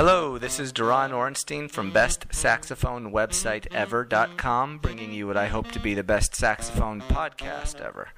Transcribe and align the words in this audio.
Hello, 0.00 0.38
this 0.38 0.60
is 0.60 0.72
Doron 0.72 1.10
Orenstein 1.10 1.70
from 1.70 1.92
BestSaxophoneWebsiteEver.com, 1.92 4.78
bringing 4.78 5.12
you 5.12 5.26
what 5.26 5.36
I 5.36 5.46
hope 5.46 5.70
to 5.72 5.78
be 5.78 5.92
the 5.94 6.02
best 6.02 6.34
saxophone 6.34 7.02
podcast 7.02 7.80
ever. 7.80 8.08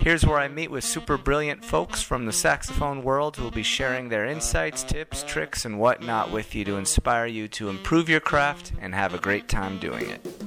Here's 0.00 0.26
where 0.26 0.38
I 0.38 0.48
meet 0.48 0.70
with 0.70 0.84
super 0.84 1.18
brilliant 1.18 1.64
folks 1.64 2.02
from 2.02 2.26
the 2.26 2.32
saxophone 2.32 3.02
world 3.02 3.36
who 3.36 3.44
will 3.44 3.50
be 3.50 3.62
sharing 3.62 4.08
their 4.08 4.26
insights, 4.26 4.82
tips, 4.82 5.22
tricks, 5.22 5.64
and 5.64 5.78
whatnot 5.78 6.30
with 6.30 6.54
you 6.54 6.64
to 6.64 6.76
inspire 6.76 7.26
you 7.26 7.48
to 7.48 7.68
improve 7.68 8.08
your 8.08 8.20
craft 8.20 8.72
and 8.80 8.94
have 8.94 9.14
a 9.14 9.18
great 9.18 9.48
time 9.48 9.78
doing 9.78 10.08
it. 10.08 10.43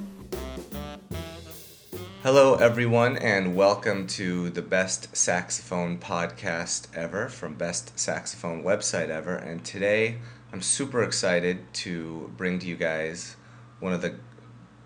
Hello, 2.30 2.56
everyone, 2.56 3.16
and 3.16 3.56
welcome 3.56 4.06
to 4.06 4.50
the 4.50 4.60
Best 4.60 5.16
Saxophone 5.16 5.96
Podcast 5.96 6.86
Ever 6.94 7.30
from 7.30 7.54
Best 7.54 7.98
Saxophone 7.98 8.62
Website 8.62 9.08
Ever. 9.08 9.34
And 9.34 9.64
today, 9.64 10.18
I'm 10.52 10.60
super 10.60 11.02
excited 11.02 11.72
to 11.72 12.30
bring 12.36 12.58
to 12.58 12.66
you 12.66 12.76
guys 12.76 13.36
one 13.80 13.94
of 13.94 14.02
the 14.02 14.16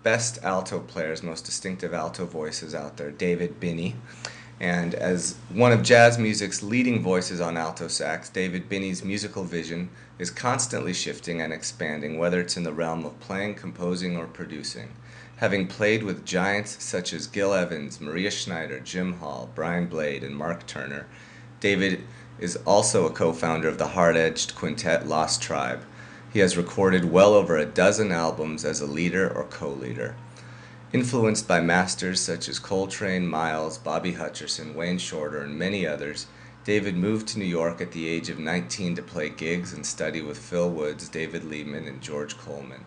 best 0.03 0.41
alto 0.41 0.79
players, 0.79 1.21
most 1.21 1.43
distinctive 1.43 1.93
alto 1.93 2.25
voices 2.25 2.73
out 2.73 2.95
there, 2.95 3.11
David 3.11 3.59
Binney. 3.59 3.97
And 4.61 4.95
as 4.95 5.35
one 5.49 5.73
of 5.73 5.83
jazz 5.83 6.17
music's 6.17 6.63
leading 6.63 7.03
voices 7.03 7.41
on 7.41 7.57
alto 7.57 7.89
sax, 7.89 8.29
David 8.29 8.69
Binney's 8.69 9.03
musical 9.03 9.43
vision 9.43 9.89
is 10.17 10.29
constantly 10.29 10.93
shifting 10.93 11.41
and 11.41 11.51
expanding, 11.51 12.17
whether 12.17 12.39
it's 12.39 12.55
in 12.55 12.63
the 12.63 12.71
realm 12.71 13.05
of 13.05 13.19
playing, 13.19 13.55
composing, 13.55 14.15
or 14.15 14.27
producing. 14.27 14.93
Having 15.43 15.67
played 15.67 16.03
with 16.03 16.23
giants 16.23 16.81
such 16.81 17.11
as 17.11 17.27
Gil 17.27 17.53
Evans, 17.53 17.99
Maria 17.99 18.31
Schneider, 18.31 18.79
Jim 18.79 19.15
Hall, 19.19 19.49
Brian 19.53 19.87
Blade, 19.87 20.23
and 20.23 20.33
Mark 20.33 20.65
Turner, 20.65 21.05
David 21.59 22.05
is 22.39 22.55
also 22.65 23.05
a 23.05 23.11
co 23.11 23.33
founder 23.33 23.67
of 23.67 23.77
the 23.77 23.89
hard 23.89 24.15
edged 24.15 24.55
quintet 24.55 25.05
Lost 25.05 25.41
Tribe. 25.41 25.83
He 26.31 26.39
has 26.39 26.55
recorded 26.55 27.11
well 27.11 27.33
over 27.33 27.57
a 27.57 27.65
dozen 27.65 28.09
albums 28.09 28.63
as 28.63 28.79
a 28.79 28.85
leader 28.85 29.29
or 29.29 29.43
co 29.43 29.67
leader. 29.67 30.15
Influenced 30.93 31.45
by 31.45 31.59
masters 31.59 32.21
such 32.21 32.47
as 32.47 32.57
Coltrane, 32.57 33.27
Miles, 33.27 33.77
Bobby 33.77 34.13
Hutcherson, 34.13 34.73
Wayne 34.73 34.97
Shorter, 34.97 35.41
and 35.41 35.59
many 35.59 35.85
others, 35.85 36.27
David 36.63 36.95
moved 36.95 37.27
to 37.27 37.39
New 37.39 37.43
York 37.43 37.81
at 37.81 37.91
the 37.91 38.07
age 38.07 38.29
of 38.29 38.39
19 38.39 38.95
to 38.95 39.01
play 39.01 39.27
gigs 39.27 39.73
and 39.73 39.85
study 39.85 40.21
with 40.21 40.37
Phil 40.37 40.69
Woods, 40.69 41.09
David 41.09 41.43
Liebman, 41.43 41.85
and 41.85 41.99
George 41.99 42.37
Coleman. 42.37 42.85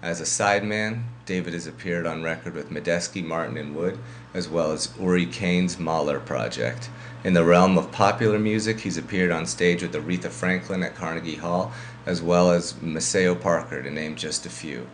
As 0.00 0.20
a 0.20 0.24
sideman, 0.24 1.02
David 1.26 1.54
has 1.54 1.66
appeared 1.66 2.06
on 2.06 2.22
record 2.22 2.54
with 2.54 2.70
Medeski, 2.70 3.20
Martin, 3.20 3.56
and 3.56 3.74
Wood, 3.74 3.98
as 4.32 4.48
well 4.48 4.70
as 4.70 4.90
Uri 4.96 5.26
Caine's 5.26 5.76
Mahler 5.76 6.20
project. 6.20 6.88
In 7.24 7.32
the 7.32 7.44
realm 7.44 7.76
of 7.76 7.90
popular 7.90 8.38
music, 8.38 8.78
he's 8.80 8.96
appeared 8.96 9.32
on 9.32 9.44
stage 9.44 9.82
with 9.82 9.92
Aretha 9.92 10.30
Franklin 10.30 10.84
at 10.84 10.94
Carnegie 10.94 11.34
Hall, 11.34 11.72
as 12.06 12.22
well 12.22 12.52
as 12.52 12.80
Maceo 12.80 13.34
Parker, 13.34 13.82
to 13.82 13.90
name 13.90 14.14
just 14.14 14.46
a 14.46 14.50
few. 14.50 14.86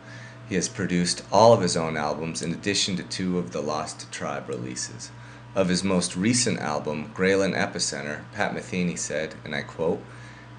He 0.48 0.54
has 0.54 0.70
produced 0.70 1.22
all 1.30 1.52
of 1.52 1.60
his 1.60 1.76
own 1.76 1.98
albums 1.98 2.40
in 2.40 2.52
addition 2.52 2.96
to 2.96 3.02
two 3.02 3.38
of 3.38 3.52
the 3.52 3.60
Lost 3.60 4.10
Tribe 4.10 4.48
releases. 4.48 5.10
Of 5.54 5.68
his 5.68 5.84
most 5.84 6.16
recent 6.16 6.60
album, 6.60 7.12
Graylen 7.14 7.54
Epicenter, 7.54 8.22
Pat 8.32 8.54
Metheny 8.54 8.98
said, 8.98 9.34
and 9.44 9.54
I 9.54 9.60
quote, 9.60 10.02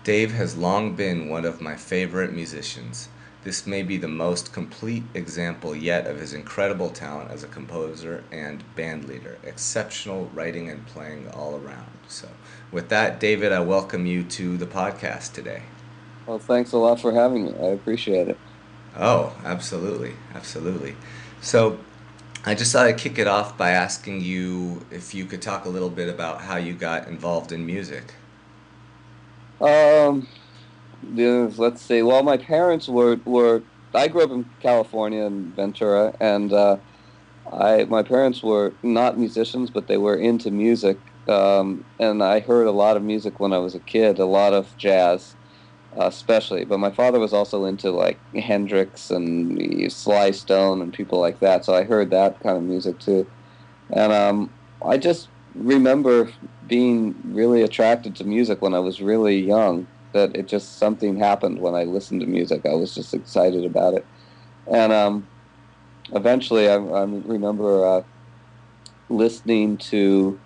Dave 0.03 0.33
has 0.33 0.55
long 0.55 0.95
been 0.95 1.29
one 1.29 1.45
of 1.45 1.61
my 1.61 1.75
favorite 1.75 2.31
musicians. 2.31 3.09
This 3.45 3.67
may 3.67 3.83
be 3.83 3.97
the 3.97 4.07
most 4.07 4.53
complete 4.53 5.03
example 5.13 5.75
yet 5.75 6.07
of 6.07 6.19
his 6.19 6.33
incredible 6.33 6.89
talent 6.89 7.29
as 7.29 7.43
a 7.43 7.47
composer 7.47 8.23
and 8.31 8.63
band 8.75 9.07
leader. 9.07 9.37
Exceptional 9.43 10.31
writing 10.33 10.67
and 10.67 10.83
playing 10.87 11.29
all 11.29 11.55
around. 11.55 11.91
So, 12.07 12.27
with 12.71 12.89
that, 12.89 13.19
David, 13.19 13.51
I 13.51 13.59
welcome 13.59 14.07
you 14.07 14.23
to 14.23 14.57
the 14.57 14.65
podcast 14.65 15.33
today. 15.33 15.61
Well, 16.25 16.39
thanks 16.39 16.71
a 16.71 16.79
lot 16.79 16.99
for 16.99 17.13
having 17.13 17.45
me. 17.45 17.53
I 17.61 17.67
appreciate 17.67 18.29
it. 18.29 18.39
Oh, 18.97 19.37
absolutely. 19.45 20.13
Absolutely. 20.33 20.95
So, 21.39 21.77
I 22.45 22.55
just 22.55 22.73
thought 22.73 22.87
I'd 22.87 22.97
kick 22.97 23.19
it 23.19 23.27
off 23.27 23.55
by 23.59 23.69
asking 23.69 24.21
you 24.21 24.87
if 24.89 25.13
you 25.13 25.25
could 25.25 25.43
talk 25.43 25.65
a 25.65 25.69
little 25.69 25.91
bit 25.91 26.09
about 26.09 26.41
how 26.41 26.57
you 26.57 26.73
got 26.73 27.07
involved 27.07 27.51
in 27.51 27.63
music. 27.63 28.15
Um, 29.61 30.27
let's 31.03 31.81
see. 31.81 32.01
Well, 32.01 32.23
my 32.23 32.37
parents 32.37 32.87
were 32.87 33.17
were. 33.25 33.63
I 33.93 34.07
grew 34.09 34.23
up 34.23 34.31
in 34.31 34.49
California 34.59 35.23
in 35.23 35.53
Ventura, 35.53 36.13
and 36.19 36.51
uh, 36.51 36.77
I 37.51 37.85
my 37.85 38.03
parents 38.03 38.43
were 38.43 38.73
not 38.83 39.17
musicians, 39.17 39.69
but 39.69 39.87
they 39.87 39.97
were 39.97 40.15
into 40.15 40.51
music. 40.51 40.97
Um, 41.27 41.85
and 41.99 42.23
I 42.23 42.39
heard 42.39 42.67
a 42.67 42.71
lot 42.71 42.97
of 42.97 43.03
music 43.03 43.39
when 43.39 43.53
I 43.53 43.57
was 43.57 43.73
a 43.73 43.79
kid, 43.79 44.19
a 44.19 44.25
lot 44.25 44.53
of 44.53 44.75
jazz, 44.77 45.35
uh, 45.99 46.05
especially. 46.05 46.65
But 46.65 46.79
my 46.79 46.91
father 46.91 47.19
was 47.19 47.33
also 47.33 47.65
into 47.65 47.91
like 47.91 48.19
Hendrix 48.35 49.09
and 49.09 49.91
Sly 49.91 50.31
Stone 50.31 50.81
and 50.81 50.93
people 50.93 51.19
like 51.19 51.39
that, 51.39 51.65
so 51.65 51.73
I 51.73 51.83
heard 51.83 52.11
that 52.11 52.39
kind 52.41 52.57
of 52.57 52.63
music 52.63 52.99
too. 52.99 53.27
And 53.91 54.11
um, 54.11 54.51
I 54.83 54.97
just 54.97 55.29
remember 55.55 56.31
being 56.67 57.15
really 57.23 57.61
attracted 57.61 58.15
to 58.17 58.23
music 58.23 58.61
when 58.61 58.73
I 58.73 58.79
was 58.79 59.01
really 59.01 59.39
young 59.39 59.87
that 60.15 60.33
it 60.33 60.47
just 60.47 60.77
something 60.77 61.17
happened 61.17 61.59
when 61.59 61.75
I 61.75 61.83
listened 61.83 62.21
to 62.21 62.25
music. 62.25 62.65
I 62.65 62.73
was 62.73 62.95
just 62.95 63.13
excited 63.13 63.65
about 63.65 63.93
it, 63.93 64.05
and 64.65 64.91
um, 64.93 65.27
eventually 66.13 66.69
I, 66.69 66.75
I 66.75 67.03
remember 67.03 67.85
uh, 67.85 68.03
listening 69.09 69.77
to 69.91 70.39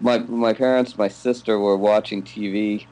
my 0.00 0.18
my 0.18 0.52
parents, 0.52 0.96
my 0.96 1.08
sister 1.08 1.58
were 1.58 1.76
watching 1.76 2.22
TV 2.22 2.86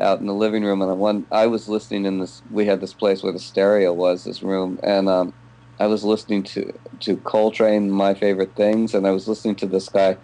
out 0.00 0.20
in 0.20 0.26
the 0.26 0.34
living 0.34 0.62
room, 0.62 0.80
and 0.80 0.92
I 0.92 0.94
one 0.94 1.26
I 1.32 1.48
was 1.48 1.68
listening 1.68 2.06
in 2.06 2.20
this. 2.20 2.40
We 2.52 2.66
had 2.66 2.80
this 2.80 2.94
place 2.94 3.24
where 3.24 3.32
the 3.32 3.40
stereo 3.40 3.92
was, 3.92 4.22
this 4.22 4.40
room, 4.40 4.78
and 4.84 5.08
um, 5.08 5.34
I 5.80 5.88
was 5.88 6.04
listening 6.04 6.44
to 6.54 6.72
to 7.00 7.16
Coltrane, 7.16 7.90
my 7.90 8.14
favorite 8.14 8.54
things, 8.54 8.94
and 8.94 9.08
I 9.08 9.10
was 9.10 9.26
listening 9.26 9.56
to 9.56 9.66
this 9.66 9.88
guy 9.88 10.16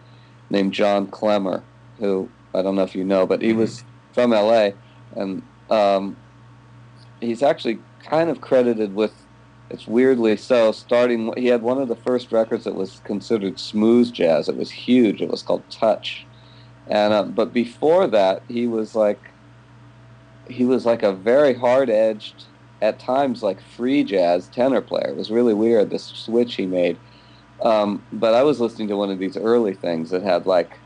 named 0.49 0.73
John 0.73 1.09
Klemmer, 1.09 1.65
who 1.99 2.29
I 2.55 2.63
don't 2.63 2.77
know 2.77 2.85
if 2.85 2.95
you 2.95 3.03
know, 3.03 3.27
but 3.27 3.43
he 3.43 3.49
mm-hmm. 3.49 3.59
was 3.59 3.85
from 4.13 4.33
L.A 4.33 4.75
and 5.17 5.43
um, 5.71 6.17
he's 7.21 7.43
actually 7.43 7.79
kind 8.05 8.31
of 8.31 8.41
credited 8.41 8.95
with. 8.95 9.13
It's 9.71 9.87
weirdly 9.87 10.37
so. 10.37 10.73
Starting, 10.73 11.33
he 11.37 11.47
had 11.47 11.63
one 11.63 11.81
of 11.81 11.89
the 11.89 11.97
first 11.97 12.31
records 12.31 12.65
that 12.65 12.75
was 12.75 13.01
considered 13.05 13.59
smooth 13.59 14.13
jazz. 14.13 14.49
It 14.49 14.57
was 14.57 14.71
huge. 14.71 15.23
It 15.23 15.31
was 15.31 15.43
called 15.43 15.69
Touch, 15.71 16.27
and 16.87 17.13
uh, 17.13 17.25
but 17.25 17.53
before 17.53 18.07
that, 18.09 18.43
he 18.47 18.67
was 18.67 18.95
like, 18.95 19.21
he 20.49 20.65
was 20.65 20.85
like 20.85 21.03
a 21.03 21.13
very 21.13 21.55
hard-edged, 21.55 22.45
at 22.83 22.99
times 22.99 23.43
like 23.43 23.61
free 23.61 24.05
jazz 24.05 24.49
tenor 24.49 24.83
player. 24.83 25.09
It 25.09 25.17
was 25.17 25.31
really 25.31 25.55
weird. 25.55 25.89
This 25.89 26.05
switch 26.05 26.57
he 26.57 26.67
made. 26.67 26.99
Um, 27.63 28.05
but 28.13 28.35
I 28.35 28.43
was 28.43 28.61
listening 28.61 28.89
to 28.89 28.97
one 28.97 29.11
of 29.11 29.19
these 29.19 29.37
early 29.39 29.75
things 29.75 30.11
that 30.11 30.23
had 30.23 30.47
like 30.47 30.79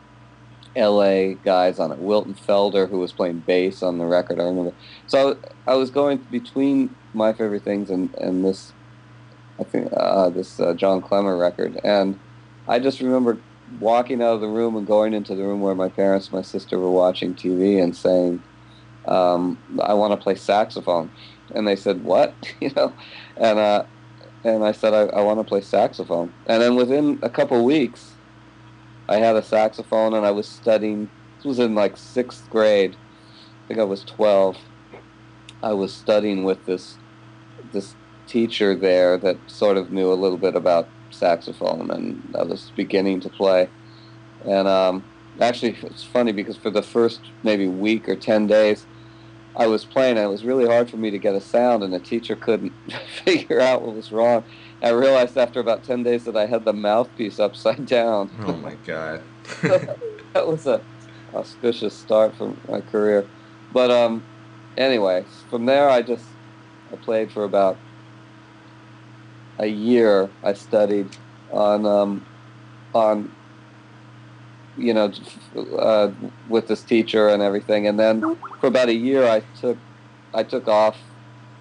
LA 0.78 1.34
guys 1.44 1.78
on 1.78 1.92
it. 1.92 1.98
Wilton 1.98 2.34
Felder, 2.34 2.88
who 2.88 2.98
was 2.98 3.12
playing 3.12 3.40
bass 3.40 3.82
on 3.82 3.98
the 3.98 4.04
record, 4.04 4.40
I 4.40 4.44
remember. 4.44 4.72
So 5.06 5.38
I 5.66 5.74
was 5.74 5.90
going 5.90 6.18
between 6.30 6.94
my 7.14 7.32
favorite 7.32 7.64
things 7.64 7.90
and, 7.90 8.14
and 8.14 8.44
this, 8.44 8.72
I 9.58 9.64
think, 9.64 9.92
uh, 9.96 10.30
this 10.30 10.60
uh, 10.60 10.74
John 10.74 11.02
Klemmer 11.02 11.38
record. 11.38 11.80
And 11.84 12.18
I 12.66 12.78
just 12.78 13.00
remember 13.00 13.38
walking 13.80 14.22
out 14.22 14.34
of 14.34 14.40
the 14.40 14.48
room 14.48 14.76
and 14.76 14.86
going 14.86 15.12
into 15.12 15.34
the 15.34 15.42
room 15.42 15.60
where 15.60 15.74
my 15.74 15.88
parents 15.88 16.32
my 16.32 16.42
sister 16.42 16.78
were 16.78 16.90
watching 16.90 17.34
TV 17.34 17.82
and 17.82 17.96
saying, 17.96 18.42
um, 19.06 19.58
I 19.82 19.94
want 19.94 20.12
to 20.12 20.22
play 20.22 20.34
saxophone. 20.34 21.10
And 21.54 21.66
they 21.66 21.76
said, 21.76 22.04
what? 22.04 22.34
you 22.60 22.70
know? 22.76 22.92
And, 23.36 23.58
uh, 23.58 23.84
and 24.44 24.64
I 24.64 24.72
said, 24.72 24.94
I, 24.94 25.06
I 25.16 25.22
want 25.22 25.40
to 25.40 25.44
play 25.44 25.60
saxophone. 25.60 26.32
And 26.46 26.62
then 26.62 26.76
within 26.76 27.18
a 27.22 27.30
couple 27.30 27.62
weeks, 27.64 28.14
I 29.08 29.16
had 29.16 29.36
a 29.36 29.42
saxophone 29.42 30.14
and 30.14 30.26
I 30.26 30.30
was 30.30 30.46
studying. 30.46 31.10
This 31.36 31.44
was 31.44 31.58
in 31.58 31.74
like 31.74 31.96
sixth 31.96 32.48
grade. 32.50 32.96
I 33.64 33.68
think 33.68 33.80
I 33.80 33.84
was 33.84 34.04
12. 34.04 34.56
I 35.62 35.72
was 35.72 35.92
studying 35.92 36.44
with 36.44 36.64
this 36.66 36.96
this 37.72 37.94
teacher 38.26 38.74
there 38.74 39.16
that 39.18 39.36
sort 39.46 39.76
of 39.76 39.90
knew 39.90 40.12
a 40.12 40.14
little 40.14 40.38
bit 40.38 40.54
about 40.54 40.88
saxophone, 41.10 41.90
and 41.90 42.34
I 42.38 42.44
was 42.44 42.70
beginning 42.76 43.20
to 43.20 43.28
play. 43.28 43.68
And 44.44 44.68
um, 44.68 45.04
actually, 45.40 45.76
it's 45.82 46.04
funny 46.04 46.32
because 46.32 46.56
for 46.56 46.70
the 46.70 46.82
first 46.82 47.20
maybe 47.42 47.66
week 47.66 48.08
or 48.08 48.16
ten 48.16 48.46
days, 48.46 48.86
I 49.56 49.66
was 49.66 49.84
playing. 49.84 50.16
and 50.18 50.26
It 50.26 50.30
was 50.30 50.44
really 50.44 50.66
hard 50.66 50.90
for 50.90 50.98
me 50.98 51.10
to 51.10 51.18
get 51.18 51.34
a 51.34 51.40
sound, 51.40 51.82
and 51.82 51.92
the 51.92 51.98
teacher 52.00 52.36
couldn't 52.36 52.72
figure 53.24 53.60
out 53.60 53.82
what 53.82 53.94
was 53.96 54.12
wrong. 54.12 54.44
I 54.82 54.90
realized 54.90 55.36
after 55.36 55.60
about 55.60 55.84
10 55.84 56.02
days 56.02 56.24
that 56.24 56.36
I 56.36 56.46
had 56.46 56.64
the 56.64 56.72
mouthpiece 56.72 57.40
upside 57.40 57.86
down. 57.86 58.30
Oh 58.46 58.56
my 58.56 58.74
God. 58.86 59.22
that 59.62 60.46
was 60.46 60.66
a 60.66 60.80
auspicious 61.34 61.94
start 61.94 62.34
for 62.36 62.54
my 62.68 62.80
career. 62.80 63.26
But 63.72 63.90
um, 63.90 64.22
anyway, 64.76 65.24
from 65.50 65.66
there 65.66 65.88
I 65.90 66.02
just 66.02 66.24
I 66.92 66.96
played 66.96 67.32
for 67.32 67.44
about 67.44 67.76
a 69.58 69.66
year. 69.66 70.30
I 70.42 70.54
studied 70.54 71.16
on 71.50 71.84
um, 71.84 72.24
on 72.94 73.30
you 74.78 74.94
know, 74.94 75.12
uh, 75.76 76.10
with 76.48 76.68
this 76.68 76.82
teacher 76.82 77.28
and 77.28 77.42
everything. 77.42 77.86
And 77.86 77.98
then 77.98 78.36
for 78.60 78.68
about 78.68 78.88
a 78.88 78.94
year, 78.94 79.26
I 79.26 79.40
took 79.60 79.76
I 80.32 80.42
took 80.44 80.68
off. 80.68 80.96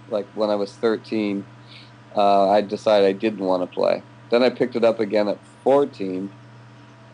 Like 0.10 0.28
when 0.36 0.50
I 0.50 0.56
was 0.56 0.72
13, 0.72 1.46
uh, 2.18 2.50
I 2.50 2.62
decided 2.62 3.08
I 3.08 3.14
didn't 3.14 3.46
want 3.46 3.64
to 3.64 3.74
play. 3.74 4.02
Then 4.30 4.44
I 4.44 4.50
picked 4.50 4.76
it 4.76 4.84
up 4.84 5.00
again 5.00 5.28
at 5.28 5.38
14, 5.64 6.30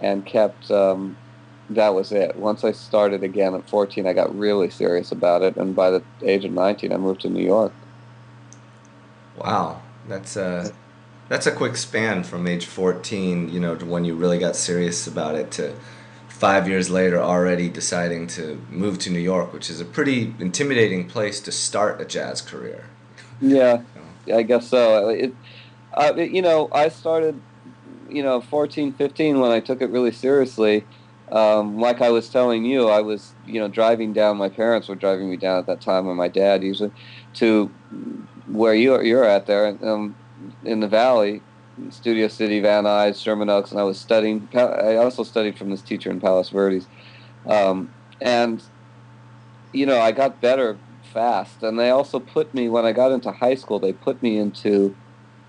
and 0.02 0.26
kept. 0.26 0.72
Um, 0.72 1.18
that 1.70 1.94
was 1.94 2.12
it. 2.12 2.36
Once 2.36 2.64
I 2.64 2.72
started 2.72 3.24
again 3.24 3.56
at 3.56 3.68
14, 3.70 4.06
I 4.06 4.14
got 4.14 4.38
really 4.38 4.70
serious 4.70 5.12
about 5.12 5.42
it, 5.42 5.56
and 5.56 5.76
by 5.76 5.92
the 5.92 6.04
age 6.22 6.46
of 6.46 6.52
19, 6.52 6.92
I 6.92 6.98
moved 6.98 7.22
to 7.22 7.30
New 7.30 7.44
York. 7.44 7.74
Wow, 9.38 9.82
that's 10.08 10.36
a 10.36 10.74
that's 11.30 11.48
a 11.48 11.52
quick 11.52 11.78
span 11.78 12.24
from 12.24 12.46
age 12.48 12.66
14, 12.66 13.50
you 13.50 13.60
know, 13.60 13.76
to 13.76 13.86
when 13.86 14.06
you 14.06 14.14
really 14.14 14.38
got 14.38 14.56
serious 14.56 15.08
about 15.08 15.36
it 15.36 15.52
to 15.52 15.74
five 16.28 16.68
years 16.68 16.90
later 16.90 17.20
already 17.20 17.70
deciding 17.70 18.28
to 18.28 18.62
move 18.70 19.00
to 19.00 19.10
New 19.10 19.20
York, 19.20 19.54
which 19.54 19.70
is 19.70 19.80
a 19.80 19.86
pretty 19.86 20.36
intimidating 20.40 21.08
place 21.08 21.40
to 21.40 21.52
start 21.52 22.02
a 22.02 22.06
jazz 22.06 22.42
career. 22.42 22.86
Yeah, 23.42 23.82
I 24.32 24.44
guess 24.44 24.68
so. 24.68 25.10
It, 25.10 25.34
uh, 25.94 26.14
it, 26.18 26.32
you 26.32 26.42
know, 26.42 26.70
I 26.72 26.90
started, 26.90 27.40
you 28.10 28.24
know, 28.24 28.42
14, 28.42 28.94
15 28.94 29.40
when 29.40 29.52
I 29.52 29.60
took 29.60 29.82
it 29.82 29.90
really 29.90 30.12
seriously 30.12 30.86
um, 31.34 31.80
like 31.80 32.02
I 32.02 32.12
was 32.12 32.30
telling 32.30 32.64
you, 32.64 32.90
I 32.90 33.02
was, 33.02 33.34
you 33.48 33.60
know, 33.60 33.68
driving 33.68 34.14
down. 34.14 34.38
My 34.38 34.50
parents 34.50 34.88
were 34.88 34.96
driving 34.96 35.32
me 35.32 35.36
down 35.36 35.58
at 35.58 35.66
that 35.66 35.82
time, 35.82 36.08
and 36.08 36.16
my 36.16 36.28
dad 36.28 36.64
usually 36.64 36.92
to 37.36 37.68
where 38.48 38.76
you're 38.76 39.04
you're 39.04 39.24
at 39.24 39.48
there 39.48 39.76
um, 39.82 40.16
in 40.64 40.80
the 40.80 40.88
valley, 40.88 41.42
Studio 41.90 42.28
City, 42.28 42.60
Van 42.60 42.84
Nuys, 42.84 43.22
Sherman 43.22 43.50
Oaks, 43.50 43.72
and 43.72 43.80
I 43.80 43.84
was 43.84 44.00
studying. 44.00 44.48
I 44.54 44.98
also 44.98 45.24
studied 45.24 45.58
from 45.58 45.72
this 45.72 45.82
teacher 45.82 46.12
in 46.12 46.20
Palos 46.20 46.50
Verdes, 46.50 46.86
um, 47.48 47.92
and 48.22 48.62
you 49.72 49.88
know, 49.88 50.00
I 50.00 50.12
got 50.12 50.40
better 50.40 50.78
fast. 51.14 51.64
And 51.64 51.80
they 51.80 51.92
also 51.92 52.20
put 52.20 52.54
me 52.54 52.68
when 52.68 52.86
I 52.86 52.92
got 52.92 53.12
into 53.12 53.32
high 53.32 53.56
school. 53.56 53.80
They 53.80 53.94
put 53.94 54.22
me 54.22 54.38
into 54.38 54.96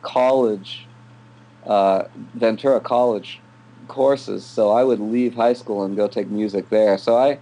college, 0.02 0.86
uh, 1.66 2.04
Ventura 2.34 2.80
College 2.80 3.40
courses, 3.88 4.44
so 4.44 4.70
I 4.70 4.84
would 4.84 5.00
leave 5.00 5.34
high 5.34 5.52
school 5.54 5.82
and 5.82 5.96
go 5.96 6.06
take 6.06 6.28
music 6.28 6.68
there. 6.70 6.98
So 6.98 7.16
I, 7.16 7.38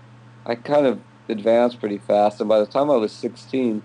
I 0.47 0.55
kind 0.55 0.87
of 0.87 1.01
advanced 1.29 1.81
pretty 1.81 1.99
fast, 1.99 2.41
and 2.41 2.49
by 2.49 2.61
the 2.61 2.67
time 2.67 2.91
I 2.91 2.97
was 2.97 3.13
16, 3.13 3.83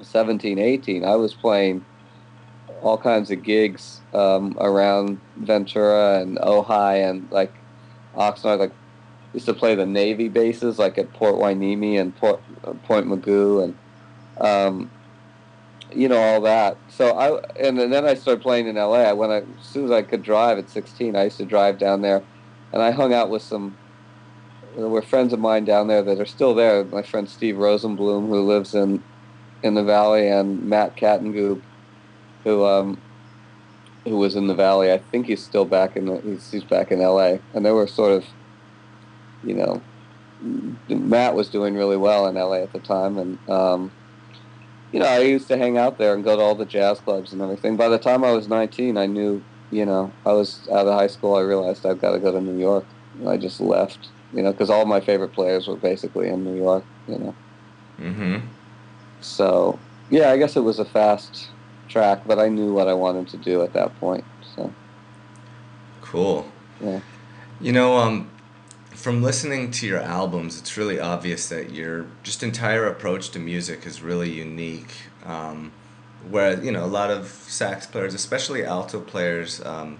17, 0.00 0.58
18, 0.58 1.04
I 1.04 1.16
was 1.16 1.34
playing 1.34 1.84
all 2.82 2.98
kinds 2.98 3.30
of 3.30 3.42
gigs 3.42 4.00
um, 4.12 4.56
around 4.60 5.20
Ventura 5.36 6.20
and 6.20 6.36
Ojai 6.38 7.08
and 7.08 7.30
like 7.30 7.52
Oxnard. 8.16 8.58
Like 8.58 8.72
used 9.34 9.46
to 9.46 9.54
play 9.54 9.74
the 9.74 9.86
Navy 9.86 10.28
bases, 10.28 10.78
like 10.78 10.96
at 10.96 11.12
Port 11.12 11.34
Hueneme 11.34 12.00
and 12.00 12.16
Port 12.16 12.40
uh, 12.64 12.72
Point 12.84 13.06
Mugu, 13.06 13.64
and 13.64 13.76
um, 14.40 14.90
you 15.92 16.08
know 16.08 16.18
all 16.18 16.40
that. 16.42 16.78
So 16.88 17.16
I 17.16 17.42
and 17.58 17.78
then 17.78 18.04
I 18.04 18.14
started 18.14 18.42
playing 18.42 18.68
in 18.68 18.76
LA. 18.76 19.12
When 19.12 19.30
I, 19.30 19.38
as 19.38 19.44
soon 19.62 19.84
as 19.84 19.90
I 19.90 20.02
could 20.02 20.22
drive 20.22 20.58
at 20.58 20.70
16, 20.70 21.16
I 21.16 21.24
used 21.24 21.38
to 21.38 21.44
drive 21.44 21.78
down 21.78 22.02
there, 22.02 22.22
and 22.72 22.82
I 22.82 22.90
hung 22.90 23.12
out 23.12 23.28
with 23.28 23.42
some. 23.42 23.76
There 24.76 24.88
were 24.88 25.02
friends 25.02 25.32
of 25.32 25.38
mine 25.38 25.64
down 25.64 25.86
there 25.86 26.02
that 26.02 26.18
are 26.18 26.26
still 26.26 26.54
there. 26.54 26.84
My 26.84 27.02
friend 27.02 27.28
Steve 27.28 27.56
Rosenblum, 27.56 28.28
who 28.28 28.40
lives 28.40 28.74
in 28.74 29.02
in 29.62 29.74
the 29.74 29.84
valley, 29.84 30.28
and 30.28 30.64
Matt 30.64 30.96
Kattengoop, 30.96 31.60
who 32.44 32.64
um, 32.64 32.98
who 34.04 34.16
was 34.16 34.36
in 34.36 34.46
the 34.46 34.54
valley. 34.54 34.92
I 34.92 34.98
think 34.98 35.26
he's 35.26 35.42
still 35.42 35.64
back 35.64 35.96
in 35.96 36.06
the, 36.06 36.20
he's, 36.20 36.50
he's 36.50 36.64
back 36.64 36.90
in 36.90 37.00
L.A. 37.00 37.40
And 37.52 37.64
they 37.64 37.72
were 37.72 37.86
sort 37.86 38.12
of, 38.12 38.24
you 39.44 39.54
know, 39.54 39.82
Matt 40.88 41.34
was 41.34 41.48
doing 41.48 41.74
really 41.74 41.96
well 41.96 42.26
in 42.26 42.36
L.A. 42.36 42.62
at 42.62 42.72
the 42.72 42.80
time, 42.80 43.18
and 43.18 43.48
um, 43.48 43.92
you 44.94 45.00
know, 45.00 45.06
I 45.06 45.18
used 45.18 45.48
to 45.48 45.58
hang 45.58 45.76
out 45.76 45.98
there 45.98 46.14
and 46.14 46.22
go 46.22 46.36
to 46.36 46.42
all 46.42 46.54
the 46.54 46.64
jazz 46.64 47.00
clubs 47.00 47.32
and 47.32 47.42
everything. 47.42 47.76
By 47.76 47.88
the 47.88 47.98
time 47.98 48.22
I 48.22 48.30
was 48.30 48.46
19, 48.46 48.96
I 48.96 49.06
knew, 49.06 49.42
you 49.72 49.84
know, 49.84 50.12
I 50.24 50.32
was 50.32 50.68
out 50.68 50.86
of 50.86 50.94
high 50.94 51.08
school. 51.08 51.34
I 51.34 51.40
realized 51.40 51.84
I've 51.84 52.00
got 52.00 52.12
to 52.12 52.20
go 52.20 52.30
to 52.30 52.40
New 52.40 52.56
York. 52.56 52.84
And 53.18 53.28
I 53.28 53.36
just 53.36 53.60
left, 53.60 54.08
you 54.32 54.40
know, 54.40 54.52
because 54.52 54.70
all 54.70 54.84
my 54.84 55.00
favorite 55.00 55.32
players 55.32 55.66
were 55.66 55.74
basically 55.74 56.28
in 56.28 56.44
New 56.44 56.54
York, 56.54 56.84
you 57.08 57.18
know. 57.18 57.34
Mm-hmm. 57.98 58.46
So, 59.20 59.80
yeah, 60.10 60.30
I 60.30 60.36
guess 60.36 60.54
it 60.54 60.60
was 60.60 60.78
a 60.78 60.84
fast 60.84 61.48
track, 61.88 62.22
but 62.24 62.38
I 62.38 62.48
knew 62.48 62.72
what 62.72 62.86
I 62.86 62.94
wanted 62.94 63.26
to 63.28 63.36
do 63.36 63.62
at 63.62 63.72
that 63.72 63.98
point. 63.98 64.24
So. 64.54 64.72
Cool. 66.02 66.46
Yeah. 66.80 67.00
You 67.60 67.72
know, 67.72 67.96
um, 67.96 68.30
from 68.94 69.22
listening 69.22 69.70
to 69.72 69.86
your 69.86 70.00
albums, 70.00 70.58
it's 70.58 70.76
really 70.76 71.00
obvious 71.00 71.48
that 71.48 71.72
your 71.72 72.06
just 72.22 72.42
entire 72.42 72.86
approach 72.86 73.30
to 73.30 73.38
music 73.38 73.86
is 73.86 74.00
really 74.00 74.30
unique. 74.30 74.94
Um, 75.24 75.72
whereas 76.30 76.64
you 76.64 76.72
know 76.72 76.84
a 76.84 76.86
lot 76.86 77.10
of 77.10 77.26
sax 77.28 77.86
players, 77.86 78.14
especially 78.14 78.64
alto 78.64 79.00
players, 79.00 79.60
um, 79.64 79.98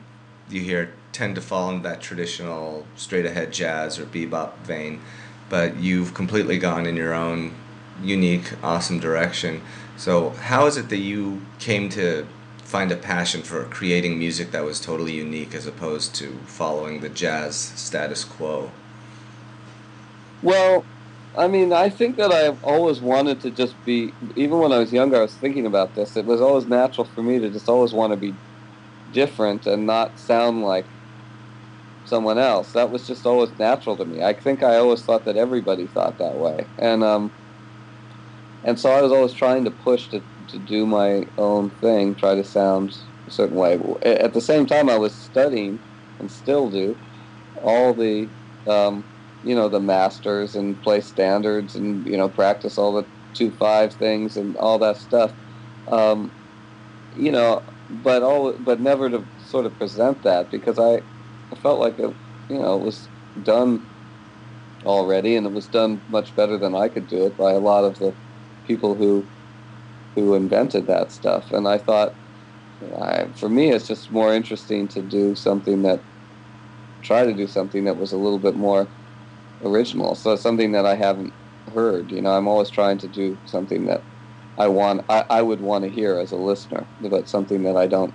you 0.48 0.60
hear 0.60 0.94
tend 1.12 1.34
to 1.34 1.40
fall 1.40 1.70
into 1.70 1.88
that 1.88 2.00
traditional 2.00 2.86
straight 2.96 3.26
ahead 3.26 3.52
jazz 3.52 3.98
or 3.98 4.06
bebop 4.06 4.56
vein, 4.58 5.00
but 5.48 5.76
you've 5.76 6.14
completely 6.14 6.58
gone 6.58 6.86
in 6.86 6.96
your 6.96 7.14
own 7.14 7.54
unique, 8.02 8.52
awesome 8.62 8.98
direction. 8.98 9.60
So 9.96 10.30
how 10.30 10.66
is 10.66 10.76
it 10.76 10.88
that 10.88 10.98
you 10.98 11.42
came 11.58 11.88
to 11.90 12.26
find 12.58 12.90
a 12.90 12.96
passion 12.96 13.42
for 13.42 13.64
creating 13.64 14.18
music 14.18 14.50
that 14.50 14.64
was 14.64 14.80
totally 14.80 15.12
unique 15.12 15.54
as 15.54 15.66
opposed 15.66 16.14
to 16.16 16.32
following 16.46 17.00
the 17.00 17.08
jazz 17.08 17.56
status 17.56 18.24
quo? 18.24 18.70
Well, 20.44 20.86
I 21.38 21.48
mean, 21.48 21.72
I 21.72 21.88
think 21.88 22.18
that 22.18 22.30
I've 22.32 22.58
always 22.62 23.00
wanted 23.00 23.40
to 23.40 23.50
just 23.50 23.82
be, 23.84 24.16
even 24.36 24.58
when 24.58 24.72
I 24.72 24.78
was 24.78 24.92
younger, 24.92 25.16
I 25.16 25.22
was 25.22 25.36
thinking 25.38 25.66
about 25.66 25.94
this. 25.94 26.16
It 26.16 26.26
was 26.26 26.42
always 26.42 26.66
natural 26.66 27.06
for 27.06 27.22
me 27.22 27.40
to 27.40 27.50
just 27.50 27.68
always 27.70 27.94
want 27.94 28.12
to 28.12 28.18
be 28.18 28.38
different 29.10 29.66
and 29.66 29.86
not 29.86 30.18
sound 30.20 30.62
like 30.62 30.90
someone 32.04 32.38
else. 32.38 32.72
That 32.72 32.90
was 32.90 33.06
just 33.06 33.26
always 33.26 33.58
natural 33.58 33.96
to 33.96 34.04
me. 34.04 34.22
I 34.22 34.34
think 34.34 34.62
I 34.62 34.76
always 34.76 35.04
thought 35.04 35.24
that 35.24 35.36
everybody 35.36 35.86
thought 35.86 36.18
that 36.18 36.36
way. 36.36 36.70
And, 36.78 37.02
um, 37.02 37.34
and 38.62 38.78
so 38.80 38.90
I 38.90 39.02
was 39.02 39.12
always 39.12 39.34
trying 39.34 39.64
to 39.64 39.70
push 39.70 40.08
to, 40.08 40.24
to 40.48 40.58
do 40.58 40.86
my 40.86 41.24
own 41.36 41.70
thing, 41.70 42.14
try 42.16 42.34
to 42.34 42.44
sound 42.44 42.94
a 43.28 43.30
certain 43.30 43.56
way. 43.56 43.78
At 44.04 44.32
the 44.32 44.40
same 44.40 44.66
time, 44.66 44.88
I 44.88 44.98
was 44.98 45.18
studying, 45.18 45.80
and 46.18 46.30
still 46.30 46.70
do, 46.70 46.98
all 47.56 47.94
the 47.94 48.32
um, 48.68 49.06
you 49.44 49.54
know 49.54 49.68
the 49.68 49.80
masters 49.80 50.54
and 50.56 50.80
play 50.82 51.00
standards 51.02 51.76
and 51.76 52.06
you 52.06 52.16
know 52.18 52.28
practice 52.30 52.78
all 52.78 52.94
the 52.94 53.08
two 53.34 53.52
five 53.52 53.94
things 53.94 54.36
and 54.36 54.56
all 54.58 54.78
that 54.80 54.98
stuff. 54.98 55.32
Um, 55.88 56.34
you 57.12 57.32
know 57.32 57.64
but 57.88 58.22
all 58.22 58.56
but 58.58 58.80
never 58.80 59.10
to 59.10 59.28
sort 59.36 59.66
of 59.66 59.78
present 59.78 60.22
that 60.22 60.50
because 60.50 60.78
i 60.78 61.02
i 61.52 61.56
felt 61.56 61.80
like 61.80 61.98
it 61.98 62.16
you 62.48 62.58
know 62.58 62.76
it 62.76 62.84
was 62.84 63.10
done 63.42 63.86
already 64.84 65.36
and 65.36 65.46
it 65.46 65.52
was 65.52 65.68
done 65.68 66.02
much 66.08 66.34
better 66.34 66.58
than 66.58 66.74
i 66.74 66.88
could 66.88 67.06
do 67.06 67.26
it 67.26 67.36
by 67.36 67.52
a 67.52 67.58
lot 67.60 67.84
of 67.84 67.98
the 67.98 68.16
people 68.64 68.96
who 68.96 69.30
who 70.16 70.34
invented 70.34 70.86
that 70.86 71.12
stuff. 71.12 71.50
And 71.52 71.68
i 71.68 71.78
thought 71.78 72.16
I, 73.02 73.32
for 73.36 73.48
me 73.48 73.70
it's 73.72 73.86
just 73.88 74.10
more 74.12 74.34
interesting 74.34 74.88
to 74.88 75.02
do 75.02 75.34
something 75.34 75.82
that 75.82 76.04
try 77.02 77.24
to 77.24 77.34
do 77.34 77.46
something 77.46 77.84
that 77.84 77.96
was 77.96 78.12
a 78.12 78.18
little 78.18 78.38
bit 78.38 78.54
more 78.56 78.92
original. 79.64 80.14
So 80.14 80.36
something 80.36 80.72
that 80.72 80.86
I 80.86 80.94
haven't 80.94 81.32
heard. 81.72 82.10
You 82.10 82.20
know, 82.20 82.32
I'm 82.32 82.48
always 82.48 82.70
trying 82.70 82.98
to 82.98 83.08
do 83.08 83.36
something 83.46 83.86
that 83.86 84.02
I 84.58 84.68
want. 84.68 85.04
I, 85.08 85.24
I 85.30 85.42
would 85.42 85.60
want 85.60 85.84
to 85.84 85.90
hear 85.90 86.18
as 86.18 86.32
a 86.32 86.36
listener, 86.36 86.86
but 87.00 87.28
something 87.28 87.62
that 87.64 87.76
I 87.76 87.86
don't. 87.86 88.12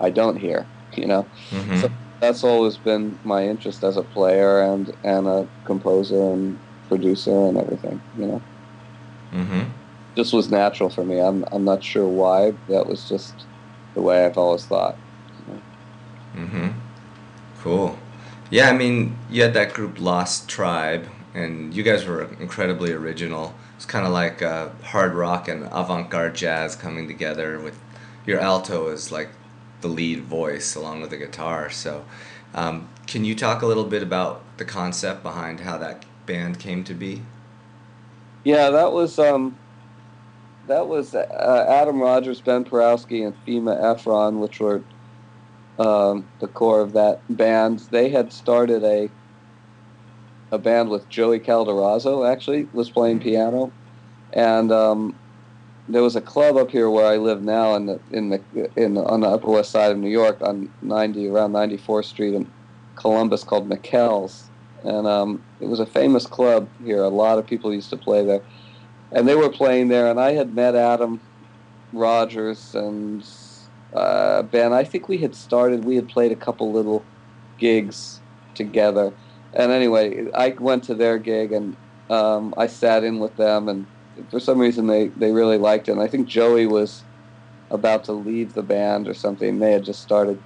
I 0.00 0.10
don't 0.10 0.36
hear. 0.36 0.66
You 0.96 1.06
know, 1.06 1.26
mm-hmm. 1.50 1.76
so 1.76 1.90
that's 2.20 2.42
always 2.42 2.76
been 2.76 3.18
my 3.22 3.46
interest 3.46 3.84
as 3.84 3.96
a 3.96 4.02
player 4.02 4.60
and 4.60 4.92
and 5.04 5.26
a 5.26 5.46
composer 5.64 6.20
and 6.32 6.58
producer 6.88 7.46
and 7.46 7.56
everything. 7.56 8.00
You 8.18 8.26
know. 8.26 8.42
Mm-hmm. 9.32 9.60
Just 10.16 10.32
was 10.32 10.50
natural 10.50 10.90
for 10.90 11.04
me. 11.04 11.20
I'm 11.20 11.44
I'm 11.52 11.64
not 11.64 11.84
sure 11.84 12.08
why. 12.08 12.54
That 12.68 12.86
was 12.86 13.08
just 13.08 13.46
the 13.94 14.02
way 14.02 14.24
I've 14.24 14.36
always 14.36 14.64
thought. 14.64 14.96
You 15.46 15.54
know? 15.54 15.60
Mm-hmm. 16.44 16.68
Cool. 17.60 17.98
Yeah, 18.50 18.68
I 18.68 18.72
mean, 18.76 19.16
you 19.30 19.42
had 19.42 19.54
that 19.54 19.74
group 19.74 20.00
Lost 20.00 20.48
Tribe, 20.48 21.08
and 21.34 21.72
you 21.72 21.84
guys 21.84 22.04
were 22.04 22.24
incredibly 22.40 22.92
original. 22.92 23.54
It's 23.76 23.86
kind 23.86 24.04
of 24.04 24.12
like 24.12 24.42
uh, 24.42 24.70
hard 24.82 25.14
rock 25.14 25.46
and 25.46 25.68
avant-garde 25.70 26.34
jazz 26.34 26.74
coming 26.74 27.06
together 27.06 27.60
with 27.60 27.78
your 28.26 28.40
alto 28.40 28.88
as 28.88 29.12
like 29.12 29.28
the 29.82 29.88
lead 29.88 30.22
voice 30.24 30.74
along 30.74 31.00
with 31.00 31.10
the 31.10 31.16
guitar. 31.16 31.70
So, 31.70 32.04
um, 32.52 32.88
can 33.06 33.24
you 33.24 33.36
talk 33.36 33.62
a 33.62 33.66
little 33.66 33.84
bit 33.84 34.02
about 34.02 34.42
the 34.56 34.64
concept 34.64 35.22
behind 35.22 35.60
how 35.60 35.78
that 35.78 36.04
band 36.26 36.58
came 36.58 36.82
to 36.84 36.94
be? 36.94 37.22
Yeah, 38.42 38.70
that 38.70 38.92
was 38.92 39.18
um, 39.20 39.56
that 40.66 40.88
was 40.88 41.14
uh, 41.14 41.66
Adam 41.68 42.00
Rogers, 42.00 42.40
Ben 42.40 42.64
Perowsky, 42.64 43.24
and 43.24 43.34
Fima 43.46 43.80
Ephron, 43.80 44.40
which 44.40 44.58
were 44.58 44.82
um, 45.80 46.28
the 46.40 46.46
core 46.46 46.80
of 46.80 46.92
that 46.92 47.20
band, 47.30 47.80
they 47.90 48.10
had 48.10 48.32
started 48.32 48.84
a 48.84 49.10
a 50.52 50.58
band 50.58 50.90
with 50.90 51.08
Joey 51.08 51.40
Calderazzo. 51.40 52.30
Actually, 52.30 52.68
was 52.72 52.90
playing 52.90 53.20
piano, 53.20 53.72
and 54.32 54.70
um, 54.70 55.18
there 55.88 56.02
was 56.02 56.16
a 56.16 56.20
club 56.20 56.56
up 56.56 56.70
here 56.70 56.90
where 56.90 57.06
I 57.06 57.16
live 57.16 57.42
now 57.42 57.76
in 57.76 57.86
the 57.86 58.00
in 58.12 58.28
the 58.28 58.42
in 58.76 58.94
the, 58.94 59.04
on 59.04 59.20
the 59.20 59.28
Upper 59.28 59.50
West 59.50 59.70
Side 59.70 59.90
of 59.90 59.98
New 59.98 60.10
York 60.10 60.42
on 60.42 60.70
90 60.82 61.28
around 61.28 61.52
94th 61.52 62.04
Street 62.04 62.34
in 62.34 62.50
Columbus 62.96 63.42
called 63.42 63.66
Mikell's, 63.66 64.50
and 64.84 65.06
um, 65.06 65.42
it 65.60 65.66
was 65.66 65.80
a 65.80 65.86
famous 65.86 66.26
club 66.26 66.68
here. 66.84 67.02
A 67.02 67.08
lot 67.08 67.38
of 67.38 67.46
people 67.46 67.72
used 67.72 67.88
to 67.90 67.96
play 67.96 68.22
there, 68.22 68.42
and 69.12 69.26
they 69.26 69.34
were 69.34 69.48
playing 69.48 69.88
there. 69.88 70.10
And 70.10 70.20
I 70.20 70.32
had 70.32 70.54
met 70.54 70.74
Adam 70.74 71.22
Rogers 71.94 72.74
and 72.74 73.24
uh, 73.94 74.42
Ben. 74.42 74.72
I 74.72 74.84
think 74.84 75.08
we 75.08 75.18
had 75.18 75.34
started. 75.34 75.84
We 75.84 75.96
had 75.96 76.08
played 76.08 76.32
a 76.32 76.36
couple 76.36 76.72
little 76.72 77.04
gigs 77.58 78.20
together, 78.54 79.12
and 79.54 79.72
anyway, 79.72 80.30
I 80.34 80.50
went 80.50 80.84
to 80.84 80.94
their 80.94 81.18
gig 81.18 81.52
and 81.52 81.76
um, 82.08 82.54
I 82.56 82.66
sat 82.66 83.04
in 83.04 83.20
with 83.20 83.36
them 83.36 83.68
and 83.68 83.86
for 84.30 84.40
some 84.40 84.58
reason 84.58 84.86
they, 84.86 85.08
they 85.08 85.32
really 85.32 85.58
liked 85.58 85.88
it. 85.88 85.92
And 85.92 86.00
I 86.00 86.08
think 86.08 86.28
Joey 86.28 86.66
was 86.66 87.02
about 87.70 88.04
to 88.04 88.12
leave 88.12 88.54
the 88.54 88.62
band 88.62 89.08
or 89.08 89.14
something. 89.14 89.58
They 89.58 89.72
had 89.72 89.84
just 89.84 90.02
started. 90.02 90.42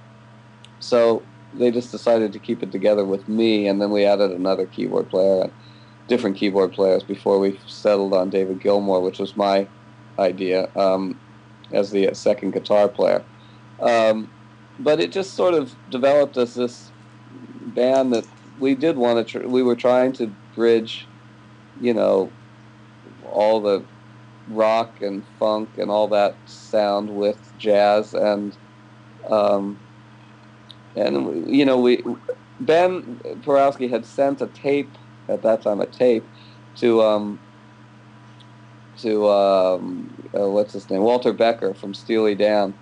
So 0.79 1.23
they 1.53 1.71
just 1.71 1.91
decided 1.91 2.33
to 2.33 2.39
keep 2.39 2.61
it 2.61 2.71
together 2.71 3.05
with 3.05 3.27
me, 3.27 3.67
and 3.67 3.81
then 3.81 3.91
we 3.91 4.05
added 4.05 4.31
another 4.31 4.65
keyboard 4.65 5.09
player 5.09 5.43
and 5.43 5.51
different 6.07 6.37
keyboard 6.37 6.73
players 6.73 7.03
before 7.03 7.39
we 7.39 7.59
settled 7.65 8.13
on 8.13 8.29
David 8.29 8.61
Gilmore, 8.61 9.01
which 9.01 9.19
was 9.19 9.35
my 9.35 9.67
idea 10.19 10.69
um, 10.75 11.19
as 11.71 11.91
the 11.91 12.13
second 12.13 12.51
guitar 12.51 12.87
player. 12.87 13.23
Um, 13.79 14.31
but 14.79 14.99
it 14.99 15.11
just 15.11 15.35
sort 15.35 15.53
of 15.53 15.75
developed 15.89 16.37
as 16.37 16.53
this 16.53 16.91
band 17.29 18.13
that 18.13 18.25
we 18.57 18.75
did 18.75 18.97
want 18.97 19.27
to. 19.27 19.39
Tr- 19.39 19.47
we 19.47 19.63
were 19.63 19.75
trying 19.75 20.13
to 20.13 20.35
bridge, 20.55 21.09
you 21.79 21.93
know, 21.93 22.33
all 23.21 23.61
the 23.61 23.85
rock 24.47 24.97
and 25.01 25.25
funk 25.39 25.75
and 25.77 25.89
all 25.89 26.07
that 26.09 26.39
sound 26.45 27.09
with 27.09 27.51
jazz 27.57 28.13
and 28.13 28.57
um, 29.29 29.79
and 30.95 31.53
you 31.53 31.65
know 31.65 31.79
we 31.79 32.03
Ben 32.59 33.19
Perowsky 33.41 33.89
had 33.89 34.05
sent 34.05 34.41
a 34.41 34.47
tape 34.47 34.97
at 35.27 35.41
that 35.41 35.63
time 35.63 35.81
a 35.81 35.87
tape 35.87 36.29
to 36.75 37.01
um, 37.01 37.41
to 38.97 39.27
um, 39.29 40.15
uh, 40.37 40.49
what's 40.49 40.73
his 40.73 40.89
name 40.89 41.01
Walter 41.01 41.33
Becker 41.33 41.73
from 41.73 41.93
Steely 41.93 42.35
Dan 42.35 42.75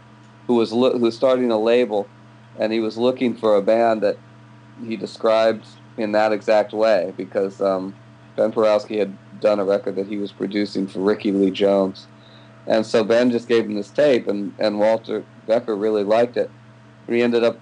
who 0.47 0.55
was 0.55 0.71
lo- 0.71 0.93
who 0.93 0.99
was 0.99 1.15
starting 1.15 1.51
a 1.51 1.57
label 1.57 2.07
and 2.59 2.71
he 2.71 2.79
was 2.79 2.97
looking 2.97 3.35
for 3.35 3.55
a 3.55 3.61
band 3.61 4.01
that 4.01 4.17
he 4.85 4.95
described 4.95 5.65
in 5.97 6.11
that 6.11 6.31
exact 6.31 6.73
way 6.73 7.13
because 7.17 7.61
um, 7.61 7.95
Ben 8.35 8.51
Perowsky 8.51 8.99
had 8.99 9.15
done 9.39 9.59
a 9.59 9.65
record 9.65 9.95
that 9.95 10.07
he 10.07 10.17
was 10.17 10.31
producing 10.31 10.87
for 10.87 10.99
Rickie 10.99 11.31
Lee 11.31 11.51
Jones. 11.51 12.07
And 12.65 12.85
so 12.85 13.03
Ben 13.03 13.29
just 13.29 13.47
gave 13.47 13.65
him 13.65 13.75
this 13.75 13.89
tape, 13.89 14.27
and, 14.27 14.53
and 14.57 14.79
Walter 14.79 15.25
Becker 15.47 15.75
really 15.75 16.03
liked 16.03 16.37
it. 16.37 16.49
We 17.07 17.21
ended 17.21 17.43
up 17.43 17.59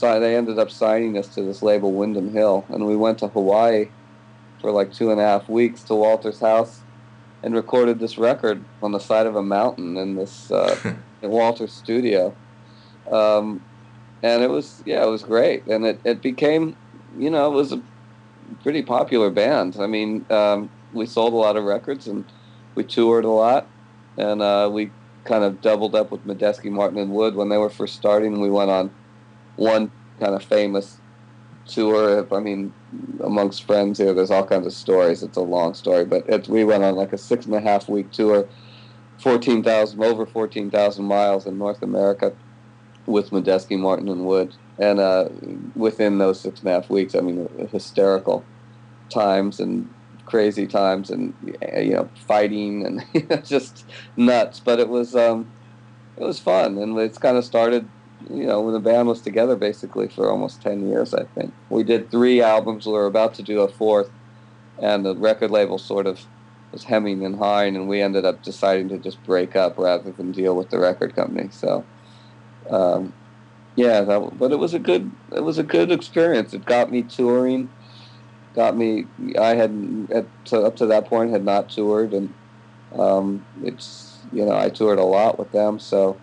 they 0.00 0.36
ended 0.36 0.58
up 0.58 0.70
signing 0.70 1.16
us 1.16 1.28
to 1.34 1.42
this 1.42 1.62
label 1.62 1.92
Windham 1.92 2.32
Hill, 2.32 2.64
and 2.68 2.86
we 2.86 2.96
went 2.96 3.18
to 3.18 3.28
Hawaii 3.28 3.88
for 4.60 4.70
like 4.70 4.92
two 4.92 5.10
and 5.10 5.20
a 5.20 5.24
half 5.24 5.48
weeks 5.48 5.82
to 5.84 5.94
Walter's 5.94 6.40
house 6.40 6.80
and 7.42 7.54
recorded 7.54 7.98
this 7.98 8.18
record 8.18 8.64
on 8.82 8.92
the 8.92 8.98
side 8.98 9.26
of 9.26 9.36
a 9.36 9.42
mountain 9.42 9.96
in 9.96 10.16
this 10.16 10.50
uh, 10.50 10.94
in 11.22 11.30
Walter's 11.30 11.72
studio. 11.72 12.34
Um, 13.10 13.62
and 14.22 14.42
it 14.42 14.50
was 14.50 14.82
yeah, 14.86 15.04
it 15.04 15.10
was 15.10 15.22
great, 15.22 15.66
and 15.66 15.84
it, 15.86 16.00
it 16.04 16.22
became 16.22 16.76
you 17.18 17.30
know 17.30 17.46
it 17.52 17.54
was 17.54 17.72
a 17.72 17.82
pretty 18.62 18.82
popular 18.82 19.30
band. 19.30 19.76
I 19.78 19.86
mean, 19.86 20.24
um, 20.30 20.70
we 20.92 21.06
sold 21.06 21.32
a 21.32 21.36
lot 21.36 21.56
of 21.56 21.64
records 21.64 22.06
and 22.06 22.24
we 22.74 22.84
toured 22.84 23.24
a 23.24 23.30
lot, 23.30 23.66
and 24.16 24.42
uh, 24.42 24.68
we 24.72 24.90
kind 25.24 25.44
of 25.44 25.60
doubled 25.60 25.94
up 25.94 26.10
with 26.10 26.24
Medeski, 26.26 26.70
Martin, 26.70 26.98
and 26.98 27.10
Wood 27.10 27.34
when 27.34 27.48
they 27.48 27.58
were 27.58 27.70
first 27.70 27.94
starting. 27.94 28.40
We 28.40 28.50
went 28.50 28.70
on 28.70 28.90
one 29.56 29.90
kind 30.20 30.34
of 30.34 30.42
famous 30.42 30.98
tour. 31.66 32.26
I 32.32 32.40
mean, 32.40 32.72
amongst 33.22 33.64
friends 33.64 33.98
here, 33.98 34.14
there's 34.14 34.30
all 34.30 34.46
kinds 34.46 34.66
of 34.66 34.72
stories. 34.72 35.22
It's 35.22 35.36
a 35.36 35.42
long 35.42 35.74
story, 35.74 36.04
but 36.04 36.28
it, 36.28 36.48
we 36.48 36.64
went 36.64 36.84
on 36.84 36.94
like 36.94 37.12
a 37.12 37.18
six 37.18 37.46
and 37.46 37.54
a 37.54 37.60
half 37.60 37.88
week 37.88 38.10
tour, 38.12 38.46
fourteen 39.18 39.62
thousand 39.62 40.02
over 40.02 40.26
fourteen 40.26 40.70
thousand 40.70 41.04
miles 41.04 41.46
in 41.46 41.58
North 41.58 41.82
America 41.82 42.32
with 43.06 43.30
Medeski, 43.30 43.78
Martin, 43.78 44.08
and 44.08 44.26
Wood. 44.26 44.54
And 44.78 44.98
uh, 44.98 45.28
within 45.74 46.18
those 46.18 46.40
six 46.40 46.60
and 46.60 46.68
a 46.68 46.72
half 46.72 46.90
weeks, 46.90 47.14
I 47.14 47.20
mean, 47.20 47.48
hysterical 47.70 48.44
times 49.08 49.60
and 49.60 49.88
crazy 50.26 50.66
times 50.66 51.08
and 51.08 51.32
you 51.62 51.94
know 51.94 52.08
fighting 52.26 52.84
and 52.84 53.04
you 53.14 53.26
know, 53.30 53.36
just 53.36 53.86
nuts. 54.16 54.60
But 54.60 54.80
it 54.80 54.88
was 54.88 55.14
um, 55.16 55.50
it 56.16 56.24
was 56.24 56.38
fun, 56.38 56.78
and 56.78 56.98
it's 56.98 57.18
kind 57.18 57.36
of 57.36 57.44
started. 57.44 57.88
You 58.30 58.46
know, 58.46 58.62
when 58.62 58.72
the 58.72 58.80
band 58.80 59.08
was 59.08 59.20
together 59.20 59.56
basically 59.56 60.08
for 60.08 60.30
almost 60.30 60.62
ten 60.62 60.88
years, 60.88 61.14
I 61.14 61.24
think 61.24 61.52
we 61.70 61.84
did 61.84 62.10
three 62.10 62.42
albums. 62.42 62.86
We 62.86 62.92
were 62.92 63.06
about 63.06 63.34
to 63.34 63.42
do 63.42 63.60
a 63.60 63.68
fourth, 63.68 64.10
and 64.80 65.04
the 65.04 65.14
record 65.14 65.50
label 65.50 65.78
sort 65.78 66.06
of 66.06 66.26
was 66.76 66.84
hemming 66.84 67.24
and 67.24 67.36
hawing, 67.36 67.74
and 67.74 67.88
we 67.88 68.02
ended 68.02 68.26
up 68.26 68.42
deciding 68.42 68.90
to 68.90 68.98
just 68.98 69.22
break 69.24 69.56
up 69.56 69.78
rather 69.78 70.12
than 70.12 70.30
deal 70.30 70.54
with 70.54 70.68
the 70.68 70.78
record 70.78 71.16
company. 71.16 71.48
So, 71.50 71.84
um, 72.68 73.14
yeah, 73.76 74.02
that, 74.02 74.38
but 74.38 74.52
it 74.52 74.58
was 74.58 74.74
a 74.74 74.78
good 74.78 75.10
it 75.32 75.42
was 75.42 75.56
a 75.56 75.62
good 75.62 75.90
experience. 75.90 76.52
It 76.52 76.66
got 76.66 76.92
me 76.92 77.02
touring 77.02 77.70
got 78.56 78.76
me. 78.76 79.06
I 79.38 79.54
had 79.54 80.08
at, 80.10 80.52
up 80.52 80.76
to 80.76 80.86
that 80.86 81.06
point 81.06 81.30
had 81.30 81.44
not 81.44 81.70
toured, 81.70 82.12
and 82.12 82.34
um, 82.94 83.44
it's 83.62 84.18
you 84.32 84.44
know 84.44 84.56
I 84.56 84.70
toured 84.70 84.98
a 84.98 85.04
lot 85.04 85.38
with 85.38 85.52
them. 85.52 85.78
So, 85.78 86.18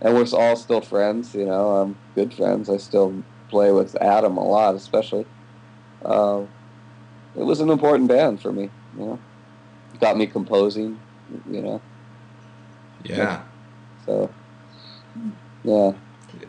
and 0.00 0.14
we're 0.14 0.26
all 0.32 0.54
still 0.54 0.82
friends. 0.82 1.34
You 1.34 1.46
know, 1.46 1.76
I'm 1.76 1.96
good 2.14 2.32
friends. 2.32 2.70
I 2.70 2.76
still 2.76 3.24
play 3.48 3.72
with 3.72 3.96
Adam 4.00 4.36
a 4.36 4.44
lot, 4.46 4.76
especially. 4.76 5.26
Uh, 6.04 6.44
it 7.36 7.42
was 7.42 7.60
an 7.60 7.70
important 7.70 8.08
band 8.08 8.40
for 8.40 8.52
me. 8.52 8.70
You 8.98 9.04
know, 9.04 9.18
got 10.00 10.16
me 10.16 10.26
composing. 10.26 10.98
You 11.50 11.62
know. 11.62 11.80
Yeah. 13.04 13.42
So. 14.06 14.30
Yeah. 15.64 15.92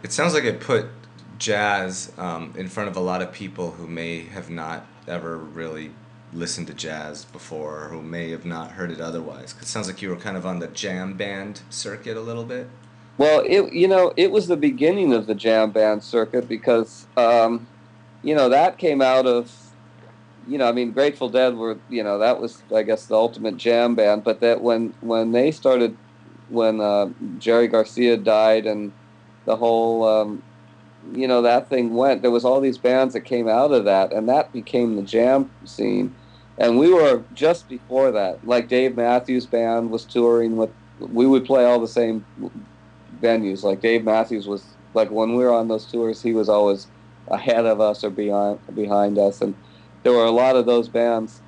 It 0.03 0.11
sounds 0.11 0.33
like 0.33 0.43
it 0.43 0.59
put 0.59 0.87
jazz 1.37 2.11
um, 2.17 2.53
in 2.57 2.67
front 2.67 2.89
of 2.89 2.95
a 2.95 2.99
lot 2.99 3.21
of 3.21 3.31
people 3.31 3.71
who 3.71 3.87
may 3.87 4.23
have 4.25 4.49
not 4.49 4.85
ever 5.07 5.37
really 5.37 5.91
listened 6.33 6.67
to 6.67 6.73
jazz 6.73 7.25
before, 7.25 7.85
or 7.85 7.87
who 7.89 8.01
may 8.01 8.29
have 8.29 8.45
not 8.45 8.71
heard 8.71 8.91
it 8.91 9.01
otherwise? 9.01 9.53
Cause 9.53 9.63
it 9.63 9.67
sounds 9.67 9.87
like 9.87 10.01
you 10.01 10.09
were 10.09 10.15
kind 10.15 10.37
of 10.37 10.45
on 10.45 10.59
the 10.59 10.67
jam 10.67 11.17
band 11.17 11.61
circuit 11.69 12.15
a 12.15 12.21
little 12.21 12.45
bit. 12.45 12.69
Well, 13.17 13.43
it 13.45 13.73
you 13.73 13.87
know 13.87 14.13
it 14.15 14.31
was 14.31 14.47
the 14.47 14.57
beginning 14.57 15.13
of 15.13 15.27
the 15.27 15.35
jam 15.35 15.71
band 15.71 16.03
circuit 16.03 16.47
because 16.47 17.07
um, 17.17 17.67
you 18.23 18.33
know 18.33 18.49
that 18.49 18.77
came 18.77 19.01
out 19.01 19.25
of 19.25 19.70
you 20.47 20.57
know 20.57 20.67
I 20.67 20.71
mean 20.71 20.91
Grateful 20.91 21.29
Dead 21.29 21.55
were 21.55 21.77
you 21.89 22.03
know 22.03 22.17
that 22.19 22.39
was 22.41 22.61
I 22.73 22.83
guess 22.83 23.05
the 23.05 23.15
ultimate 23.15 23.57
jam 23.57 23.95
band, 23.95 24.23
but 24.23 24.39
that 24.41 24.61
when 24.61 24.93
when 25.01 25.31
they 25.31 25.51
started 25.51 25.95
when 26.49 26.81
uh, 26.81 27.09
Jerry 27.39 27.67
Garcia 27.67 28.17
died 28.17 28.65
and 28.65 28.91
the 29.45 29.55
whole 29.55 30.07
um, 30.07 30.43
you 31.13 31.27
know 31.27 31.41
that 31.41 31.69
thing 31.69 31.93
went 31.93 32.21
there 32.21 32.31
was 32.31 32.45
all 32.45 32.61
these 32.61 32.77
bands 32.77 33.13
that 33.13 33.21
came 33.21 33.47
out 33.47 33.71
of 33.71 33.85
that 33.85 34.13
and 34.13 34.29
that 34.29 34.51
became 34.53 34.95
the 34.95 35.01
jam 35.01 35.49
scene. 35.65 36.15
And 36.57 36.77
we 36.77 36.93
were 36.93 37.23
just 37.33 37.67
before 37.69 38.11
that 38.11 38.45
like 38.45 38.67
dave 38.67 38.95
matthews 38.95 39.45
band 39.47 39.89
was 39.89 40.05
touring 40.05 40.57
with 40.57 40.69
we 40.99 41.25
would 41.25 41.45
play 41.45 41.65
all 41.65 41.79
the 41.79 41.87
same 41.87 42.23
venues 43.19 43.63
like 43.63 43.81
dave 43.81 44.03
matthews 44.03 44.47
was 44.47 44.63
like 44.93 45.09
when 45.09 45.35
we 45.35 45.43
were 45.43 45.53
on 45.53 45.69
those 45.69 45.85
tours 45.85 46.21
he 46.21 46.33
was 46.33 46.49
always 46.49 46.87
ahead 47.29 47.65
of 47.65 47.81
us 47.81 48.03
or 48.03 48.09
behind 48.11 48.59
behind 48.75 49.17
us 49.17 49.41
and 49.41 49.55
there 50.03 50.13
were 50.13 50.25
a 50.25 50.31
lot 50.31 50.55
of 50.55 50.65
those 50.65 50.87
bands 50.87 51.41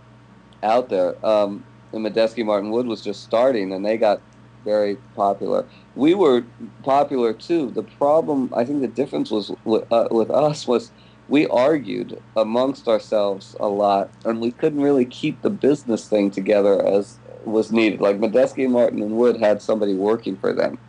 out 0.61 0.89
there 0.89 1.13
um, 1.25 1.63
and 1.91 2.05
Medeski 2.05 2.45
Martin 2.45 2.71
Wood 2.71 2.87
was 2.87 3.01
just 3.01 3.23
starting 3.23 3.71
and 3.73 3.85
they 3.85 3.97
got 3.97 4.21
very 4.63 4.95
popular 5.15 5.65
we 5.95 6.13
were 6.13 6.43
popular 6.83 7.33
too. 7.33 7.69
The 7.71 7.83
problem, 7.83 8.51
I 8.55 8.65
think, 8.65 8.81
the 8.81 8.87
difference 8.87 9.29
was 9.29 9.51
with, 9.63 9.91
uh, 9.91 10.07
with 10.11 10.29
us 10.31 10.67
was 10.67 10.91
we 11.29 11.47
argued 11.47 12.19
amongst 12.35 12.87
ourselves 12.87 13.55
a 13.59 13.67
lot, 13.67 14.09
and 14.25 14.41
we 14.41 14.51
couldn't 14.51 14.81
really 14.81 15.05
keep 15.05 15.41
the 15.41 15.49
business 15.49 16.07
thing 16.07 16.31
together 16.31 16.85
as 16.85 17.17
was 17.45 17.71
needed. 17.71 18.01
Like 18.01 18.19
Medeski, 18.19 18.69
Martin, 18.69 19.01
and 19.01 19.17
Wood 19.17 19.37
had 19.39 19.61
somebody 19.61 19.93
working 19.93 20.35
for 20.35 20.53
them, 20.53 20.79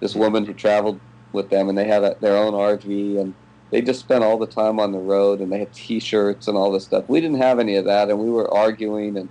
this 0.00 0.14
woman 0.14 0.44
who 0.44 0.54
traveled 0.54 1.00
with 1.32 1.50
them, 1.50 1.68
and 1.68 1.76
they 1.76 1.86
had 1.86 2.02
a, 2.02 2.16
their 2.20 2.36
own 2.36 2.54
RV, 2.54 3.20
and 3.20 3.34
they 3.74 3.82
just 3.82 3.98
spent 3.98 4.22
all 4.22 4.38
the 4.38 4.46
time 4.46 4.78
on 4.78 4.92
the 4.92 5.00
road, 5.00 5.40
and 5.40 5.50
they 5.50 5.58
had 5.58 5.72
T-shirts 5.72 6.46
and 6.46 6.56
all 6.56 6.70
this 6.70 6.84
stuff. 6.84 7.08
We 7.08 7.20
didn't 7.20 7.38
have 7.38 7.58
any 7.58 7.74
of 7.74 7.84
that, 7.86 8.08
and 8.08 8.20
we 8.20 8.30
were 8.30 8.48
arguing, 8.54 9.16
and 9.18 9.28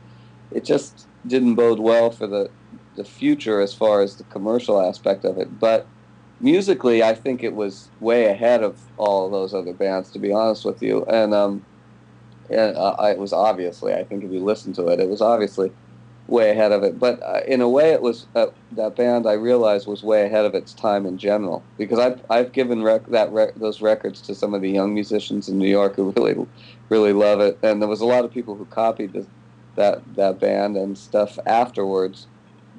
it 0.51 0.65
just 0.65 1.07
didn't 1.25 1.55
bode 1.55 1.79
well 1.79 2.11
for 2.11 2.27
the 2.27 2.49
the 2.97 3.05
future 3.05 3.61
as 3.61 3.73
far 3.73 4.01
as 4.01 4.17
the 4.17 4.25
commercial 4.25 4.81
aspect 4.81 5.23
of 5.23 5.37
it. 5.37 5.61
But 5.61 5.87
musically, 6.41 7.01
I 7.01 7.13
think 7.13 7.41
it 7.41 7.55
was 7.55 7.87
way 8.01 8.25
ahead 8.25 8.63
of 8.63 8.77
all 8.97 9.25
of 9.25 9.31
those 9.31 9.53
other 9.53 9.73
bands, 9.73 10.11
to 10.11 10.19
be 10.19 10.33
honest 10.33 10.65
with 10.65 10.83
you. 10.83 11.05
And 11.05 11.33
um, 11.33 11.65
and 12.49 12.75
uh, 12.75 12.97
it 13.03 13.19
was 13.19 13.31
obviously. 13.31 13.93
I 13.93 14.03
think 14.03 14.25
if 14.25 14.31
you 14.33 14.43
listen 14.43 14.73
to 14.73 14.89
it, 14.89 14.99
it 14.99 15.07
was 15.07 15.21
obviously 15.21 15.71
way 16.27 16.51
ahead 16.51 16.71
of 16.71 16.83
it. 16.83 16.99
But 16.99 17.21
uh, 17.23 17.41
in 17.47 17.61
a 17.61 17.69
way, 17.69 17.91
it 17.91 18.01
was 18.01 18.27
uh, 18.35 18.47
that 18.73 18.95
band 18.95 19.27
I 19.27 19.33
realized 19.33 19.87
was 19.87 20.03
way 20.03 20.25
ahead 20.25 20.45
of 20.45 20.55
its 20.55 20.73
time 20.73 21.05
in 21.05 21.17
general. 21.17 21.63
Because 21.77 21.99
I've 21.99 22.21
I've 22.29 22.51
given 22.51 22.83
rec- 22.83 23.07
that 23.07 23.31
rec- 23.31 23.55
those 23.55 23.81
records 23.81 24.21
to 24.21 24.35
some 24.35 24.53
of 24.53 24.61
the 24.61 24.69
young 24.69 24.93
musicians 24.93 25.49
in 25.49 25.57
New 25.57 25.69
York 25.69 25.95
who 25.95 26.13
really 26.15 26.47
really 26.89 27.13
love 27.13 27.39
it, 27.39 27.59
and 27.63 27.81
there 27.81 27.89
was 27.89 28.01
a 28.01 28.05
lot 28.05 28.25
of 28.25 28.31
people 28.31 28.55
who 28.55 28.65
copied 28.65 29.25
that 29.75 30.01
that 30.15 30.39
band 30.39 30.77
and 30.77 30.97
stuff 30.97 31.37
afterwards, 31.45 32.27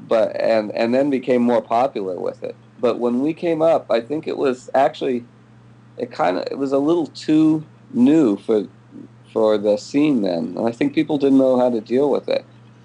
but 0.08 0.34
and 0.40 0.72
and 0.72 0.94
then 0.94 1.10
became 1.10 1.42
more 1.42 1.62
popular 1.62 2.18
with 2.18 2.42
it. 2.42 2.56
But 2.80 2.98
when 2.98 3.20
we 3.20 3.34
came 3.34 3.62
up, 3.62 3.90
I 3.90 4.00
think 4.00 4.26
it 4.26 4.36
was 4.36 4.70
actually 4.74 5.24
it 5.96 6.10
kind 6.10 6.38
of 6.38 6.44
it 6.50 6.58
was 6.58 6.72
a 6.72 6.78
little 6.78 7.06
too 7.08 7.64
new 7.92 8.36
for 8.36 8.66
for 9.32 9.58
the 9.58 9.76
scene 9.76 10.22
then, 10.22 10.54
and 10.56 10.66
I 10.66 10.72
think 10.72 10.94
people 10.94 11.18
didn't 11.18 11.38
know 11.38 11.58
how 11.58 11.68
to 11.68 11.80
deal 11.80 12.10
with 12.10 12.28
it 12.28 12.44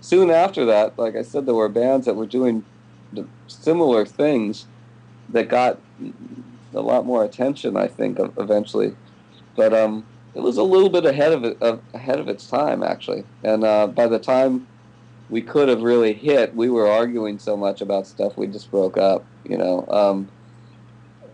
soon 0.10 0.32
after 0.32 0.66
that, 0.66 0.98
like 0.98 1.16
I 1.16 1.22
said, 1.22 1.46
there 1.46 1.54
were 1.54 1.70
bands 1.70 2.08
that 2.08 2.16
were 2.16 2.26
doing 2.26 2.66
similar 3.48 4.08
things 4.08 4.66
that 5.30 5.50
got 5.50 5.80
a 6.74 6.82
lot 6.82 7.06
more 7.06 7.24
attention. 7.24 7.78
I 7.78 7.88
think 7.88 8.18
eventually, 8.38 8.96
but 9.56 9.72
um, 9.72 10.04
it 10.34 10.40
was 10.40 10.58
a 10.58 10.64
little 10.64 10.90
bit 10.90 11.06
ahead 11.06 11.32
of 11.32 11.44
it, 11.44 11.62
of, 11.62 11.82
ahead 11.94 12.20
of 12.20 12.28
its 12.28 12.48
time 12.48 12.82
actually. 12.82 13.24
And 13.44 13.64
uh, 13.64 13.86
by 13.86 14.08
the 14.08 14.18
time 14.18 14.68
we 15.30 15.44
could 15.44 15.70
have 15.70 15.84
really 15.84 16.14
hit, 16.14 16.56
we 16.56 16.72
were 16.72 16.90
arguing 16.90 17.38
so 17.38 17.56
much 17.56 17.80
about 17.80 18.08
stuff 18.08 18.36
we 18.36 18.48
just 18.48 18.72
broke 18.72 18.98
up. 18.98 19.24
You 19.48 19.60
know, 19.60 19.86
um, 19.90 20.28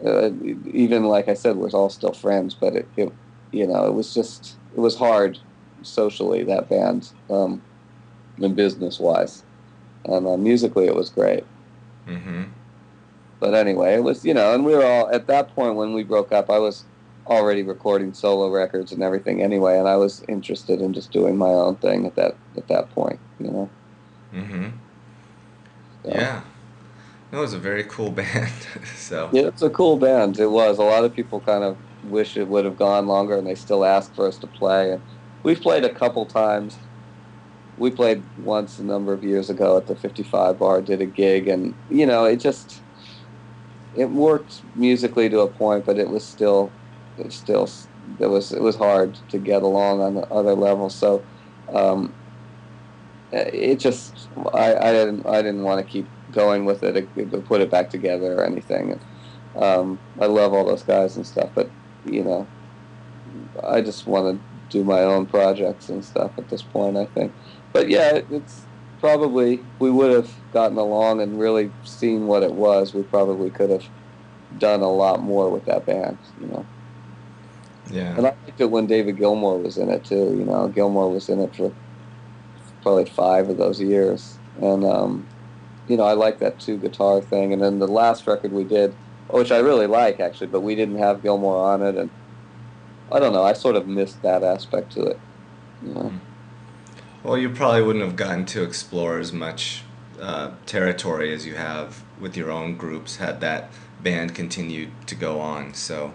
uh, 0.05 0.31
even 0.73 1.05
like 1.05 1.29
I 1.29 1.33
said, 1.33 1.55
we're 1.55 1.69
all 1.69 1.89
still 1.89 2.13
friends, 2.13 2.53
but 2.53 2.75
it, 2.75 2.87
it, 2.97 3.13
you 3.53 3.67
know, 3.67 3.85
it 3.85 3.93
was 3.93 4.13
just 4.13 4.57
it 4.75 4.79
was 4.79 4.97
hard 4.97 5.39
socially 5.81 6.43
that 6.43 6.67
band. 6.67 7.13
Um, 7.29 7.61
and 8.41 8.55
business 8.55 8.99
wise. 8.99 9.43
And 10.05 10.27
uh, 10.27 10.37
musically, 10.37 10.85
it 10.85 10.95
was 10.95 11.09
great. 11.09 11.43
Mm-hmm. 12.07 12.43
But 13.39 13.53
anyway, 13.53 13.95
it 13.95 14.03
was 14.03 14.23
you 14.23 14.33
know, 14.33 14.53
and 14.53 14.65
we 14.65 14.73
were 14.73 14.85
all 14.85 15.09
at 15.09 15.27
that 15.27 15.53
point 15.55 15.75
when 15.75 15.93
we 15.93 16.03
broke 16.03 16.31
up. 16.31 16.49
I 16.49 16.59
was 16.59 16.85
already 17.27 17.63
recording 17.63 18.13
solo 18.13 18.49
records 18.49 18.91
and 18.91 19.01
everything 19.01 19.41
anyway, 19.41 19.77
and 19.77 19.87
I 19.87 19.97
was 19.97 20.23
interested 20.27 20.79
in 20.79 20.93
just 20.93 21.11
doing 21.11 21.37
my 21.37 21.49
own 21.49 21.75
thing 21.77 22.05
at 22.05 22.15
that 22.15 22.35
at 22.55 22.67
that 22.67 22.89
point. 22.91 23.19
You 23.39 23.51
know. 23.51 23.69
Mm-hmm. 24.33 24.69
So. 26.03 26.09
Yeah. 26.09 26.41
It 27.31 27.37
was 27.37 27.53
a 27.53 27.59
very 27.59 27.83
cool 27.83 28.11
band. 28.21 28.53
so. 28.95 29.29
Yeah, 29.33 29.43
it's 29.47 29.61
a 29.61 29.69
cool 29.69 29.97
band. 29.97 30.39
It 30.39 30.47
was. 30.47 30.77
A 30.77 30.83
lot 30.83 31.03
of 31.03 31.13
people 31.13 31.39
kind 31.41 31.63
of 31.63 31.77
wish 32.05 32.37
it 32.37 32.47
would 32.47 32.65
have 32.65 32.77
gone 32.77 33.07
longer, 33.07 33.37
and 33.37 33.45
they 33.45 33.55
still 33.55 33.83
ask 33.83 34.13
for 34.13 34.27
us 34.27 34.37
to 34.37 34.47
play. 34.47 34.91
And 34.91 35.01
we've 35.43 35.59
played 35.59 35.83
a 35.83 35.93
couple 35.93 36.25
times 36.25 36.77
we 37.77 37.91
played 37.91 38.29
once 38.35 38.79
a 38.79 38.83
number 38.83 39.13
of 39.13 39.23
years 39.23 39.49
ago 39.49 39.77
at 39.77 39.87
the 39.87 39.95
55 39.95 40.59
bar, 40.59 40.81
did 40.81 41.01
a 41.01 41.05
gig, 41.05 41.47
and 41.47 41.75
you 41.87 42.05
know, 42.05 42.25
it 42.25 42.37
just 42.37 42.83
it 43.93 44.09
worked 44.09 44.65
musically 44.73 45.29
to 45.29 45.39
a 45.39 45.51
point, 45.51 45.85
but 45.85 45.97
it 45.97 46.09
was 46.09 46.27
still 46.27 46.75
it 47.17 47.31
still 47.31 47.69
it 48.19 48.27
was 48.27 48.51
it 48.51 48.61
was 48.61 48.75
hard 48.75 49.15
to 49.29 49.39
get 49.39 49.61
along 49.63 50.01
on 50.01 50.15
the 50.15 50.27
other 50.27 50.53
levels. 50.53 50.97
So 50.97 51.25
um, 51.73 52.15
it 53.31 53.77
just 53.77 54.29
I, 54.53 54.75
I 54.75 54.91
didn't 54.91 55.25
I 55.27 55.41
didn't 55.41 55.63
want 55.63 55.79
to 55.79 55.91
keep 55.91 56.11
going 56.31 56.65
with 56.65 56.83
it, 56.83 57.11
it, 57.15 57.45
put 57.45 57.61
it 57.61 57.71
back 57.71 57.89
together 57.89 58.35
or 58.35 58.45
anything. 58.45 58.91
And, 58.91 59.05
um, 59.63 60.01
I 60.19 60.25
love 60.25 60.53
all 60.53 60.65
those 60.65 60.83
guys 60.83 61.15
and 61.15 61.25
stuff, 61.25 61.51
but 61.55 61.75
you 62.03 62.23
know, 62.23 62.51
I 63.63 63.81
just 63.81 64.05
want 64.05 64.41
to 64.41 64.59
do 64.69 64.83
my 64.83 65.01
own 65.01 65.25
projects 65.25 65.89
and 65.89 66.03
stuff 66.03 66.33
at 66.37 66.49
this 66.49 66.63
point. 66.63 66.97
I 66.97 67.05
think 67.05 67.35
but 67.75 67.89
yeah, 67.89 68.21
it's 68.31 68.61
probably 69.01 69.59
we 69.79 69.91
would 69.91 70.09
have 70.09 70.33
gotten 70.53 70.77
along 70.77 71.19
and 71.19 71.37
really 71.37 71.69
seen 71.83 72.25
what 72.25 72.41
it 72.41 72.53
was. 72.53 72.93
We 72.93 73.03
probably 73.03 73.49
could 73.49 73.69
have 73.69 73.83
done 74.57 74.79
a 74.79 74.89
lot 74.89 75.21
more 75.21 75.49
with 75.49 75.65
that 75.65 75.85
band, 75.85 76.17
you 76.39 76.47
know. 76.47 76.65
Yeah. 77.91 78.15
And 78.15 78.27
I 78.27 78.29
liked 78.45 78.61
it 78.61 78.71
when 78.71 78.87
David 78.87 79.17
Gilmore 79.17 79.59
was 79.59 79.77
in 79.77 79.89
it 79.89 80.05
too. 80.05 80.37
You 80.37 80.45
know, 80.45 80.69
Gilmore 80.69 81.11
was 81.11 81.27
in 81.27 81.41
it 81.41 81.53
for 81.53 81.73
probably 82.81 83.03
five 83.03 83.49
of 83.49 83.57
those 83.57 83.81
years, 83.81 84.39
and 84.61 84.85
um, 84.85 85.27
you 85.89 85.97
know, 85.97 86.05
I 86.05 86.13
like 86.13 86.39
that 86.39 86.61
two 86.61 86.77
guitar 86.77 87.19
thing. 87.19 87.51
And 87.51 87.61
then 87.61 87.79
the 87.79 87.89
last 87.89 88.25
record 88.25 88.53
we 88.53 88.63
did, 88.63 88.93
which 89.29 89.51
I 89.51 89.57
really 89.57 89.87
like 89.87 90.21
actually, 90.21 90.47
but 90.47 90.61
we 90.61 90.75
didn't 90.75 90.99
have 90.99 91.21
Gilmore 91.21 91.73
on 91.73 91.81
it, 91.81 91.95
and 91.97 92.09
I 93.11 93.19
don't 93.19 93.33
know. 93.33 93.43
I 93.43 93.51
sort 93.51 93.75
of 93.75 93.85
missed 93.85 94.21
that 94.21 94.43
aspect 94.45 94.93
to 94.93 95.01
it. 95.01 95.19
You 95.83 95.93
know? 95.93 96.01
mm 96.03 96.19
well, 97.25 97.37
you 97.37 97.49
probably 97.49 97.81
wouldn't 97.81 98.05
have 98.05 98.15
gotten 98.15 98.45
to 98.45 98.63
explore 98.63 99.17
as 99.17 99.33
much 99.33 99.83
uh, 100.21 100.51
territory 100.65 101.33
as 101.33 101.45
you 101.45 101.55
have 101.55 102.03
with 102.19 102.37
your 102.37 102.51
own 102.51 102.77
groups 102.77 103.17
had 103.17 103.41
that 103.41 103.69
band 104.01 104.35
continued 104.35 104.91
to 105.07 105.15
go 105.15 105.39
on. 105.39 105.73
So. 105.73 106.13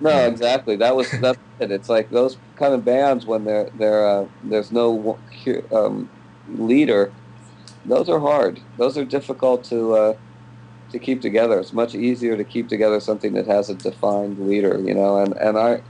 No, 0.00 0.26
exactly. 0.26 0.74
That 0.76 0.96
was 0.96 1.10
that's 1.20 1.38
it. 1.60 1.70
It's 1.70 1.88
like 1.88 2.10
those 2.10 2.36
kind 2.56 2.74
of 2.74 2.84
bands 2.84 3.24
when 3.24 3.44
they're 3.44 3.70
they're 3.78 4.06
uh, 4.06 4.26
there's 4.42 4.72
no 4.72 5.16
um, 5.70 6.10
leader. 6.48 7.12
Those 7.84 8.08
are 8.08 8.18
hard. 8.18 8.60
Those 8.78 8.98
are 8.98 9.04
difficult 9.04 9.62
to 9.64 9.94
uh, 9.94 10.14
to 10.90 10.98
keep 10.98 11.20
together. 11.20 11.60
It's 11.60 11.72
much 11.72 11.94
easier 11.94 12.36
to 12.36 12.44
keep 12.44 12.68
together 12.68 12.98
something 12.98 13.32
that 13.34 13.46
has 13.46 13.70
a 13.70 13.74
defined 13.74 14.48
leader, 14.48 14.80
you 14.80 14.94
know. 14.94 15.18
And 15.18 15.34
and 15.34 15.56
I 15.56 15.82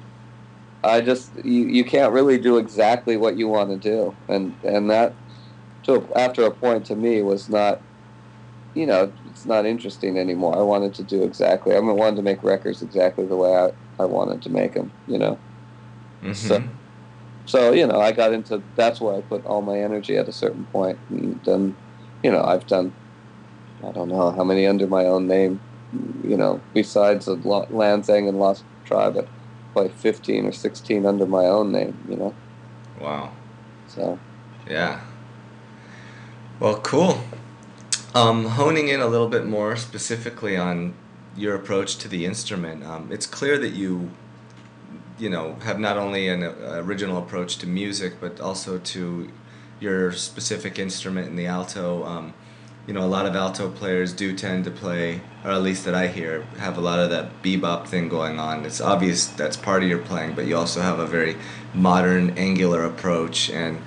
I 0.85 1.01
just 1.01 1.31
you, 1.45 1.67
you 1.67 1.85
can't 1.85 2.13
really 2.13 2.39
do 2.39 2.59
exactly 2.59 3.17
what 3.17 3.37
you 3.37 3.49
want 3.49 3.71
to 3.71 3.77
do, 3.77 4.17
and 4.29 4.55
and 4.65 4.91
that 4.91 5.15
to 5.85 6.07
after 6.17 6.45
a 6.45 6.51
point 6.51 6.87
to 6.87 6.97
me 6.97 7.23
was 7.23 7.49
not, 7.49 7.81
you 8.75 8.87
know, 8.87 9.13
it's 9.31 9.47
not 9.47 9.67
interesting 9.67 10.19
anymore. 10.19 10.57
I 10.57 10.63
wanted 10.63 10.95
to 10.95 11.03
do 11.03 11.23
exactly. 11.23 11.75
I 11.75 11.79
wanted 11.79 12.17
to 12.17 12.23
make 12.23 12.43
records 12.43 12.83
exactly 12.83 13.27
the 13.27 13.37
way 13.37 13.55
I, 13.55 13.73
I 14.03 14.07
wanted 14.07 14.43
to 14.43 14.51
make 14.51 14.75
them. 14.75 14.91
You 15.07 15.19
know, 15.19 15.39
mm-hmm. 16.23 16.33
so 16.33 16.63
so 17.47 17.73
you 17.73 17.87
know 17.87 18.01
I 18.01 18.13
got 18.13 18.33
into 18.33 18.63
that's 18.75 19.01
where 19.01 19.15
I 19.15 19.21
put 19.21 19.47
all 19.47 19.63
my 19.63 19.79
energy 19.79 20.17
at 20.17 20.29
a 20.29 20.33
certain 20.33 20.65
point, 20.67 20.99
and 21.11 21.41
then 21.45 21.77
you 22.25 22.33
know 22.33 22.43
I've 22.43 22.67
done 22.67 22.93
I 23.85 23.93
don't 23.93 24.09
know 24.09 24.31
how 24.31 24.45
many 24.45 24.67
under 24.67 24.87
my 24.87 25.07
own 25.07 25.27
name, 25.27 25.61
you 26.25 26.37
know, 26.37 26.61
besides 26.73 27.27
the 27.27 27.35
Lan 27.35 28.03
Xang 28.03 28.29
and 28.29 28.39
Lost 28.39 28.65
Tribe 28.85 29.29
probably 29.73 29.93
15 29.93 30.47
or 30.47 30.53
16 30.53 31.07
under 31.07 31.27
my 31.27 31.45
own 31.45 31.73
name, 31.73 31.97
you 32.09 32.17
know. 32.17 32.35
Wow. 33.01 33.33
So. 33.89 34.19
Yeah. 34.69 35.01
Well, 36.61 36.81
cool. 36.81 37.21
Um, 38.15 38.45
honing 38.45 38.89
in 38.89 39.01
a 39.01 39.07
little 39.07 39.29
bit 39.29 39.47
more 39.47 39.77
specifically 39.77 40.57
on 40.57 40.95
your 41.35 41.55
approach 41.55 41.97
to 41.97 42.09
the 42.09 42.27
instrument, 42.27 42.85
um, 42.85 43.11
it's 43.11 43.27
clear 43.27 43.59
that 43.59 43.71
you, 43.71 44.11
you 45.19 45.31
know, 45.31 45.55
have 45.63 45.81
not 45.81 45.97
only 45.97 46.29
an 46.29 46.43
uh, 46.43 46.83
original 46.85 47.19
approach 47.19 47.57
to 47.59 47.67
music, 47.67 48.15
but 48.21 48.39
also 48.41 48.79
to 48.79 49.31
your 49.81 50.13
specific 50.13 50.79
instrument 50.79 51.29
in 51.29 51.37
the 51.37 51.47
alto. 51.47 52.05
Um, 52.05 52.35
you 52.87 52.93
know, 52.93 53.05
a 53.05 53.07
lot 53.07 53.27
of 53.27 53.37
alto 53.37 53.71
players 53.71 54.13
do 54.13 54.35
tend 54.37 54.65
to 54.65 54.71
play, 54.71 55.21
or 55.45 55.51
at 55.51 55.63
least 55.63 55.85
that 55.85 55.95
I 55.95 56.09
hear, 56.09 56.43
have 56.59 56.77
a 56.77 56.81
lot 56.81 56.99
of 56.99 57.11
that 57.11 57.43
bebop 57.43 57.87
thing 57.87 58.09
going 58.09 58.41
on. 58.41 58.65
It's 58.65 58.81
obvious 58.81 59.27
that's 59.27 59.57
part 59.57 59.83
of 59.85 59.89
your 59.89 60.01
playing, 60.01 60.35
but 60.35 60.47
you 60.47 60.57
also 60.57 60.81
have 60.81 60.99
a 60.99 61.07
very 61.07 61.37
modern, 61.75 62.31
angular 62.31 62.85
approach, 62.85 63.51
and 63.51 63.81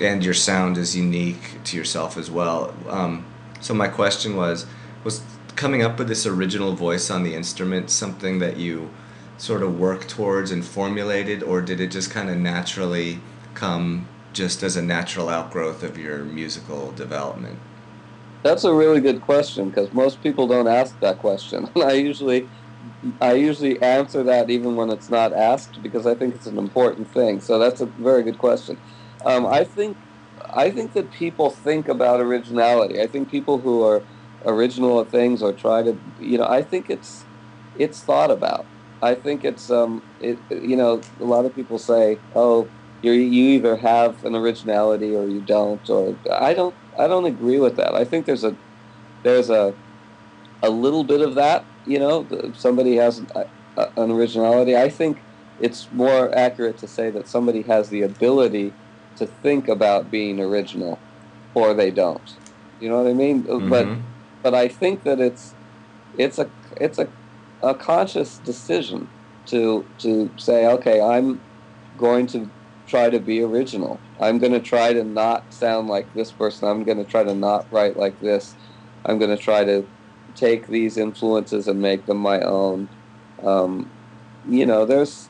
and 0.00 0.24
your 0.24 0.34
sound 0.34 0.78
is 0.78 0.96
unique 0.96 1.58
to 1.64 1.76
yourself 1.76 2.16
as 2.16 2.30
well. 2.30 2.72
Um, 2.88 3.26
so 3.60 3.74
my 3.74 3.88
question 3.88 4.36
was, 4.36 4.64
was 5.02 5.22
coming 5.56 5.82
up 5.82 5.98
with 5.98 6.06
this 6.06 6.24
original 6.24 6.74
voice 6.74 7.10
on 7.10 7.24
the 7.24 7.34
instrument 7.34 7.90
something 7.90 8.38
that 8.38 8.58
you 8.58 8.90
sort 9.38 9.60
of 9.60 9.76
worked 9.76 10.08
towards 10.08 10.52
and 10.52 10.64
formulated, 10.64 11.42
or 11.42 11.60
did 11.60 11.80
it 11.80 11.90
just 11.90 12.12
kind 12.12 12.30
of 12.30 12.36
naturally 12.36 13.18
come 13.54 14.06
just 14.32 14.62
as 14.62 14.76
a 14.76 14.82
natural 14.82 15.28
outgrowth 15.28 15.82
of 15.82 15.98
your 15.98 16.18
musical 16.18 16.92
development? 16.92 17.58
That's 18.44 18.64
a 18.64 18.72
really 18.74 19.00
good 19.00 19.20
question 19.20 19.70
because 19.70 19.92
most 19.92 20.20
people 20.22 20.46
don't 20.46 20.68
ask 20.68 20.98
that 21.00 21.18
question. 21.18 21.68
I 21.76 21.92
usually, 21.92 22.50
I 23.20 23.34
usually 23.34 23.80
answer 23.82 24.22
that 24.24 24.50
even 24.50 24.76
when 24.76 24.90
it's 24.90 25.10
not 25.10 25.32
asked 25.32 25.82
because 25.82 26.06
I 26.06 26.14
think 26.14 26.34
it's 26.34 26.46
an 26.46 26.58
important 26.58 27.12
thing. 27.12 27.40
So 27.40 27.58
that's 27.58 27.80
a 27.80 27.86
very 27.86 28.22
good 28.22 28.38
question. 28.38 28.80
Um, 29.24 29.46
I 29.46 29.64
think, 29.64 29.98
I 30.54 30.70
think 30.70 30.92
that 30.94 31.10
people 31.10 31.50
think 31.50 31.88
about 31.88 32.20
originality. 32.20 33.00
I 33.00 33.08
think 33.08 33.30
people 33.30 33.60
who 33.60 33.82
are 33.82 34.06
original 34.44 35.00
at 35.00 35.10
things 35.10 35.42
or 35.42 35.52
try 35.52 35.82
to, 35.82 36.00
you 36.18 36.38
know, 36.38 36.46
I 36.48 36.62
think 36.62 36.88
it's, 36.90 37.26
it's 37.74 38.02
thought 38.02 38.30
about. 38.30 38.68
I 39.02 39.14
think 39.14 39.44
it's, 39.44 39.70
um, 39.70 40.04
it, 40.20 40.42
you 40.50 40.76
know, 40.76 41.06
a 41.20 41.24
lot 41.24 41.44
of 41.44 41.54
people 41.54 41.78
say, 41.78 42.22
oh, 42.34 42.72
you 43.00 43.12
you 43.12 43.50
either 43.56 43.76
have 43.76 44.24
an 44.24 44.34
originality 44.34 45.14
or 45.14 45.28
you 45.28 45.40
don't, 45.40 45.88
or 45.88 46.18
I 46.32 46.52
don't 46.54 46.76
I 46.98 47.06
don't 47.06 47.24
agree 47.24 47.60
with 47.60 47.76
that. 47.76 47.94
I 47.94 48.04
think 48.04 48.26
there's 48.26 48.44
a 48.44 48.56
there's 49.22 49.50
a 49.50 49.74
a 50.62 50.70
little 50.70 51.04
bit 51.04 51.20
of 51.20 51.34
that. 51.36 51.64
You 51.86 51.98
know, 51.98 52.52
somebody 52.54 52.96
has 52.96 53.20
a, 53.20 53.22
a, 53.22 53.38
uh, 53.38 53.46
uh, 53.78 54.02
an 54.02 54.10
originality. 54.10 54.76
I 54.76 54.88
think 54.88 55.18
it's 55.60 55.88
more 55.92 56.34
accurate 56.36 56.78
to 56.78 56.88
say 56.88 57.10
that 57.10 57.28
somebody 57.28 57.62
has 57.62 57.88
the 57.90 58.02
ability 58.02 58.72
to 59.16 59.26
think 59.26 59.68
about 59.68 60.10
being 60.10 60.40
original, 60.40 60.98
or 61.54 61.74
they 61.74 61.90
don't. 61.90 62.36
You 62.80 62.88
know 62.88 63.02
what 63.02 63.10
I 63.10 63.14
mean? 63.14 63.46
Uh, 63.48 63.52
mm-hmm. 63.52 63.70
But 63.70 63.88
but 64.42 64.54
I 64.54 64.68
think 64.68 65.04
that 65.04 65.20
it's 65.20 65.54
it's 66.16 66.38
a 66.38 66.50
it's 66.76 66.98
a, 66.98 67.08
a 67.62 67.74
conscious 67.74 68.38
decision 68.38 69.08
to 69.46 69.86
to 69.98 70.30
say, 70.36 70.66
okay, 70.66 71.00
I'm 71.00 71.40
going 71.96 72.26
to 72.28 72.50
try 72.88 73.10
to 73.10 73.20
be 73.20 73.42
original. 73.42 74.00
I'm 74.20 74.38
going 74.38 74.52
to 74.52 74.60
try 74.60 74.92
to 74.92 75.04
not 75.04 75.52
sound 75.52 75.88
like 75.88 76.12
this 76.14 76.32
person. 76.32 76.68
I'm 76.68 76.84
going 76.84 76.98
to 76.98 77.04
try 77.04 77.22
to 77.22 77.34
not 77.34 77.70
write 77.70 77.96
like 77.96 78.18
this. 78.20 78.54
I'm 79.04 79.18
going 79.18 79.34
to 79.36 79.42
try 79.42 79.64
to 79.64 79.86
take 80.34 80.66
these 80.66 80.96
influences 80.96 81.68
and 81.68 81.80
make 81.80 82.06
them 82.06 82.18
my 82.18 82.40
own. 82.40 82.88
Um, 83.42 83.90
you 84.48 84.66
know, 84.66 84.84
there's 84.84 85.28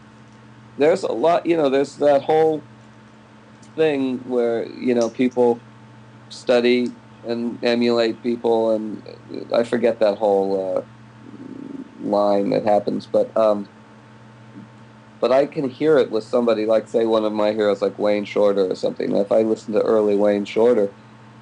there's 0.79 1.03
a 1.03 1.13
lot. 1.13 1.45
You 1.47 1.57
know, 1.57 1.69
there's 1.69 1.97
that 1.97 2.23
whole 2.23 2.63
thing 3.75 4.19
where 4.21 4.67
you 4.67 4.95
know 4.95 5.11
people 5.11 5.61
study 6.31 6.93
and 7.27 7.63
emulate 7.65 8.23
people, 8.23 8.71
and 8.71 9.03
I 9.53 9.65
forget 9.65 9.99
that 10.01 10.19
whole 10.19 10.79
uh, 10.79 10.83
line 12.03 12.51
that 12.51 12.65
happens, 12.65 13.07
but. 13.07 13.37
Um, 13.37 13.69
but 15.21 15.33
I 15.33 15.47
can 15.47 15.69
hear 15.69 15.99
it 15.99 16.11
with 16.11 16.25
somebody 16.25 16.67
like, 16.67 16.89
say, 16.89 17.05
one 17.05 17.25
of 17.25 17.33
my 17.33 17.53
heroes, 17.53 17.83
like 17.83 17.99
Wayne 17.99 18.25
Shorter 18.25 18.71
or 18.71 18.75
something. 18.75 19.17
If 19.17 19.33
I 19.33 19.43
listen 19.43 19.75
to 19.75 19.83
early 19.83 20.17
Wayne 20.17 20.45
Shorter, 20.45 20.91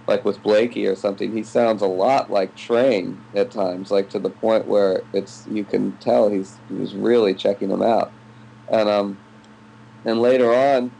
like 0.06 0.24
with 0.24 0.42
Blakey 0.42 0.86
or 0.86 0.94
something, 0.94 1.32
he 1.32 1.42
sounds 1.42 1.82
a 1.82 1.86
lot 1.86 2.30
like 2.30 2.54
Train 2.56 3.18
at 3.34 3.50
times, 3.50 3.90
like 3.90 4.08
to 4.10 4.18
the 4.18 4.30
point 4.30 4.66
where 4.66 5.02
it's 5.12 5.46
you 5.50 5.64
can 5.64 5.92
tell 5.98 6.30
he's 6.30 6.56
he's 6.68 6.94
really 6.94 7.34
checking 7.34 7.70
him 7.70 7.82
out. 7.82 8.12
And 8.70 8.88
um, 8.88 9.18
and 10.04 10.20
later 10.20 10.54
on, 10.54 10.92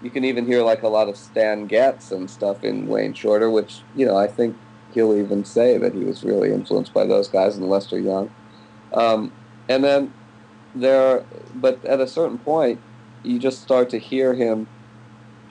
you 0.00 0.10
can 0.10 0.24
even 0.24 0.46
hear 0.46 0.62
like 0.62 0.82
a 0.82 0.88
lot 0.88 1.08
of 1.08 1.16
Stan 1.16 1.66
Getz 1.66 2.12
and 2.12 2.30
stuff 2.30 2.62
in 2.64 2.86
Wayne 2.86 3.14
Shorter, 3.14 3.50
which 3.50 3.80
you 3.96 4.06
know 4.06 4.16
I 4.16 4.28
think 4.28 4.56
he'll 4.94 5.16
even 5.16 5.44
say 5.44 5.76
that 5.78 5.94
he 5.94 6.04
was 6.04 6.22
really 6.22 6.52
influenced 6.52 6.94
by 6.94 7.04
those 7.04 7.28
guys 7.28 7.56
and 7.56 7.68
Lester 7.68 7.98
Young. 7.98 8.30
Um, 8.92 9.32
and 9.68 9.82
then 9.82 10.12
there, 10.74 11.26
but 11.54 11.84
at 11.84 12.00
a 12.00 12.08
certain 12.08 12.38
point, 12.38 12.82
you 13.22 13.38
just 13.38 13.62
start 13.62 13.90
to 13.90 13.98
hear 13.98 14.34
him 14.34 14.68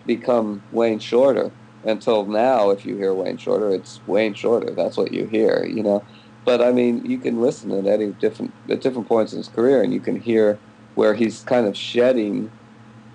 become 0.05 0.65
Wayne 0.71 0.99
Shorter. 0.99 1.55
Until 1.84 2.27
now, 2.27 2.69
if 2.69 2.86
you 2.86 2.95
hear 2.97 3.13
Wayne 3.13 3.38
Shorter, 3.38 3.71
it's 3.71 4.01
Wayne 4.05 4.36
Shorter. 4.36 4.73
That's 4.75 4.97
what 4.97 5.12
you 5.12 5.25
hear, 5.25 5.65
you 5.65 5.81
know. 5.84 6.05
But 6.45 6.62
I 6.62 6.71
mean, 6.71 7.05
you 7.05 7.19
can 7.19 7.39
listen 7.39 7.71
at 7.71 7.88
any 7.88 8.13
different 8.13 8.55
at 8.69 8.81
different 8.81 9.07
points 9.07 9.34
in 9.34 9.39
his 9.39 9.49
career, 9.49 9.81
and 9.84 9.93
you 9.93 10.01
can 10.01 10.15
hear 10.15 10.62
where 10.93 11.15
he's 11.15 11.43
kind 11.43 11.65
of 11.67 11.77
shedding 11.77 12.53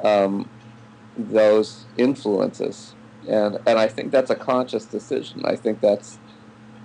um, 0.05 0.51
those 1.17 1.89
influences, 1.97 2.97
and 3.29 3.59
and 3.67 3.79
I 3.79 3.89
think 3.89 4.13
that's 4.13 4.31
a 4.31 4.37
conscious 4.37 4.87
decision. 4.89 5.43
I 5.47 5.57
think 5.57 5.81
that's 5.81 6.21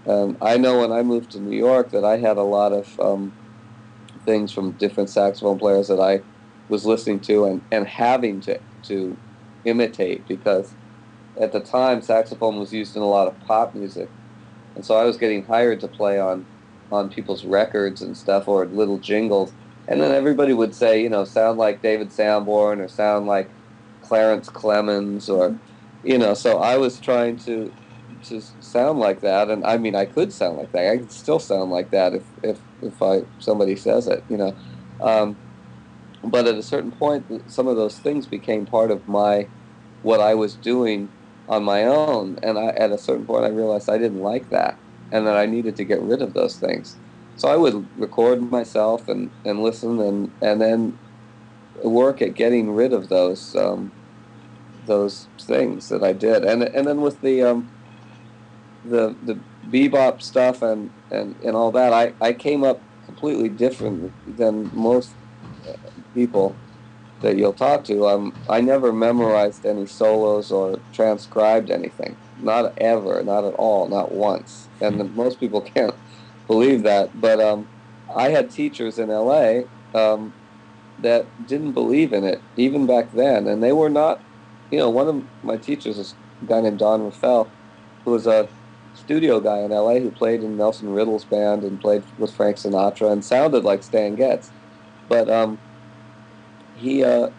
um, 0.07 0.38
I 0.41 0.57
know 0.57 0.79
when 0.81 0.91
I 0.91 1.03
moved 1.03 1.31
to 1.31 1.39
New 1.39 1.57
York 1.57 1.91
that 1.91 2.05
I 2.05 2.17
had 2.17 2.38
a 2.38 2.43
lot 2.43 2.73
of 2.73 2.88
um, 2.99 3.36
things 4.25 4.51
from 4.51 4.73
different 4.73 5.10
saxophone 5.10 5.60
players 5.60 5.88
that 5.88 5.99
I 5.99 6.23
was 6.67 6.86
listening 6.86 7.19
to 7.21 7.45
and, 7.45 7.65
and 7.71 7.88
having 7.88 8.41
to, 8.41 8.60
to 8.84 9.17
imitate 9.65 10.27
because 10.27 10.75
at 11.39 11.51
the 11.51 11.60
time 11.60 12.01
saxophone 12.01 12.57
was 12.60 12.73
used 12.73 12.95
in 12.95 13.01
a 13.01 13.07
lot 13.07 13.27
of 13.27 13.39
pop 13.39 13.75
music. 13.75 14.10
And 14.75 14.86
so 14.86 14.95
I 14.95 15.03
was 15.05 15.17
getting 15.17 15.45
hired 15.45 15.79
to 15.81 15.88
play 15.88 16.19
on, 16.19 16.47
on 16.91 17.10
people's 17.10 17.45
records 17.45 18.01
and 18.01 18.15
stuff 18.15 18.47
or 18.47 18.65
little 18.67 18.99
jingles. 18.99 19.53
And 19.88 20.01
then 20.01 20.12
everybody 20.12 20.53
would 20.53 20.75
say, 20.75 21.01
you 21.01 21.10
know, 21.10 21.25
sound 21.25 21.57
like 21.57 21.81
David 21.81 22.12
Sanborn 22.13 22.79
or 22.79 22.88
sound 22.88 23.27
like 23.27 23.55
Clarence 24.01 24.49
Clemons 24.49 25.29
or, 25.29 25.60
you 26.03 26.17
know, 26.17 26.34
so 26.34 26.60
I 26.60 26.77
was 26.77 26.99
trying 26.99 27.38
to 27.39 27.73
to 28.23 28.41
sound 28.60 28.99
like 28.99 29.21
that, 29.21 29.49
and 29.49 29.65
I 29.65 29.77
mean, 29.77 29.95
I 29.95 30.05
could 30.05 30.34
sound 30.34 30.57
like 30.57 30.71
that. 30.73 30.91
I 30.91 30.97
could 30.97 31.12
still 31.12 31.39
sound 31.39 31.71
like 31.71 31.91
that 31.91 32.13
if 32.13 32.27
if 32.43 32.62
if 32.81 33.01
I 33.01 33.21
somebody 33.39 33.75
says 33.75 34.07
it, 34.07 34.25
you 34.29 34.37
know. 34.37 34.55
Um, 34.99 35.37
but 36.23 36.47
at 36.47 36.55
a 36.55 36.63
certain 36.63 36.91
point, 36.91 37.25
some 37.51 37.67
of 37.67 37.75
those 37.77 37.99
things 37.99 38.27
became 38.27 38.65
part 38.65 38.91
of 38.91 39.07
my 39.07 39.49
what 40.01 40.19
I 40.19 40.35
was 40.35 40.55
doing 40.55 41.11
on 41.47 41.63
my 41.63 41.83
own, 41.83 42.37
and 42.43 42.57
I, 42.57 42.67
at 42.69 42.91
a 42.91 42.97
certain 42.97 43.25
point, 43.25 43.45
I 43.45 43.49
realized 43.49 43.89
I 43.89 43.97
didn't 43.97 44.19
like 44.21 44.49
that, 44.49 44.79
and 45.11 45.27
that 45.27 45.37
I 45.37 45.45
needed 45.45 45.75
to 45.77 45.85
get 45.85 46.01
rid 46.01 46.21
of 46.21 46.33
those 46.33 46.57
things. 46.57 46.99
So 47.35 47.49
I 47.49 47.57
would 47.57 47.89
record 47.95 48.41
myself 48.41 49.07
and, 49.07 49.31
and 49.45 49.61
listen, 49.61 49.99
and 49.99 50.31
and 50.41 50.61
then 50.61 50.99
work 51.83 52.21
at 52.21 52.35
getting 52.35 52.71
rid 52.71 52.93
of 52.93 53.09
those 53.09 53.55
um, 53.55 53.93
those 54.85 55.29
things 55.41 55.89
that 55.89 56.03
I 56.03 56.13
did, 56.13 56.43
and 56.45 56.63
and 56.63 56.87
then 56.87 57.01
with 57.01 57.21
the 57.21 57.41
um, 57.43 57.71
the 58.83 59.17
the 59.21 59.43
bebop 59.69 60.21
stuff 60.21 60.62
and, 60.62 60.91
and, 61.12 61.36
and 61.43 61.56
all 61.56 61.71
that, 61.71 61.93
I, 61.93 62.13
I 62.21 62.34
came 62.34 62.63
up 62.63 62.82
completely 63.06 63.50
different 63.50 64.12
than 64.38 64.71
most 64.74 65.12
people 66.13 66.56
that 67.21 67.38
you'll 67.38 67.54
talk 67.54 67.84
to. 67.86 68.08
Um, 68.08 68.34
I 68.50 68.62
never 68.62 68.91
memorized 68.91 69.65
any 69.65 69.86
solos 69.86 70.52
or 70.52 70.80
transcribed 70.93 71.69
anything. 71.69 72.15
Not 72.41 72.74
ever, 72.78 73.24
not 73.24 73.43
at 73.43 73.54
all, 73.56 73.88
not 73.88 74.12
once. 74.12 74.67
And 74.80 75.15
most 75.15 75.39
people 75.39 75.62
can't 75.76 75.93
believe 76.47 76.84
that. 76.84 77.19
But 77.19 77.39
um, 77.39 77.67
I 78.15 78.30
had 78.30 78.50
teachers 78.50 78.97
in 78.97 79.10
LA 79.10 79.62
um, 79.93 80.34
that 81.00 81.26
didn't 81.47 81.74
believe 81.74 82.13
in 82.13 82.24
it, 82.24 82.41
even 82.58 82.86
back 82.86 83.13
then. 83.13 83.47
And 83.47 83.62
they 83.62 83.71
were 83.71 83.89
not, 83.89 84.19
you 84.71 84.80
know, 84.80 84.89
one 84.89 85.08
of 85.08 85.24
my 85.43 85.58
teachers 85.58 85.97
is 85.97 86.15
a 86.41 86.45
guy 86.45 86.62
named 86.62 86.80
Don 86.80 87.02
Raffell, 87.02 87.47
who 88.04 88.12
was 88.12 88.26
a 88.26 88.47
studio 89.01 89.39
guy 89.39 89.59
in 89.59 89.71
LA 89.71 89.95
who 89.95 90.11
played 90.11 90.43
in 90.43 90.57
Nelson 90.57 90.93
Riddle's 90.93 91.25
band 91.25 91.63
and 91.63 91.81
played 91.81 92.03
with 92.17 92.33
Frank 92.33 92.57
Sinatra 92.57 93.11
and 93.11 93.25
sounded 93.25 93.63
like 93.63 93.83
Stan 93.83 94.15
Getz. 94.15 94.51
But 95.09 95.29
um, 95.29 95.59
he 96.75 97.03
uh, 97.03 97.29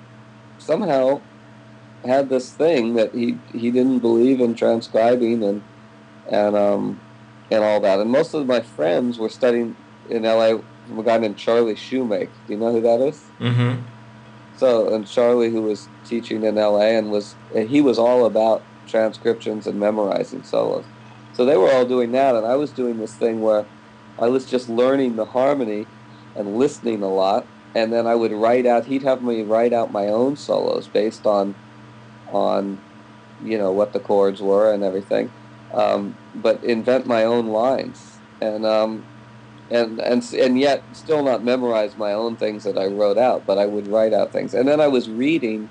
somehow 0.59 1.20
had 2.05 2.29
this 2.29 2.53
thing 2.53 2.94
that 2.94 3.14
he, 3.14 3.38
he 3.53 3.70
didn't 3.70 4.01
believe 4.01 4.40
in 4.40 4.55
transcribing 4.55 5.42
and 5.44 5.62
and 6.29 6.57
um, 6.57 7.01
and 7.51 7.62
all 7.62 7.81
that. 7.81 8.01
And 8.01 8.11
most 8.11 8.35
of 8.35 8.46
my 8.46 8.61
friends 8.61 9.18
were 9.18 9.29
studying 9.29 9.77
in 10.11 10.22
LA 10.22 10.59
from 10.87 10.98
a 10.98 11.03
guy 11.03 11.18
named 11.18 11.37
Charlie 11.37 11.75
Shoemake. 11.75 12.31
Do 12.46 12.53
you 12.53 12.59
know 12.59 12.72
who 12.72 12.81
that 12.81 13.01
is? 13.01 13.25
Mm-hmm. 13.38 13.83
So 14.57 14.94
and 14.94 15.07
Charlie, 15.07 15.51
who 15.51 15.62
was 15.62 15.88
teaching 16.05 16.42
in 16.44 16.57
LA 16.57 16.98
and 16.98 17.11
was 17.11 17.35
he 17.55 17.81
was 17.81 17.98
all 17.98 18.27
about 18.27 18.62
transcriptions 18.87 19.66
and 19.66 19.79
memorizing 19.79 20.42
solos. 20.42 20.85
So 21.33 21.45
they 21.45 21.57
were 21.57 21.73
all 21.73 21.87
doing 21.87 22.12
that, 22.12 22.35
and 22.37 22.47
I 22.47 22.57
was 22.57 22.73
doing 22.73 22.99
this 22.99 23.16
thing 23.16 23.40
where 23.40 23.68
I 24.18 24.29
was 24.29 24.47
just 24.47 24.68
learning 24.68 25.16
the 25.16 25.27
harmony 25.27 25.90
and 26.35 26.49
listening 26.57 27.03
a 27.03 27.09
lot, 27.12 27.49
and 27.75 27.92
then 27.92 28.07
I 28.07 28.14
would 28.14 28.33
write 28.33 28.66
out. 28.66 28.87
He'd 28.87 29.03
have 29.03 29.23
me 29.23 29.42
write 29.42 29.73
out 29.73 29.92
my 29.92 30.09
own 30.09 30.37
solos 30.37 30.88
based 30.88 31.27
on, 31.27 31.57
on, 32.27 32.83
you 33.38 33.59
know, 33.59 33.73
what 33.73 33.92
the 33.92 34.01
chords 34.01 34.42
were 34.42 34.73
and 34.73 34.85
everything, 34.85 35.33
um, 35.75 36.18
but 36.35 36.62
invent 36.64 37.07
my 37.07 37.25
own 37.25 37.47
lines, 37.49 38.23
and 38.40 38.66
um, 38.66 39.07
and 39.71 40.01
and 40.01 40.23
and 40.33 40.59
yet 40.59 40.87
still 40.92 41.23
not 41.25 41.45
memorize 41.45 41.97
my 41.97 42.12
own 42.12 42.37
things 42.37 42.64
that 42.64 42.79
I 42.79 42.87
wrote 42.87 43.18
out, 43.18 43.47
but 43.47 43.59
I 43.59 43.66
would 43.66 43.88
write 43.88 44.14
out 44.14 44.33
things, 44.33 44.55
and 44.55 44.68
then 44.68 44.81
I 44.81 44.88
was 44.88 45.11
reading 45.11 45.71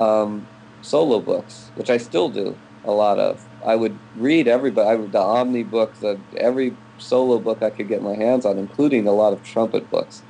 um, 0.00 0.48
solo 0.80 1.20
books, 1.20 1.70
which 1.74 1.90
I 1.90 1.96
still 1.98 2.28
do 2.28 2.60
a 2.84 2.92
lot 2.92 3.18
of. 3.18 3.40
I 3.66 3.76
would 3.76 4.00
read 4.14 4.48
everybody. 4.48 4.88
I 4.90 4.96
would, 4.96 5.12
the 5.12 5.20
Omnibook, 5.20 5.98
the 6.00 6.24
every 6.38 6.78
solo 6.98 7.40
book 7.40 7.62
I 7.62 7.70
could 7.70 7.88
get 7.88 8.02
my 8.02 8.16
hands 8.16 8.46
on, 8.46 8.58
including 8.58 9.08
a 9.08 9.12
lot 9.12 9.34
of 9.34 9.42
trumpet 9.42 9.90
books, 9.90 10.24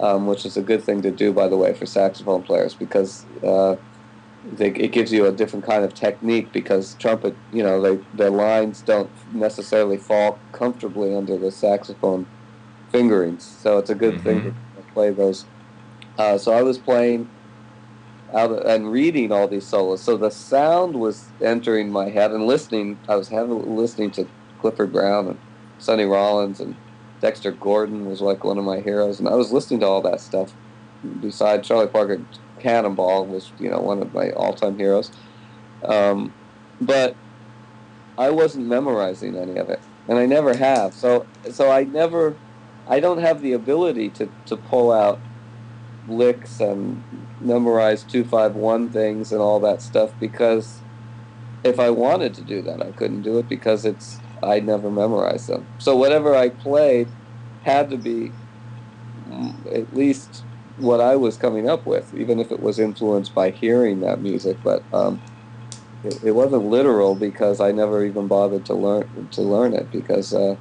um, 0.00 0.26
which 0.26 0.46
is 0.46 0.56
a 0.56 0.62
good 0.62 0.84
thing 0.84 1.02
to 1.02 1.12
do, 1.12 1.32
by 1.32 1.48
the 1.48 1.56
way, 1.58 1.74
for 1.74 1.86
saxophone 1.86 2.42
players 2.44 2.74
because 2.74 3.26
uh, 3.42 3.76
they, 4.44 4.70
it 4.70 4.92
gives 4.92 5.12
you 5.12 5.26
a 5.26 5.32
different 5.32 5.66
kind 5.66 5.84
of 5.84 5.94
technique. 5.94 6.52
Because 6.52 6.94
trumpet, 6.96 7.40
you 7.50 7.62
know, 7.62 7.80
they, 7.82 8.04
their 8.12 8.30
lines 8.30 8.82
don't 8.82 9.12
necessarily 9.32 9.98
fall 9.98 10.44
comfortably 10.52 11.14
under 11.16 11.38
the 11.38 11.52
saxophone 11.52 12.28
fingerings, 12.90 13.46
so 13.46 13.78
it's 13.78 13.90
a 13.90 13.94
good 13.96 14.16
Mm-hmm. 14.16 14.20
thing 14.20 14.42
to 14.76 14.82
play 14.94 15.10
those. 15.12 15.48
Uh, 16.18 16.38
so 16.38 16.52
I 16.52 16.62
was 16.62 16.78
playing 16.78 17.30
and 18.34 18.90
reading 18.90 19.32
all 19.32 19.46
these 19.48 19.66
solos. 19.66 20.02
So 20.02 20.16
the 20.16 20.30
sound 20.30 20.96
was 20.96 21.24
entering 21.40 21.90
my 21.90 22.08
head 22.08 22.32
and 22.32 22.46
listening. 22.46 22.98
I 23.08 23.16
was 23.16 23.28
having 23.28 23.76
listening 23.76 24.10
to 24.12 24.26
Clifford 24.60 24.92
Brown 24.92 25.28
and 25.28 25.38
Sonny 25.78 26.04
Rollins 26.04 26.60
and 26.60 26.74
Dexter 27.20 27.52
Gordon 27.52 28.06
was 28.06 28.20
like 28.20 28.44
one 28.44 28.58
of 28.58 28.64
my 28.64 28.80
heroes, 28.80 29.18
and 29.18 29.28
I 29.28 29.34
was 29.34 29.50
listening 29.50 29.80
to 29.80 29.86
all 29.86 30.02
that 30.02 30.20
stuff. 30.20 30.52
Besides 31.20 31.66
Charlie 31.66 31.86
Parker, 31.86 32.20
Cannonball 32.60 33.26
was 33.26 33.50
you 33.58 33.70
know 33.70 33.80
one 33.80 34.02
of 34.02 34.12
my 34.12 34.30
all-time 34.32 34.76
heroes, 34.76 35.10
um, 35.86 36.34
but 36.80 37.16
I 38.18 38.30
wasn't 38.30 38.66
memorizing 38.66 39.36
any 39.36 39.56
of 39.56 39.70
it, 39.70 39.80
and 40.06 40.18
I 40.18 40.26
never 40.26 40.54
have. 40.54 40.92
So 40.92 41.26
so 41.50 41.70
I 41.70 41.84
never, 41.84 42.36
I 42.86 43.00
don't 43.00 43.18
have 43.18 43.40
the 43.40 43.52
ability 43.52 44.10
to 44.10 44.28
to 44.46 44.56
pull 44.56 44.92
out 44.92 45.18
licks 46.08 46.60
and 46.60 47.02
memorize 47.40 48.02
251 48.04 48.90
things 48.90 49.32
and 49.32 49.40
all 49.40 49.60
that 49.60 49.82
stuff 49.82 50.12
because 50.20 50.80
if 51.62 51.80
I 51.80 51.90
wanted 51.90 52.34
to 52.34 52.42
do 52.42 52.60
that, 52.62 52.82
I 52.82 52.90
couldn't 52.92 53.22
do 53.22 53.38
it 53.38 53.48
because 53.48 53.84
it's 53.84 54.18
I 54.42 54.60
never 54.60 54.90
memorized 54.90 55.48
them. 55.48 55.66
So 55.78 55.96
whatever 55.96 56.34
I 56.34 56.50
played 56.50 57.08
had 57.62 57.90
to 57.90 57.96
be 57.96 58.32
at 59.72 59.94
least 59.96 60.44
what 60.76 61.00
I 61.00 61.16
was 61.16 61.36
coming 61.36 61.68
up 61.68 61.86
with, 61.86 62.14
even 62.14 62.38
if 62.38 62.50
it 62.50 62.60
was 62.60 62.78
influenced 62.78 63.34
by 63.34 63.50
hearing 63.50 64.00
that 64.00 64.20
music. 64.20 64.58
But 64.62 64.82
um, 64.92 65.20
it, 66.02 66.22
it, 66.22 66.30
wasn't 66.32 66.64
literal 66.64 67.14
because 67.14 67.60
I 67.60 67.72
never 67.72 68.04
even 68.04 68.26
bothered 68.26 68.66
to 68.66 68.74
learn 68.74 69.28
to 69.32 69.42
learn 69.42 69.72
it 69.72 69.90
because 69.90 70.34
uh, 70.34 70.56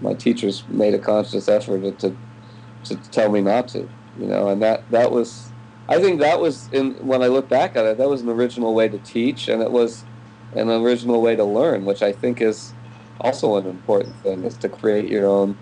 my 0.00 0.14
teachers 0.14 0.64
made 0.68 0.94
a 0.94 0.98
conscious 0.98 1.48
effort 1.48 1.98
to 2.00 2.16
to 2.84 2.96
tell 3.10 3.30
me 3.30 3.40
not 3.40 3.68
to, 3.68 3.88
you 4.18 4.26
know, 4.26 4.48
and 4.48 4.62
that 4.62 4.88
that 4.90 5.10
was. 5.10 5.48
I 5.88 6.00
think 6.00 6.20
that 6.20 6.40
was 6.40 6.68
in 6.72 6.92
when 7.06 7.22
I 7.22 7.26
look 7.26 7.48
back 7.48 7.76
at 7.76 7.84
it, 7.84 7.98
that 7.98 8.08
was 8.08 8.22
an 8.22 8.28
original 8.28 8.74
way 8.74 8.88
to 8.88 8.98
teach, 8.98 9.48
and 9.48 9.60
it 9.62 9.70
was 9.70 10.04
an 10.54 10.70
original 10.70 11.20
way 11.20 11.36
to 11.36 11.44
learn, 11.44 11.84
which 11.84 12.02
I 12.02 12.12
think 12.12 12.40
is 12.40 12.72
also 13.20 13.56
an 13.56 13.66
important 13.66 14.16
thing, 14.16 14.44
is 14.44 14.56
to 14.58 14.68
create 14.68 15.08
your 15.08 15.26
own 15.26 15.58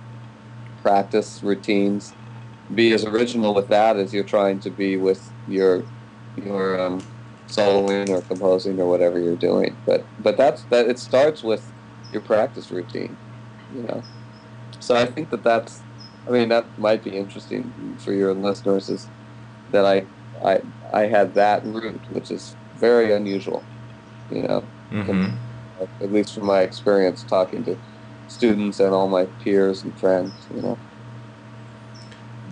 practice 0.83 1.43
routines. 1.43 2.13
Be 2.73 2.93
as 2.93 3.05
original 3.05 3.55
with 3.55 3.69
that 3.69 3.97
as 3.97 4.13
you're 4.15 4.25
trying 4.25 4.61
to 4.61 4.71
be 4.71 4.97
with 4.97 5.33
your 5.49 5.85
your 6.37 6.81
um, 6.81 7.03
soloing 7.49 8.09
or 8.09 8.23
composing 8.23 8.79
or 8.81 8.89
whatever 8.89 9.19
you're 9.19 9.37
doing. 9.37 9.77
But 9.87 10.07
but 10.19 10.37
that's 10.37 10.63
that. 10.65 10.89
It 10.89 10.99
starts 10.99 11.43
with 11.43 11.73
your 12.13 12.23
practice 12.23 12.71
routine, 12.71 13.17
you 13.75 13.83
know. 13.83 14.05
So 14.81 14.97
I 14.97 15.07
think 15.07 15.31
that 15.31 15.43
that's. 15.43 15.83
I 16.27 16.31
mean, 16.31 16.49
that 16.51 16.67
might 16.79 17.03
be 17.03 17.17
interesting 17.17 17.97
for 17.99 18.13
your 18.13 18.35
listeners. 18.35 18.89
Is 18.89 19.09
that 19.73 19.85
I 19.85 20.07
I 20.45 20.61
I 20.93 21.03
had 21.03 21.35
that 21.35 21.65
route, 21.65 22.01
which 22.13 22.31
is 22.31 22.55
very 22.77 23.13
unusual, 23.13 23.63
you 24.31 24.43
know. 24.43 24.65
Mm-hmm. 24.91 25.37
At 26.03 26.13
least 26.13 26.35
from 26.35 26.47
my 26.47 26.61
experience 26.61 27.23
talking 27.23 27.65
to 27.65 27.79
students 28.29 28.81
and 28.81 28.93
all 28.93 29.09
my 29.09 29.25
peers 29.43 29.83
and 29.83 29.99
friends, 29.99 30.33
you 30.55 30.63
know. 30.63 30.79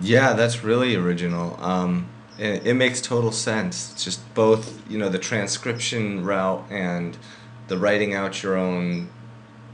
Yeah, 0.01 0.33
that's 0.33 0.63
really 0.63 0.95
original. 0.95 1.61
Um, 1.61 2.09
it, 2.37 2.67
it, 2.67 2.73
makes 2.75 3.01
total 3.01 3.31
sense. 3.31 3.91
It's 3.91 4.03
just 4.03 4.33
both, 4.33 4.81
you 4.89 4.97
know, 4.97 5.09
the 5.09 5.19
transcription 5.19 6.23
route 6.23 6.65
and 6.69 7.17
the 7.67 7.77
writing 7.77 8.13
out 8.13 8.41
your 8.41 8.57
own 8.57 9.09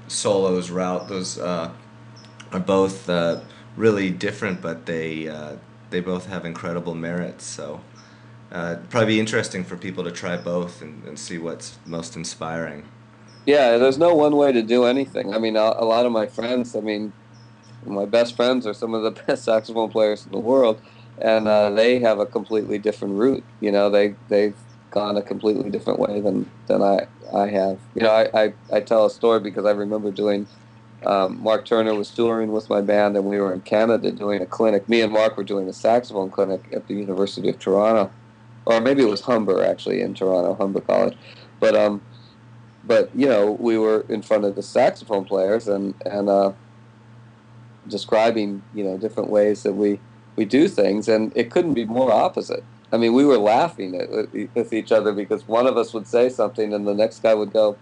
solos 0.07 0.71
route. 0.71 1.07
Those 1.07 1.37
uh, 1.37 1.71
are 2.51 2.59
both 2.59 3.07
uh, 3.07 3.41
really 3.77 4.09
different, 4.11 4.61
but 4.61 4.85
they 4.85 5.27
uh, 5.27 5.57
they 5.89 5.99
both 5.99 6.27
have 6.27 6.45
incredible 6.45 6.95
merits. 6.95 7.45
So 7.45 7.81
uh, 8.51 8.75
it'd 8.77 8.89
probably 8.89 9.15
be 9.15 9.19
interesting 9.19 9.63
for 9.63 9.77
people 9.77 10.03
to 10.03 10.11
try 10.11 10.37
both 10.37 10.81
and, 10.81 11.03
and 11.05 11.19
see 11.19 11.37
what's 11.37 11.77
most 11.85 12.15
inspiring. 12.15 12.85
Yeah, 13.45 13.77
there's 13.77 13.97
no 13.97 14.15
one 14.15 14.35
way 14.35 14.51
to 14.51 14.63
do 14.63 14.85
anything. 14.85 15.33
I 15.33 15.37
mean, 15.37 15.55
a, 15.55 15.61
a 15.77 15.85
lot 15.85 16.05
of 16.05 16.11
my 16.11 16.25
friends, 16.25 16.75
I 16.75 16.79
mean, 16.79 17.13
my 17.85 18.05
best 18.05 18.35
friends 18.35 18.65
are 18.67 18.73
some 18.73 18.93
of 18.93 19.03
the 19.03 19.11
best 19.27 19.45
saxophone 19.45 19.89
players 19.89 20.25
in 20.25 20.31
the 20.31 20.39
world, 20.39 20.81
and 21.17 21.47
uh, 21.47 21.69
they 21.71 21.99
have 21.99 22.19
a 22.19 22.25
completely 22.25 22.79
different 22.79 23.15
route. 23.15 23.45
You 23.59 23.71
know, 23.71 23.89
they 23.89 24.17
they've 24.29 24.59
gone 24.91 25.17
a 25.17 25.23
completely 25.23 25.69
different 25.69 25.99
way 25.99 26.21
than 26.21 26.51
than 26.67 26.81
I 26.81 27.07
I 27.33 27.47
have. 27.49 27.81
You 27.93 28.03
know, 28.03 28.11
I 28.11 28.29
I, 28.45 28.53
I 28.73 28.79
tell 28.81 29.05
a 29.05 29.09
story 29.09 29.39
because 29.39 29.65
I 29.65 29.71
remember 29.71 30.11
doing. 30.11 30.47
Um, 31.05 31.41
Mark 31.41 31.65
Turner 31.65 31.93
was 31.95 32.09
touring 32.09 32.51
with 32.51 32.69
my 32.69 32.81
band, 32.81 33.15
and 33.15 33.25
we 33.25 33.39
were 33.39 33.53
in 33.53 33.61
Canada 33.61 34.11
doing 34.11 34.41
a 34.41 34.45
clinic. 34.45 34.89
Me 34.89 35.01
and 35.01 35.13
Mark 35.13 35.37
were 35.37 35.43
doing 35.43 35.69
a 35.69 35.73
saxophone 35.73 36.31
clinic 36.31 36.63
at 36.73 36.87
the 36.87 36.95
University 36.95 37.49
of 37.49 37.59
Toronto, 37.59 38.11
or 38.65 38.81
maybe 38.81 39.03
it 39.03 39.09
was 39.09 39.21
Humber 39.21 39.63
actually 39.63 40.01
in 40.01 40.13
Toronto, 40.13 40.55
Humber 40.55 40.81
College. 40.81 41.17
But 41.59 41.75
um, 41.75 42.01
but 42.83 43.09
you 43.15 43.27
know, 43.27 43.51
we 43.51 43.77
were 43.77 44.05
in 44.09 44.21
front 44.21 44.45
of 44.45 44.55
the 44.55 44.63
saxophone 44.63 45.25
players 45.25 45.67
and 45.67 45.93
and 46.05 46.29
uh, 46.29 46.53
describing 47.87 48.63
you 48.73 48.83
know 48.83 48.97
different 48.97 49.29
ways 49.29 49.63
that 49.63 49.73
we 49.73 49.99
we 50.35 50.45
do 50.45 50.67
things, 50.67 51.07
and 51.07 51.31
it 51.35 51.51
couldn't 51.51 51.73
be 51.73 51.85
more 51.85 52.11
opposite. 52.11 52.63
I 52.91 52.97
mean, 52.97 53.13
we 53.13 53.25
were 53.25 53.37
laughing 53.37 53.95
at, 53.99 54.09
with 54.55 54.73
each 54.73 54.91
other 54.91 55.11
because 55.11 55.47
one 55.47 55.67
of 55.67 55.77
us 55.77 55.93
would 55.93 56.07
say 56.07 56.29
something, 56.29 56.73
and 56.73 56.87
the 56.87 56.93
next 56.93 57.21
guy 57.23 57.33
would 57.33 57.51
go, 57.51 57.77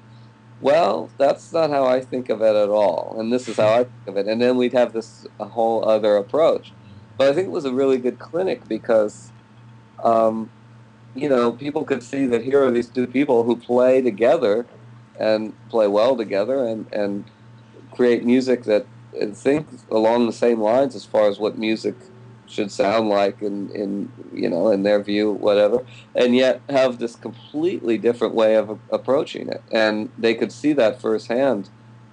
"Well, 0.64 1.12
that's 1.20 1.54
not 1.54 1.72
how 1.72 1.86
I 1.86 2.02
think 2.02 2.30
of 2.30 2.42
it 2.42 2.56
at 2.56 2.70
all," 2.70 3.18
and 3.20 3.34
this 3.34 3.50
is 3.50 3.58
how 3.58 3.70
I 3.70 3.86
think 3.86 4.08
of 4.08 4.18
it, 4.18 4.28
and 4.28 4.42
then 4.42 4.58
we'd 4.58 4.74
have 4.74 4.94
this 4.94 5.28
whole 5.40 5.86
other 5.88 6.18
approach. 6.18 6.74
But 7.18 7.30
I 7.30 7.34
think 7.34 7.48
it 7.48 7.52
was 7.52 7.66
a 7.66 7.74
really 7.74 8.00
good 8.00 8.20
clinic 8.20 8.68
because. 8.70 9.32
Um, 10.04 10.50
you 11.16 11.30
know, 11.30 11.52
people 11.52 11.86
could 11.86 12.04
see 12.04 12.26
that 12.28 12.44
here 12.44 12.64
are 12.64 12.72
these 12.72 12.90
two 12.90 13.08
people 13.08 13.44
who 13.44 13.56
play 13.56 14.02
together 14.02 14.66
and 15.20 15.54
play 15.70 15.88
well 15.88 16.16
together 16.18 16.66
and, 16.66 16.92
and 16.94 17.26
create 17.94 18.26
music 18.26 18.64
that 18.66 18.86
think 19.34 19.68
along 19.92 20.26
the 20.26 20.34
same 20.34 20.62
lines 20.62 20.96
as 20.96 21.06
far 21.06 21.30
as 21.30 21.40
what 21.40 21.58
music 21.58 21.96
should 22.54 22.72
sound 22.72 23.10
like 23.10 23.42
in, 23.42 23.70
in 23.72 24.12
you 24.34 24.50
know 24.50 24.70
in 24.70 24.84
their 24.84 25.02
view 25.02 25.32
whatever 25.32 25.86
and 26.16 26.36
yet 26.36 26.62
have 26.70 27.00
this 27.00 27.16
completely 27.16 27.98
different 27.98 28.36
way 28.36 28.56
of 28.56 28.80
approaching 28.92 29.50
it. 29.50 29.64
And 29.72 30.12
they 30.18 30.36
could 30.36 30.52
see 30.52 30.74
that 30.74 31.02
firsthand 31.02 31.70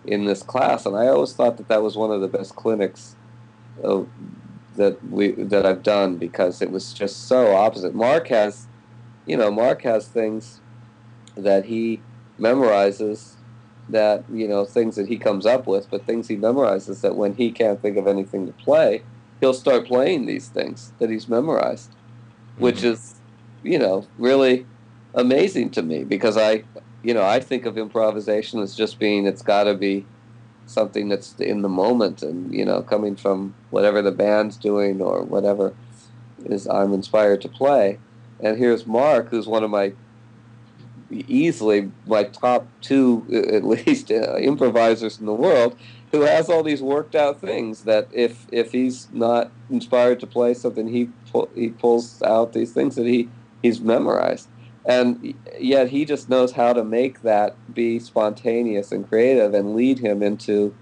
in 0.06 0.24
this 0.24 0.42
class 0.42 0.86
and 0.86 0.96
i 0.96 1.06
always 1.08 1.34
thought 1.34 1.58
that 1.58 1.68
that 1.68 1.82
was 1.82 1.96
one 1.96 2.10
of 2.10 2.22
the 2.22 2.28
best 2.28 2.56
clinics 2.56 3.16
that 4.76 4.96
we 5.10 5.32
that 5.32 5.66
i've 5.66 5.82
done 5.82 6.16
because 6.16 6.62
it 6.62 6.70
was 6.70 6.94
just 6.94 7.28
so 7.28 7.54
opposite. 7.54 7.94
Mark 7.94 8.28
has 8.28 8.66
you 9.26 9.36
know 9.36 9.50
mark 9.50 9.82
has 9.82 10.08
things 10.08 10.60
that 11.36 11.66
he 11.66 12.00
memorizes 12.38 13.34
that 13.90 14.24
you 14.32 14.48
know 14.48 14.64
things 14.64 14.96
that 14.96 15.08
he 15.08 15.18
comes 15.18 15.46
up 15.46 15.66
with, 15.66 15.90
but 15.90 16.06
things 16.06 16.28
he 16.28 16.36
memorizes 16.36 17.02
that 17.02 17.16
when 17.16 17.34
he 17.34 17.52
can't 17.52 17.82
think 17.82 17.96
of 17.96 18.06
anything 18.06 18.46
to 18.46 18.52
play, 18.54 19.02
he'll 19.40 19.54
start 19.54 19.86
playing 19.86 20.26
these 20.26 20.48
things 20.48 20.92
that 20.98 21.10
he's 21.10 21.28
memorized, 21.28 21.90
mm-hmm. 21.90 22.62
which 22.62 22.82
is 22.82 23.14
you 23.62 23.78
know 23.78 24.06
really 24.18 24.66
amazing 25.14 25.70
to 25.70 25.82
me 25.82 26.04
because 26.04 26.36
I 26.36 26.64
you 27.02 27.14
know 27.14 27.24
I 27.24 27.40
think 27.40 27.66
of 27.66 27.76
improvisation 27.76 28.60
as 28.60 28.76
just 28.76 28.98
being 28.98 29.26
it's 29.26 29.42
got 29.42 29.64
to 29.64 29.74
be 29.74 30.06
something 30.66 31.08
that's 31.08 31.34
in 31.40 31.62
the 31.62 31.68
moment 31.68 32.22
and 32.22 32.54
you 32.54 32.64
know 32.64 32.82
coming 32.82 33.16
from 33.16 33.54
whatever 33.70 34.02
the 34.02 34.12
band's 34.12 34.56
doing 34.56 35.00
or 35.00 35.22
whatever 35.22 35.74
is 36.44 36.66
I'm 36.66 36.92
inspired 36.92 37.40
to 37.42 37.48
play. 37.48 37.98
And 38.42 38.56
here's 38.56 38.86
Mark, 38.86 39.28
who's 39.28 39.46
one 39.46 39.62
of 39.64 39.70
my 39.70 39.92
easily 41.10 41.90
my 42.06 42.24
top 42.24 42.66
two, 42.80 43.26
at 43.52 43.64
least, 43.64 44.10
uh, 44.10 44.36
improvisers 44.36 45.18
in 45.18 45.26
the 45.26 45.34
world, 45.34 45.76
who 46.12 46.22
has 46.22 46.48
all 46.48 46.62
these 46.62 46.82
worked 46.82 47.14
out 47.14 47.40
things 47.40 47.84
that 47.84 48.08
if 48.12 48.46
if 48.52 48.72
he's 48.72 49.08
not 49.12 49.50
inspired 49.70 50.20
to 50.20 50.26
play 50.26 50.54
something, 50.54 50.88
he 50.88 51.10
pull, 51.30 51.48
he 51.54 51.70
pulls 51.70 52.22
out 52.22 52.52
these 52.52 52.72
things 52.72 52.96
that 52.96 53.06
he 53.06 53.28
he's 53.62 53.80
memorized, 53.80 54.48
and 54.84 55.34
yet 55.58 55.90
he 55.90 56.04
just 56.04 56.28
knows 56.28 56.52
how 56.52 56.72
to 56.72 56.84
make 56.84 57.22
that 57.22 57.56
be 57.74 57.98
spontaneous 57.98 58.92
and 58.92 59.08
creative 59.08 59.54
and 59.54 59.74
lead 59.74 60.00
him 60.00 60.22
into 60.22 60.74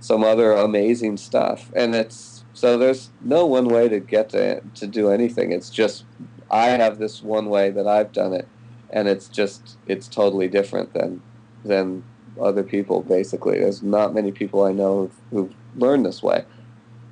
some 0.00 0.24
other 0.24 0.52
amazing 0.52 1.16
stuff. 1.16 1.70
And 1.76 1.94
it's 1.94 2.44
so 2.52 2.76
there's 2.76 3.10
no 3.20 3.46
one 3.46 3.68
way 3.68 3.88
to 3.88 4.00
get 4.00 4.30
to 4.30 4.60
to 4.74 4.86
do 4.86 5.10
anything. 5.10 5.52
It's 5.52 5.70
just 5.70 6.04
I 6.50 6.70
have 6.70 6.98
this 6.98 7.22
one 7.22 7.48
way 7.48 7.70
that 7.70 7.86
I've 7.86 8.12
done 8.12 8.32
it 8.32 8.48
and 8.92 9.08
it's 9.08 9.28
just 9.28 9.78
it's 9.86 10.08
totally 10.08 10.48
different 10.48 10.92
than 10.92 11.22
than 11.64 12.04
other 12.40 12.62
people. 12.62 13.02
Basically, 13.02 13.58
there's 13.58 13.82
not 13.82 14.14
many 14.14 14.32
people 14.32 14.64
I 14.64 14.72
know 14.72 15.10
who've, 15.30 15.48
who've 15.48 15.54
learned 15.76 16.06
this 16.06 16.22
way, 16.22 16.44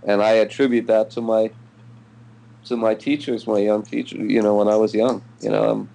and 0.06 0.22
I 0.22 0.32
attribute 0.32 0.86
that 0.86 1.10
to 1.12 1.20
my 1.20 1.50
to 2.64 2.76
my 2.76 2.94
teachers, 2.94 3.46
my 3.46 3.58
young 3.58 3.82
teachers, 3.82 4.18
You 4.20 4.42
know, 4.42 4.54
when 4.56 4.68
I 4.68 4.76
was 4.76 4.94
young, 4.94 5.22
you 5.40 5.50
know, 5.50 5.70
I'm 5.70 5.90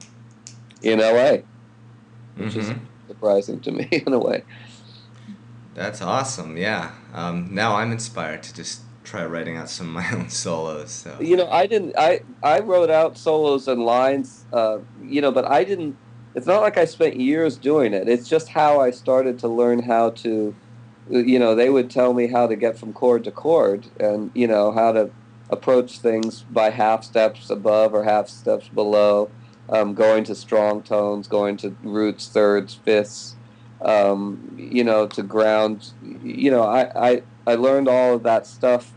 in 0.82 1.00
L.A., 1.00 1.43
which 2.36 2.54
mm-hmm. 2.54 2.60
is 2.60 2.74
surprising 3.08 3.60
to 3.62 3.72
me 3.72 3.88
in 4.08 4.13
a 4.13 4.19
way. 4.19 4.43
That's 5.76 6.02
awesome. 6.02 6.58
Yeah. 6.58 6.91
Um, 7.13 7.50
now 7.52 7.76
I'm 7.76 7.91
inspired 7.91 8.43
to 8.43 8.54
just 8.54 8.82
try 9.04 9.26
writing 9.26 9.58
out 9.58 9.69
some 9.69 9.88
of 9.88 9.93
my 9.93 10.12
own 10.17 10.30
solos. 10.30 10.91
So 10.91 11.17
you 11.19 11.36
know, 11.36 11.50
I 11.50 11.67
didn't. 11.67 11.96
I 11.98 12.22
I 12.41 12.60
wrote 12.60 12.89
out 12.89 13.17
solos 13.17 13.67
and 13.67 13.84
lines. 13.86 14.46
Uh, 14.52 14.80
you 15.04 15.22
know, 15.22 15.32
but 15.32 15.46
I 15.46 15.63
didn't. 15.63 15.98
It's 16.36 16.48
not 16.48 16.62
like 16.62 16.78
I 16.78 16.86
spent 16.86 17.19
years 17.19 17.58
doing 17.58 17.93
it. 17.93 18.08
It's 18.10 18.28
just 18.28 18.50
how 18.50 18.80
I 18.80 18.91
started 18.91 19.39
to 19.39 19.48
learn 19.48 19.84
how 19.84 20.12
to. 20.12 20.56
You 21.10 21.38
know, 21.38 21.54
they 21.54 21.69
would 21.69 21.89
tell 21.89 22.13
me 22.13 22.28
how 22.28 22.48
to 22.48 22.56
get 22.56 22.78
from 22.78 22.93
chord 22.93 23.26
to 23.26 23.32
chord, 23.32 23.88
and 24.00 24.32
you 24.34 24.48
know 24.48 24.72
how 24.72 24.93
to 24.93 25.10
approach 25.50 26.00
things 26.00 26.43
by 26.50 26.69
half 26.69 27.04
steps 27.04 27.50
above 27.50 27.93
or 27.93 28.06
half 28.06 28.30
steps 28.30 28.69
below, 28.69 29.30
um, 29.69 29.93
going 29.93 30.24
to 30.24 30.34
strong 30.34 30.82
tones, 30.82 31.28
going 31.28 31.58
to 31.58 31.76
roots, 31.84 32.28
thirds, 32.28 32.74
fifths. 32.74 33.36
Um, 33.82 34.56
you 34.58 34.84
know, 34.86 35.08
to 35.08 35.24
ground. 35.24 35.91
You 36.24 36.52
know, 36.52 36.63
I, 36.63 37.10
I 37.12 37.24
I 37.46 37.56
learned 37.56 37.89
all 37.89 38.15
of 38.15 38.24
that 38.24 38.48
stuff 38.48 38.93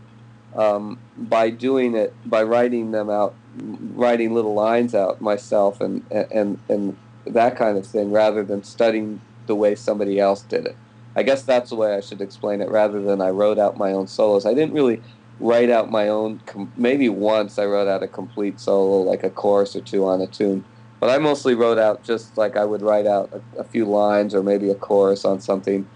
um, 0.55 0.99
by 1.17 1.49
doing 1.49 1.93
it, 1.95 2.13
by 2.25 2.43
writing 2.43 2.91
them 2.91 3.09
out, 3.09 3.35
writing 3.57 4.33
little 4.33 4.53
lines 4.53 4.95
out 4.95 5.19
myself, 5.19 5.81
and 5.81 6.03
and 6.09 6.57
and 6.69 6.95
that 7.33 7.55
kind 7.57 7.77
of 7.77 7.85
thing, 7.85 8.11
rather 8.11 8.43
than 8.43 8.63
studying 8.63 9.21
the 9.45 9.55
way 9.55 9.75
somebody 9.75 10.19
else 10.19 10.41
did 10.41 10.65
it. 10.65 10.75
I 11.15 11.23
guess 11.23 11.41
that's 11.41 11.71
the 11.71 11.75
way 11.75 11.95
I 11.95 12.01
should 12.01 12.21
explain 12.21 12.61
it, 12.61 12.69
rather 12.69 13.01
than 13.01 13.21
I 13.21 13.29
wrote 13.29 13.57
out 13.57 13.77
my 13.77 13.91
own 13.91 14.07
solos. 14.07 14.45
I 14.45 14.53
didn't 14.53 14.73
really 14.73 15.01
write 15.39 15.69
out 15.69 15.89
my 15.89 16.07
own. 16.07 16.41
Maybe 16.75 17.09
once 17.09 17.57
I 17.57 17.65
wrote 17.65 17.87
out 17.87 18.03
a 18.03 18.07
complete 18.07 18.59
solo, 18.59 19.01
like 19.01 19.23
a 19.23 19.29
chorus 19.29 19.75
or 19.75 19.81
two 19.81 20.05
on 20.05 20.21
a 20.21 20.27
tune. 20.27 20.63
But 20.99 21.09
I 21.09 21.17
mostly 21.19 21.53
wrote 21.53 21.77
out 21.77 22.03
just 22.03 22.37
like 22.37 22.55
I 22.55 22.65
would 22.65 22.81
write 22.81 23.05
out 23.05 23.31
a, 23.31 23.59
a 23.59 23.63
few 23.63 23.85
lines 23.85 24.33
or 24.33 24.41
maybe 24.41 24.69
a 24.69 24.75
chorus 24.75 25.25
on 25.25 25.39
something, 25.39 25.87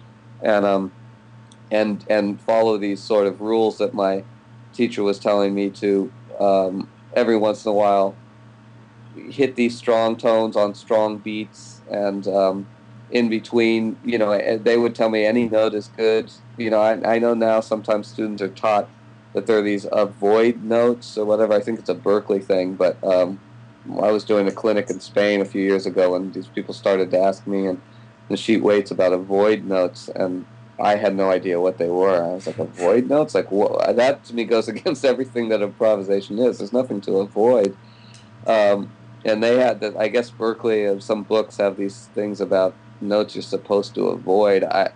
and 0.42 0.66
um, 0.66 0.92
and 1.72 2.06
and 2.10 2.40
follow 2.42 2.78
these 2.78 3.02
sort 3.02 3.28
of 3.28 3.42
rules 3.42 3.78
that 3.80 3.94
my 3.94 4.24
teacher 4.74 5.04
was 5.04 5.20
telling 5.20 5.54
me 5.54 5.70
to 5.70 6.12
um, 6.40 6.90
every 7.14 7.36
once 7.38 7.66
in 7.66 7.72
a 7.72 7.74
while 7.74 8.16
hit 9.16 9.56
these 9.56 9.78
strong 9.78 10.16
tones 10.16 10.56
on 10.56 10.74
strong 10.76 11.18
beats 11.18 11.82
and 11.90 12.28
um, 12.28 12.68
in 13.12 13.30
between 13.30 13.98
you 14.04 14.18
know 14.18 14.32
eh, 14.32 14.58
they 14.58 14.78
would 14.78 14.96
tell 14.96 15.10
me 15.10 15.26
any 15.26 15.50
note 15.50 15.74
is 15.74 15.90
good 15.98 16.32
you 16.58 16.70
know 16.70 16.80
I, 16.80 17.16
I 17.16 17.20
know 17.20 17.34
now 17.34 17.60
sometimes 17.60 18.08
students 18.08 18.42
are 18.42 18.50
taught 18.50 18.90
that 19.34 19.48
there 19.48 19.58
are 19.58 19.64
these 19.64 19.86
avoid 19.92 20.64
notes 20.64 21.18
or 21.18 21.26
whatever 21.26 21.54
i 21.54 21.60
think 21.60 21.80
it's 21.80 21.90
a 21.90 21.96
berklee 21.96 22.44
thing 22.44 22.76
but 22.76 23.02
um, 23.04 23.40
i 24.02 24.12
was 24.12 24.24
doing 24.24 24.48
a 24.48 24.52
clinic 24.52 24.90
in 24.90 25.00
spain 25.00 25.42
a 25.42 25.46
few 25.46 25.62
years 25.62 25.86
ago 25.86 26.16
and 26.16 26.34
these 26.34 26.48
people 26.48 26.74
started 26.74 27.12
to 27.12 27.20
ask 27.20 27.46
me 27.46 27.66
and 27.68 27.82
Nasheet 28.30 28.62
Waits 28.62 28.92
about 28.92 29.12
avoid 29.12 29.66
notes 29.66 30.10
and 30.16 30.46
I 30.80 30.96
had 30.96 31.16
no 31.16 31.30
idea 31.30 31.60
what 31.60 31.78
they 31.78 31.90
were. 31.90 32.24
I 32.24 32.34
was 32.34 32.48
like, 32.48 32.58
avoid 32.58 33.08
notes? 33.08 33.36
Like, 33.36 33.52
what? 33.52 33.96
that 33.96 34.24
to 34.26 34.34
me 34.34 34.46
goes 34.46 34.68
against 34.76 35.06
everything 35.06 35.50
that 35.50 35.62
improvisation 35.62 36.40
is. 36.40 36.58
There's 36.58 36.74
nothing 36.74 37.02
to 37.02 37.18
avoid. 37.18 37.78
Um, 38.48 38.92
and 39.26 39.44
they 39.44 39.58
had 39.60 39.80
that. 39.82 39.96
I 39.98 40.08
guess 40.08 40.32
Berklee 40.32 41.02
some 41.02 41.24
books 41.24 41.58
have 41.58 41.78
these 41.78 42.08
things 42.14 42.42
about 42.42 42.74
notes 43.00 43.36
you're 43.36 43.42
supposed 43.42 43.96
to 43.96 44.08
avoid. 44.08 44.64
I, 44.64 44.92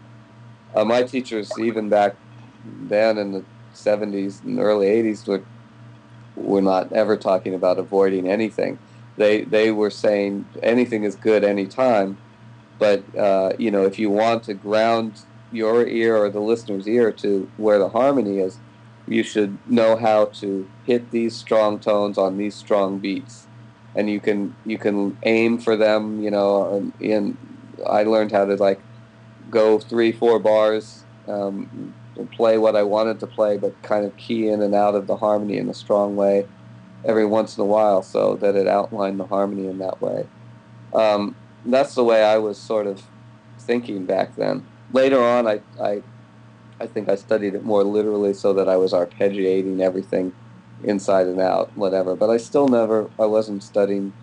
uh, 0.76 0.86
my 0.86 1.04
teachers, 1.04 1.58
even 1.60 1.90
back 1.90 2.16
then 2.66 3.18
in 3.18 3.32
the 3.32 3.44
70s 3.74 4.44
and 4.44 4.60
early 4.60 4.88
80s, 4.88 5.28
were 5.28 5.44
were 6.36 6.62
not 6.62 6.92
ever 6.92 7.16
talking 7.18 7.54
about 7.54 7.80
avoiding 7.80 8.30
anything. 8.30 8.78
They 9.18 9.42
they 9.42 9.72
were 9.72 9.90
saying 9.90 10.46
anything 10.62 11.04
is 11.04 11.16
good 11.16 11.44
anytime, 11.44 12.18
but 12.80 13.04
uh, 13.18 13.54
you 13.58 13.72
know 13.72 13.84
if 13.84 13.98
you 14.00 14.10
want 14.10 14.44
to 14.44 14.54
ground 14.54 15.22
your 15.52 15.88
ear 15.88 16.18
or 16.18 16.30
the 16.30 16.42
listener's 16.42 16.88
ear 16.88 17.12
to 17.12 17.50
where 17.58 17.80
the 17.80 17.90
harmony 17.90 18.40
is, 18.40 18.58
you 19.08 19.24
should 19.24 19.58
know 19.70 19.96
how 19.96 20.26
to 20.26 20.68
hit 20.86 21.12
these 21.12 21.36
strong 21.36 21.80
tones 21.80 22.18
on 22.18 22.38
these 22.38 22.56
strong 22.56 23.00
beats, 23.00 23.45
and 23.96 24.10
you 24.10 24.20
can 24.20 24.56
you 24.66 24.78
can 24.78 25.18
aim 25.24 25.58
for 25.58 25.76
them. 25.76 26.22
You 26.22 26.32
know, 26.32 26.92
and, 27.00 27.38
I 27.86 28.04
learned 28.04 28.32
how 28.32 28.46
to 28.46 28.56
like 28.56 28.80
go 29.50 29.80
three 29.80 30.12
four 30.12 30.40
bars. 30.40 31.04
Um, 31.28 31.94
play 32.32 32.58
what 32.58 32.76
I 32.76 32.84
wanted 32.84 33.20
to 33.20 33.28
play, 33.28 33.58
but 33.58 33.82
kind 33.82 34.06
of 34.06 34.16
key 34.16 34.48
in 34.48 34.62
and 34.62 34.74
out 34.74 34.96
of 34.96 35.06
the 35.08 35.18
harmony 35.18 35.58
in 35.58 35.68
a 35.68 35.74
strong 35.74 36.16
way 36.16 36.48
every 37.04 37.26
once 37.26 37.58
in 37.58 37.62
a 37.62 37.66
while, 37.66 38.02
so 38.02 38.36
that 38.38 38.56
it 38.56 38.68
outlined 38.68 39.20
the 39.20 39.26
harmony 39.26 39.68
in 39.68 39.80
that 39.80 40.02
way. 40.02 40.26
Um, 40.94 41.36
that's 41.66 41.96
the 41.96 42.04
way 42.04 42.24
I 42.24 42.38
was 42.38 42.58
sort 42.58 42.88
of 42.88 43.04
thinking 43.60 44.06
back 44.06 44.36
then 44.36 44.66
later 44.96 45.22
on, 45.22 45.48
I, 45.48 45.62
I, 45.82 46.02
I 46.80 46.88
think 46.88 47.10
I 47.10 47.16
studied 47.16 47.54
it 47.54 47.64
more 47.64 47.84
literally 47.84 48.34
so 48.34 48.54
that 48.54 48.68
I 48.68 48.78
was 48.78 48.94
arpeggiating 48.94 49.82
everything 49.82 50.34
inside 50.86 51.28
and 51.28 51.40
out, 51.40 51.76
whatever. 51.76 52.16
But 52.16 52.30
I 52.30 52.38
still 52.38 52.68
never, 52.68 53.10
I 53.20 53.26
wasn't 53.26 53.64
studying 53.64 54.14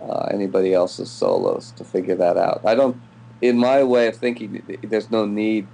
uh, 0.00 0.28
anybody 0.32 0.74
else's 0.74 1.10
solos 1.10 1.72
to 1.72 1.84
figure 1.84 2.16
that 2.16 2.36
out. 2.36 2.62
I 2.64 2.74
don't, 2.74 3.00
in 3.40 3.58
my 3.58 3.82
way 3.82 4.08
of 4.08 4.16
thinking, 4.16 4.62
there's 4.82 5.10
no 5.10 5.26
need. 5.26 5.66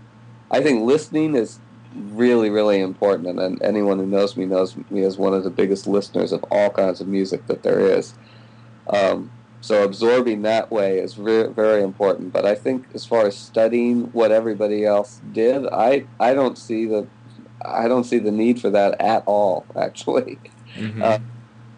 I 0.51 0.63
think 0.63 0.83
listening 0.83 1.35
is 1.35 1.61
really, 1.95 2.51
really 2.51 2.81
important, 2.81 3.39
and 3.39 3.63
anyone 3.63 3.99
who 3.99 4.07
knows 4.07 4.37
me 4.37 4.45
knows 4.45 4.77
me 4.91 5.03
as 5.03 5.17
one 5.17 5.35
of 5.35 5.45
the 5.45 5.51
biggest 5.51 5.87
listeners 5.87 6.33
of 6.33 6.45
all 6.51 6.71
kinds 6.71 7.01
of 7.01 7.09
music 7.09 7.47
that 7.47 7.63
there 7.63 7.81
is. 7.81 8.15
Um, 8.89 9.31
so 9.61 9.83
absorbing 9.83 10.43
that 10.43 10.71
way 10.71 10.99
is 10.99 11.15
very, 11.15 11.53
very 11.53 11.83
important. 11.83 12.33
But 12.33 12.47
I 12.47 12.55
think 12.55 12.87
as 12.95 13.05
far 13.05 13.27
as 13.27 13.37
studying 13.37 14.05
what 14.13 14.31
everybody 14.31 14.85
else 14.85 15.21
did, 15.33 15.67
I, 15.67 16.07
I 16.21 16.35
don't 16.35 16.57
see 16.57 16.87
the 16.87 17.07
I 17.65 17.89
don't 17.89 18.05
see 18.05 18.19
the 18.19 18.31
need 18.31 18.61
for 18.61 18.71
that 18.71 19.01
at 19.01 19.23
all. 19.27 19.67
Actually, 19.77 20.39
mm-hmm. 20.75 21.03
uh, 21.03 21.19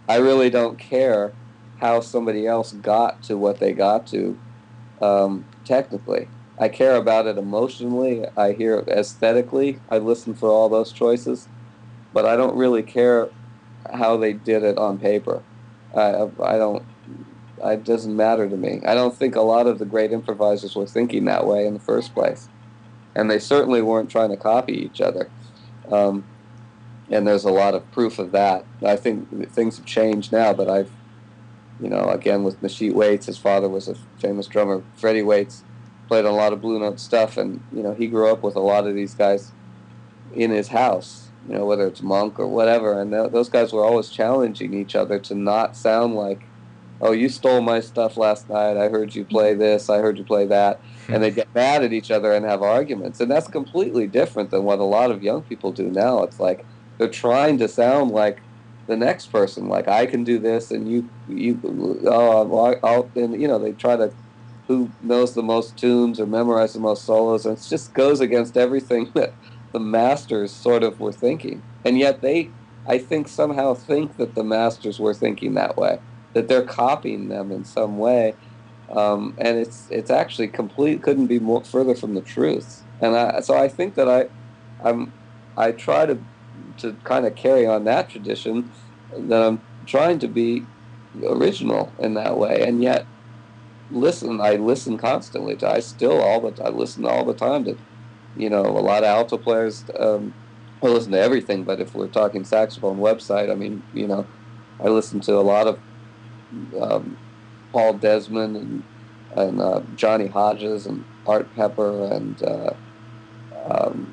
I 0.09 0.16
really 0.16 0.51
don't 0.51 0.79
care 0.79 1.33
how 1.79 2.01
somebody 2.01 2.47
else 2.47 2.73
got 2.73 3.23
to 3.25 3.37
what 3.38 3.59
they 3.59 3.73
got 3.73 4.07
to 4.09 4.38
um, 5.01 5.45
technically. 5.64 6.29
I 6.59 6.69
care 6.69 6.97
about 6.97 7.27
it 7.27 7.38
emotionally. 7.38 8.27
I 8.37 8.53
hear 8.53 8.77
it 8.77 8.88
aesthetically. 8.88 9.81
I 9.88 9.99
listen 9.99 10.35
for 10.35 10.51
all 10.51 10.69
those 10.69 10.93
choices, 10.93 11.49
but 12.12 12.27
I 12.27 12.37
don't 12.37 12.55
really 12.55 12.83
care 12.83 13.31
how 13.90 14.19
they 14.19 14.35
did 14.35 14.62
it 14.62 14.77
on 14.77 14.99
paper. 14.99 15.43
I, 15.97 16.29
I 16.43 16.59
don't 16.59 16.85
it 17.62 17.85
doesn't 17.85 18.16
matter 18.16 18.49
to 18.49 18.57
me. 18.57 18.81
I 18.87 18.95
don't 18.95 19.14
think 19.14 19.37
a 19.37 19.43
lot 19.43 19.66
of 19.66 19.79
the 19.79 19.85
great 19.85 20.12
improvisers 20.12 20.75
were 20.75 20.87
thinking 20.87 21.27
that 21.27 21.47
way 21.47 21.66
in 21.66 21.75
the 21.75 21.81
first 21.81 22.14
place, 22.14 22.49
and 23.14 23.31
they 23.31 23.38
certainly 23.38 23.83
weren't 23.83 24.11
trying 24.11 24.31
to 24.31 24.37
copy 24.37 24.73
each 24.73 25.01
other. 25.01 25.31
Um, 25.90 26.24
and 27.11 27.26
there's 27.26 27.44
a 27.44 27.50
lot 27.50 27.74
of 27.74 27.90
proof 27.92 28.18
of 28.18 28.33
that. 28.33 28.64
I 28.85 28.96
think 28.96 29.50
things 29.53 29.76
have 29.76 29.87
changed 29.87 30.33
now, 30.33 30.53
but 30.53 30.68
I've, 30.68 30.90
you 31.81 31.88
know, 31.88 32.09
again 32.09 32.44
with 32.44 32.61
Nasheet 32.62 32.92
Waits, 32.92 33.26
his 33.26 33.38
father 33.38 33.68
was 33.68 33.88
a 33.88 33.96
famous 34.18 34.46
drummer. 34.46 34.83
Freddie 34.96 35.22
Waits 35.22 35.64
played 36.09 36.24
a 36.24 36.31
lot 36.31 36.53
of 36.53 36.61
Blue 36.61 36.79
Note 36.79 37.00
stuff, 37.00 37.37
and 37.37 37.62
you 37.72 37.83
know 37.83 37.94
he 37.94 38.07
grew 38.07 38.31
up 38.31 38.42
with 38.42 38.57
a 38.57 38.61
lot 38.61 38.87
of 38.87 38.94
these 38.94 39.14
guys 39.14 39.53
in 40.35 40.50
his 40.50 40.68
house. 40.68 41.29
You 41.48 41.57
know, 41.57 41.64
whether 41.64 41.87
it's 41.87 42.03
Monk 42.03 42.38
or 42.38 42.46
whatever, 42.46 43.00
and 43.00 43.11
th- 43.11 43.33
those 43.33 43.48
guys 43.48 43.72
were 43.72 43.85
always 43.85 44.11
challenging 44.11 44.74
each 44.74 44.94
other 44.94 45.18
to 45.20 45.35
not 45.35 45.76
sound 45.76 46.14
like 46.14 46.46
oh, 47.00 47.12
you 47.12 47.29
stole 47.29 47.61
my 47.61 47.81
stuff 47.81 48.16
last 48.16 48.48
night. 48.48 48.76
I 48.76 48.88
heard 48.88 49.14
you 49.14 49.24
play 49.24 49.55
this. 49.55 49.88
I 49.88 49.98
heard 49.98 50.18
you 50.18 50.24
play 50.24 50.46
that. 50.46 50.81
And 51.14 51.23
they 51.23 51.31
get 51.31 51.49
mad 51.55 51.83
at 51.85 51.92
each 51.92 52.11
other 52.11 52.33
and 52.33 52.44
have 52.44 52.62
arguments. 52.62 53.20
And 53.20 53.31
that's 53.31 53.49
completely 53.49 54.07
different 54.07 54.51
than 54.51 54.64
what 54.64 54.79
a 54.79 54.85
lot 54.85 55.11
of 55.11 55.23
young 55.23 55.42
people 55.42 55.73
do 55.73 55.90
now. 55.90 56.23
It's 56.23 56.40
like 56.40 56.66
they're 56.99 57.09
trying 57.09 57.59
to 57.59 57.68
sound 57.68 58.11
like 58.11 58.42
the 58.87 58.96
next 58.96 59.29
person. 59.29 59.68
Like 59.68 59.88
I 59.88 60.07
can 60.07 60.25
do 60.25 60.38
this, 60.38 60.70
and 60.70 60.88
you, 60.90 61.11
you, 61.29 61.61
oh, 62.07 62.79
I'll, 62.83 63.11
and 63.16 63.40
you 63.40 63.49
know 63.49 63.59
they 63.59 63.73
try 63.73 63.96
to 63.96 64.14
who 64.68 64.92
knows 65.01 65.35
the 65.35 65.42
most 65.42 65.77
tunes 65.77 66.20
or 66.20 66.27
memorize 66.27 66.75
the 66.75 66.81
most 66.81 67.05
solos, 67.05 67.46
and 67.46 67.59
it 67.59 67.66
just 67.68 67.92
goes 67.94 68.20
against 68.20 68.57
everything 68.57 69.11
that 69.14 69.37
the 69.73 69.81
masters 69.81 70.55
sort 70.55 70.83
of 70.83 71.01
were 71.01 71.12
thinking. 71.12 71.64
And 71.85 71.99
yet 71.99 72.20
they, 72.20 72.55
I 72.87 72.99
think, 72.99 73.29
somehow 73.29 73.75
think 73.75 74.16
that 74.16 74.35
the 74.35 74.44
masters 74.44 75.01
were 75.01 75.14
thinking 75.14 75.55
that 75.55 75.77
way 75.77 76.01
that 76.35 76.49
they're 76.49 76.64
copying 76.64 77.29
them 77.29 77.51
in 77.51 77.64
some 77.64 77.99
way. 77.99 78.37
Um, 78.90 79.35
and 79.38 79.59
it's 79.59 79.87
it's 79.90 80.11
actually 80.11 80.48
complete 80.48 81.03
couldn't 81.03 81.29
be 81.29 81.38
more 81.38 81.64
further 81.64 81.94
from 81.94 82.14
the 82.14 82.20
truth. 82.20 82.83
And 83.00 83.16
I, 83.16 83.40
so 83.40 83.57
I 83.57 83.68
think 83.68 83.94
that 83.94 84.09
I 84.09 84.29
I'm 84.87 85.12
I 85.57 85.72
try 85.72 86.07
to 86.07 86.18
to 86.79 86.94
kind 87.05 87.26
of 87.26 87.35
carry 87.37 87.66
on 87.66 87.85
that 87.85 88.11
tradition 88.11 88.70
that 89.16 89.42
I'm 89.42 89.62
trying 89.87 90.18
to 90.20 90.29
be 90.29 90.64
original 91.24 91.92
in 91.98 92.14
that 92.14 92.37
way, 92.38 92.62
and 92.66 92.83
yet 92.83 93.07
listen. 93.90 94.40
I 94.40 94.57
listen 94.57 94.98
constantly 94.98 95.57
to. 95.57 95.70
I 95.70 95.81
still 95.81 96.20
all 96.20 96.40
the 96.40 96.62
I 96.64 96.70
listen 96.70 97.05
all 97.05 97.24
the 97.24 97.35
time 97.35 97.64
to, 97.64 97.76
you 98.37 98.50
know, 98.50 98.62
a 98.64 98.81
lot 98.83 99.03
of 99.05 99.09
alto 99.09 99.38
players. 99.38 99.85
Um, 99.98 100.35
I 100.83 100.87
listen 100.88 101.12
to 101.12 101.20
everything, 101.20 101.65
but 101.65 101.81
if 101.81 101.94
we're 101.94 102.08
talking 102.08 102.44
saxophone 102.44 102.98
website, 102.98 103.50
I 103.50 103.54
mean, 103.54 103.83
you 103.92 104.06
know, 104.06 104.27
I 104.81 104.88
listen 104.88 105.21
to 105.23 105.35
a 105.35 105.42
lot 105.42 105.67
of 105.67 105.81
um, 106.81 107.19
Paul 107.73 107.94
Desmond 107.94 108.56
and 108.56 108.83
and 109.37 109.60
uh, 109.60 109.83
Johnny 109.94 110.27
Hodges 110.27 110.87
and 110.87 111.04
Art 111.27 111.54
Pepper 111.54 112.04
and 112.12 112.42
uh, 112.42 112.73
um, 113.68 114.12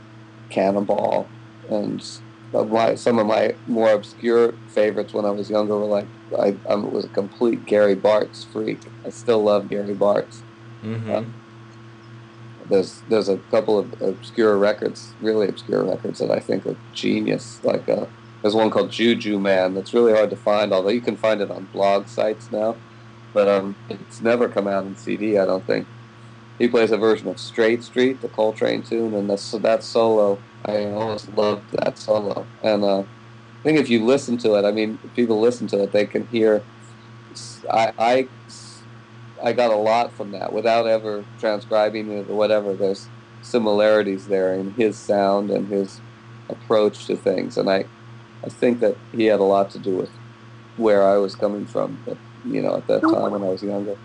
Cannonball 0.50 1.28
and 1.70 2.04
my, 2.54 2.96
some 2.96 3.20
of 3.20 3.28
my 3.28 3.56
more 3.68 3.92
obscure 3.92 4.54
favorites 4.70 5.14
when 5.14 5.26
I 5.26 5.32
was 5.32 5.50
younger 5.50 5.78
were 5.78 5.86
like 5.86 6.08
I, 6.38 6.56
I 6.70 6.76
was 6.76 7.06
a 7.06 7.10
complete 7.10 7.66
Gary 7.66 7.96
Bartz 7.96 8.46
freak. 8.46 8.80
I 9.06 9.10
still 9.10 9.44
love 9.44 9.70
Gary 9.70 9.96
Bartz. 9.96 10.42
Mm-hmm. 10.84 11.12
Uh, 11.12 11.24
there's 12.70 13.02
there's 13.10 13.30
a 13.30 13.38
couple 13.50 13.78
of 13.78 14.02
obscure 14.02 14.58
records, 14.58 15.14
really 15.22 15.48
obscure 15.48 15.84
records 15.84 16.20
that 16.20 16.32
I 16.32 16.40
think 16.40 16.66
are 16.66 16.76
genius. 16.94 17.64
Like 17.64 17.88
uh, 17.88 18.06
there's 18.42 18.56
one 18.56 18.70
called 18.70 18.92
Juju 18.92 19.40
Man 19.40 19.74
that's 19.74 19.94
really 19.94 20.14
hard 20.14 20.30
to 20.30 20.36
find, 20.36 20.74
although 20.74 20.90
you 20.90 21.02
can 21.02 21.16
find 21.18 21.42
it 21.42 21.50
on 21.50 21.70
blog 21.74 22.08
sites 22.08 22.52
now. 22.52 22.76
But 23.34 23.48
um, 23.48 23.76
it's 23.90 24.22
never 24.22 24.50
come 24.50 24.68
out 24.68 24.86
in 24.86 24.96
CD, 24.96 25.38
I 25.38 25.46
don't 25.46 25.66
think. 25.66 25.88
He 26.58 26.68
plays 26.68 26.92
a 26.92 26.98
version 26.98 27.28
of 27.28 27.40
Straight 27.40 27.84
Street, 27.84 28.22
the 28.22 28.30
Coltrane 28.30 28.82
tune, 28.82 29.14
and 29.14 29.30
that's, 29.30 29.52
that 29.52 29.84
solo 29.84 30.40
I 30.68 30.86
always 30.88 31.28
loved 31.30 31.72
that 31.72 31.98
solo, 31.98 32.46
and 32.62 32.84
uh, 32.84 33.00
I 33.00 33.06
think 33.64 33.80
if 33.80 33.90
you 33.90 34.04
listen 34.06 34.38
to 34.40 34.56
it, 34.56 34.66
I 34.66 34.72
mean, 34.72 34.98
people 35.16 35.40
listen 35.40 35.68
to 35.68 35.84
it, 35.84 35.92
they 35.94 36.06
can 36.06 36.28
hear. 36.28 36.64
I, 37.72 37.94
I 37.98 38.28
I 39.44 39.54
got 39.54 39.72
a 39.72 39.76
lot 39.78 40.12
from 40.12 40.32
that 40.32 40.52
without 40.52 40.88
ever 40.88 41.24
transcribing 41.40 42.12
it 42.12 42.30
or 42.30 42.36
whatever. 42.36 42.74
There's 42.74 43.08
similarities 43.42 44.28
there 44.28 44.54
in 44.54 44.74
his 44.74 44.98
sound 44.98 45.52
and 45.52 45.68
his 45.68 46.02
approach 46.50 47.06
to 47.06 47.16
things, 47.16 47.58
and 47.58 47.70
I 47.70 47.86
I 48.44 48.50
think 48.50 48.80
that 48.82 48.98
he 49.14 49.26
had 49.26 49.40
a 49.40 49.44
lot 49.44 49.70
to 49.72 49.80
do 49.80 49.96
with 49.96 50.10
where 50.76 51.04
I 51.08 51.18
was 51.18 51.36
coming 51.36 51.66
from. 51.66 52.02
But 52.06 52.18
you 52.52 52.62
know, 52.62 52.76
at 52.78 52.88
that 52.88 53.02
time 53.02 53.32
when 53.32 53.42
I 53.42 53.46
was 53.46 53.64
younger. 53.64 53.96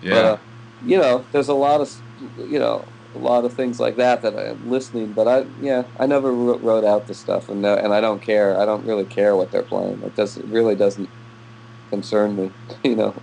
Yeah. 0.00 0.14
But, 0.14 0.24
uh, 0.24 0.38
you 0.82 0.98
know, 0.98 1.26
there's 1.32 1.48
a 1.48 1.54
lot 1.54 1.80
of 1.80 1.90
you 2.36 2.58
know 2.58 2.92
a 3.14 3.18
lot 3.18 3.44
of 3.44 3.54
things 3.54 3.78
like 3.78 3.96
that 3.96 4.22
that 4.22 4.36
I'm 4.38 4.68
listening, 4.68 5.12
but 5.12 5.28
I 5.28 5.44
yeah 5.60 5.84
I 5.98 6.06
never 6.06 6.32
wrote 6.32 6.84
out 6.84 7.06
the 7.06 7.14
stuff 7.14 7.48
and 7.48 7.60
no, 7.60 7.74
and 7.74 7.92
I 7.92 8.00
don't 8.00 8.22
care. 8.22 8.58
I 8.58 8.64
don't 8.64 8.86
really 8.86 9.04
care 9.04 9.36
what 9.36 9.50
they're 9.50 9.62
playing. 9.62 10.02
It 10.02 10.14
does 10.14 10.36
it 10.36 10.46
really 10.46 10.74
doesn't 10.76 11.10
concern 11.92 12.36
me. 12.36 12.54
You 12.84 12.96
know, 12.96 13.22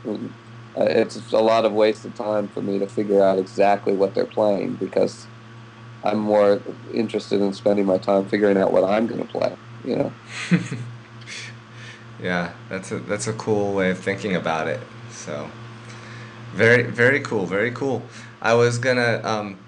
uh, 0.80 0.86
it's 0.90 1.32
a 1.34 1.40
lot 1.40 1.66
of 1.66 1.74
wasted 1.74 2.16
time 2.16 2.48
for 2.50 2.62
me 2.62 2.80
to 2.80 2.88
figure 2.88 3.24
out 3.24 3.40
exactly 3.40 3.96
what 3.96 4.14
they're 4.14 4.28
playing 4.28 4.76
because 4.78 5.30
I'm 6.04 6.20
more 6.20 6.64
interested 6.94 7.42
in 7.42 7.54
spending 7.54 7.86
my 7.86 7.98
time 8.00 8.28
figuring 8.28 8.58
out 8.58 8.74
what 8.74 8.84
I'm 8.84 9.08
going 9.08 9.22
to 9.22 9.28
play. 9.28 9.58
You 9.84 9.96
know. 9.98 10.18
yeah, 12.22 12.54
that's 12.70 12.92
a 12.92 13.00
that's 13.00 13.28
a 13.28 13.34
cool 13.34 13.74
way 13.74 13.90
of 13.92 14.00
thinking 14.00 14.36
about 14.36 14.68
it. 14.68 14.80
So. 15.12 15.50
Very, 16.54 16.84
very 16.84 17.20
cool. 17.20 17.46
Very 17.46 17.72
cool. 17.72 18.02
I 18.42 18.56
was 18.56 18.80
gonna 18.80 19.22
um, 19.24 19.60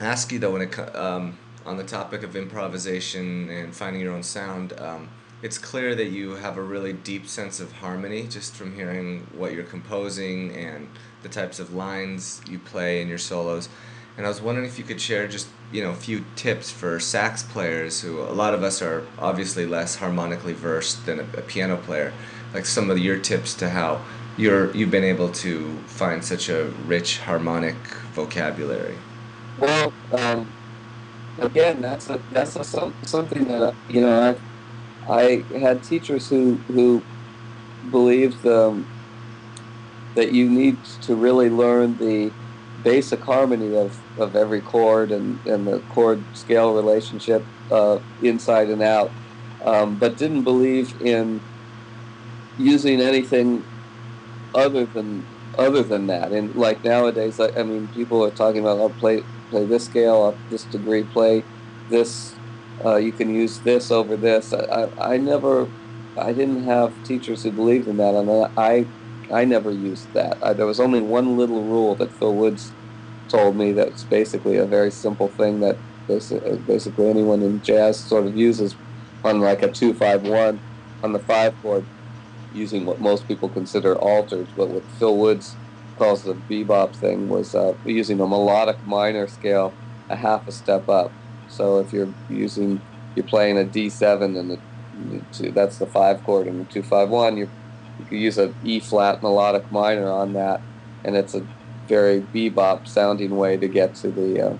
ask 0.00 0.32
you 0.32 0.40
though, 0.40 0.52
when 0.52 0.62
it 0.62 0.96
um, 0.96 1.38
on 1.64 1.76
the 1.76 1.84
topic 1.84 2.24
of 2.24 2.34
improvisation 2.34 3.48
and 3.50 3.74
finding 3.74 4.02
your 4.02 4.12
own 4.12 4.24
sound, 4.24 4.72
um, 4.80 5.10
it's 5.42 5.58
clear 5.58 5.94
that 5.94 6.06
you 6.06 6.34
have 6.36 6.56
a 6.56 6.62
really 6.62 6.92
deep 6.92 7.28
sense 7.28 7.60
of 7.60 7.70
harmony 7.72 8.26
just 8.26 8.54
from 8.56 8.74
hearing 8.74 9.26
what 9.32 9.52
you're 9.52 9.62
composing 9.62 10.56
and 10.56 10.88
the 11.22 11.28
types 11.28 11.60
of 11.60 11.72
lines 11.72 12.40
you 12.48 12.58
play 12.58 13.00
in 13.00 13.08
your 13.08 13.18
solos. 13.18 13.68
And 14.16 14.26
I 14.26 14.28
was 14.28 14.40
wondering 14.40 14.66
if 14.66 14.78
you 14.78 14.84
could 14.84 15.00
share 15.00 15.26
just 15.26 15.48
you 15.72 15.82
know 15.82 15.90
a 15.90 15.96
few 15.96 16.24
tips 16.36 16.70
for 16.70 17.00
sax 17.00 17.42
players 17.42 18.00
who 18.00 18.20
a 18.20 18.32
lot 18.32 18.54
of 18.54 18.62
us 18.62 18.80
are 18.80 19.06
obviously 19.18 19.66
less 19.66 19.96
harmonically 19.96 20.52
versed 20.52 21.04
than 21.06 21.20
a, 21.20 21.22
a 21.38 21.42
piano 21.42 21.76
player. 21.76 22.12
Like 22.52 22.66
some 22.66 22.90
of 22.90 22.98
your 22.98 23.18
tips 23.18 23.54
to 23.54 23.70
how 23.70 24.02
you're 24.36 24.74
you've 24.74 24.90
been 24.90 25.04
able 25.04 25.30
to 25.30 25.76
find 25.86 26.24
such 26.24 26.48
a 26.48 26.66
rich 26.86 27.18
harmonic 27.18 27.76
vocabulary. 28.14 28.96
Well, 29.58 29.92
um, 30.12 30.52
again, 31.38 31.80
that's 31.80 32.08
a 32.10 32.20
that's 32.32 32.56
a, 32.56 32.64
something 33.02 33.44
that 33.48 33.74
you 33.88 34.00
know 34.00 34.36
I 35.08 35.12
I 35.12 35.58
had 35.58 35.82
teachers 35.82 36.28
who 36.28 36.54
who 36.68 37.02
believed 37.90 38.46
um, 38.46 38.86
that 40.14 40.32
you 40.32 40.48
need 40.48 40.82
to 41.02 41.14
really 41.14 41.50
learn 41.50 41.98
the 41.98 42.30
basic 42.82 43.20
harmony 43.20 43.76
of, 43.76 43.98
of 44.18 44.36
every 44.36 44.60
chord 44.60 45.10
and, 45.10 45.38
and 45.46 45.66
the 45.66 45.80
chord 45.80 46.22
scale 46.32 46.74
relationship 46.74 47.44
uh, 47.70 47.98
inside 48.22 48.68
and 48.68 48.82
out, 48.82 49.12
um, 49.64 49.96
but 49.96 50.16
didn't 50.16 50.44
believe 50.44 51.00
in 51.00 51.40
using 52.56 53.00
anything 53.00 53.64
other 54.54 54.86
than 54.86 55.26
other 55.58 55.82
than 55.82 56.06
that. 56.08 56.32
And 56.32 56.54
like 56.54 56.84
nowadays, 56.84 57.40
I, 57.40 57.50
I 57.56 57.62
mean, 57.62 57.88
people 57.88 58.24
are 58.24 58.30
talking 58.30 58.60
about 58.60 58.78
I'll 58.78 58.84
oh, 58.84 58.88
play 58.90 59.22
play 59.50 59.66
this 59.66 59.84
scale, 59.84 60.22
up 60.22 60.38
this 60.50 60.64
degree, 60.64 61.04
play 61.04 61.44
this. 61.88 62.34
Uh, 62.84 62.96
you 62.96 63.12
can 63.12 63.32
use 63.32 63.60
this 63.60 63.90
over 63.90 64.16
this. 64.16 64.52
I, 64.52 64.64
I, 64.98 65.14
I, 65.14 65.16
never, 65.16 65.68
I 66.16 66.32
didn't 66.32 66.64
have 66.64 67.00
teachers 67.04 67.44
who 67.44 67.52
believed 67.52 67.86
in 67.86 67.98
that, 67.98 68.16
and 68.16 68.50
I, 68.56 68.88
I 69.32 69.44
never 69.44 69.70
used 69.70 70.12
that. 70.12 70.38
I, 70.42 70.54
there 70.54 70.66
was 70.66 70.80
only 70.80 71.00
one 71.00 71.36
little 71.36 71.64
rule 71.64 71.94
that 71.96 72.12
Phil 72.12 72.34
Woods 72.34 72.74
told 73.28 73.56
me 73.56 73.72
that's 73.72 74.04
basically 74.04 74.56
a 74.56 74.66
very 74.66 74.90
simple 74.90 75.28
thing 75.28 75.60
that 75.60 75.76
basically 76.66 77.08
anyone 77.08 77.42
in 77.42 77.60
jazz 77.62 77.98
sort 78.00 78.26
of 78.26 78.36
uses 78.36 78.76
on 79.22 79.40
like 79.40 79.62
a 79.62 79.70
two 79.70 79.94
five 79.94 80.22
one 80.22 80.60
on 81.02 81.12
the 81.12 81.18
five 81.18 81.60
chord 81.62 81.86
using 82.52 82.86
what 82.86 83.00
most 83.00 83.26
people 83.26 83.48
consider 83.48 83.96
altered, 83.96 84.48
but 84.56 84.68
what 84.70 84.90
Phil 84.90 85.16
Woods 85.18 85.58
calls 85.96 86.22
the 86.24 86.34
bebop 86.34 86.96
thing 86.96 87.28
was 87.28 87.54
uh, 87.54 87.74
using 87.84 88.20
a 88.20 88.26
melodic 88.26 88.78
minor 88.84 89.26
scale 89.26 89.78
a 90.08 90.16
half 90.16 90.46
a 90.46 90.52
step 90.52 90.88
up. 90.88 91.16
So 91.46 91.78
if 91.78 91.92
you're 91.92 92.14
using, 92.28 92.82
you're 93.14 93.26
playing 93.26 93.58
a 93.58 93.64
D7 93.64 94.38
and 94.38 94.50
the, 94.50 95.26
two, 95.32 95.50
that's 95.52 95.78
the 95.78 95.86
five 95.86 96.22
chord 96.22 96.46
and 96.46 96.60
the 96.60 96.64
two 96.64 96.82
five 96.82 97.08
one, 97.08 97.36
you 97.36 97.50
you 98.10 98.18
use 98.18 98.38
a 98.38 98.54
E 98.62 98.80
flat 98.80 99.22
melodic 99.22 99.70
minor 99.70 100.10
on 100.10 100.32
that, 100.34 100.66
and 101.04 101.16
it's 101.16 101.34
a 101.34 101.46
very 101.88 102.20
bebop 102.20 102.86
sounding 102.86 103.36
way 103.36 103.56
to 103.56 103.68
get 103.68 103.94
to 103.96 104.10
the 104.10 104.50
uh, 104.50 104.56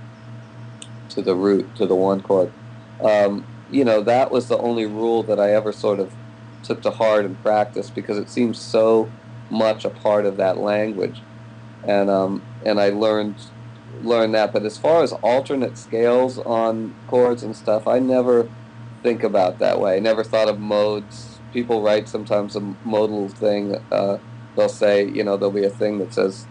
to 1.11 1.23
the 1.23 1.35
root 1.35 1.75
to 1.77 1.87
the 1.87 1.95
one 1.95 2.21
chord. 2.21 2.53
Um, 3.01 3.47
you 3.71 3.85
know 3.85 4.03
that 4.03 4.31
was 4.31 4.49
the 4.49 4.59
only 4.59 4.87
rule 4.87 5.23
that 5.25 5.41
I 5.41 5.53
ever 5.53 5.73
sort 5.73 6.01
of 6.01 6.15
took 6.63 6.83
to 6.83 6.91
heart 6.91 7.25
and 7.25 7.41
practice 7.43 7.91
because 7.91 8.19
it 8.19 8.31
seems 8.31 8.59
so 8.59 9.11
much 9.51 9.85
a 9.85 9.91
part 9.91 10.27
of 10.27 10.37
that 10.39 10.59
language, 10.59 11.21
and 11.87 12.11
um, 12.11 12.43
and 12.65 12.81
I 12.81 12.91
learned 12.91 13.37
learned 14.03 14.35
that. 14.35 14.53
But 14.53 14.65
as 14.65 14.79
far 14.79 15.03
as 15.03 15.13
alternate 15.13 15.79
scales 15.79 16.39
on 16.39 16.95
chords 17.07 17.43
and 17.43 17.55
stuff, 17.57 17.87
I 17.87 17.99
never 17.99 18.49
think 19.03 19.23
about 19.23 19.59
that 19.59 19.81
way. 19.81 19.97
I 19.97 20.01
never 20.01 20.25
thought 20.25 20.49
of 20.49 20.59
modes. 20.59 21.39
People 21.53 21.83
write 21.83 22.09
sometimes 22.09 22.57
a 22.57 22.61
modal 22.85 23.29
thing. 23.29 23.77
Uh, 23.93 24.19
they'll 24.57 24.69
say, 24.69 25.07
you 25.07 25.23
know, 25.23 25.37
there'll 25.37 25.53
be 25.53 25.65
a 25.65 25.71
thing 25.71 25.99
that 25.99 26.13
says, 26.13 26.47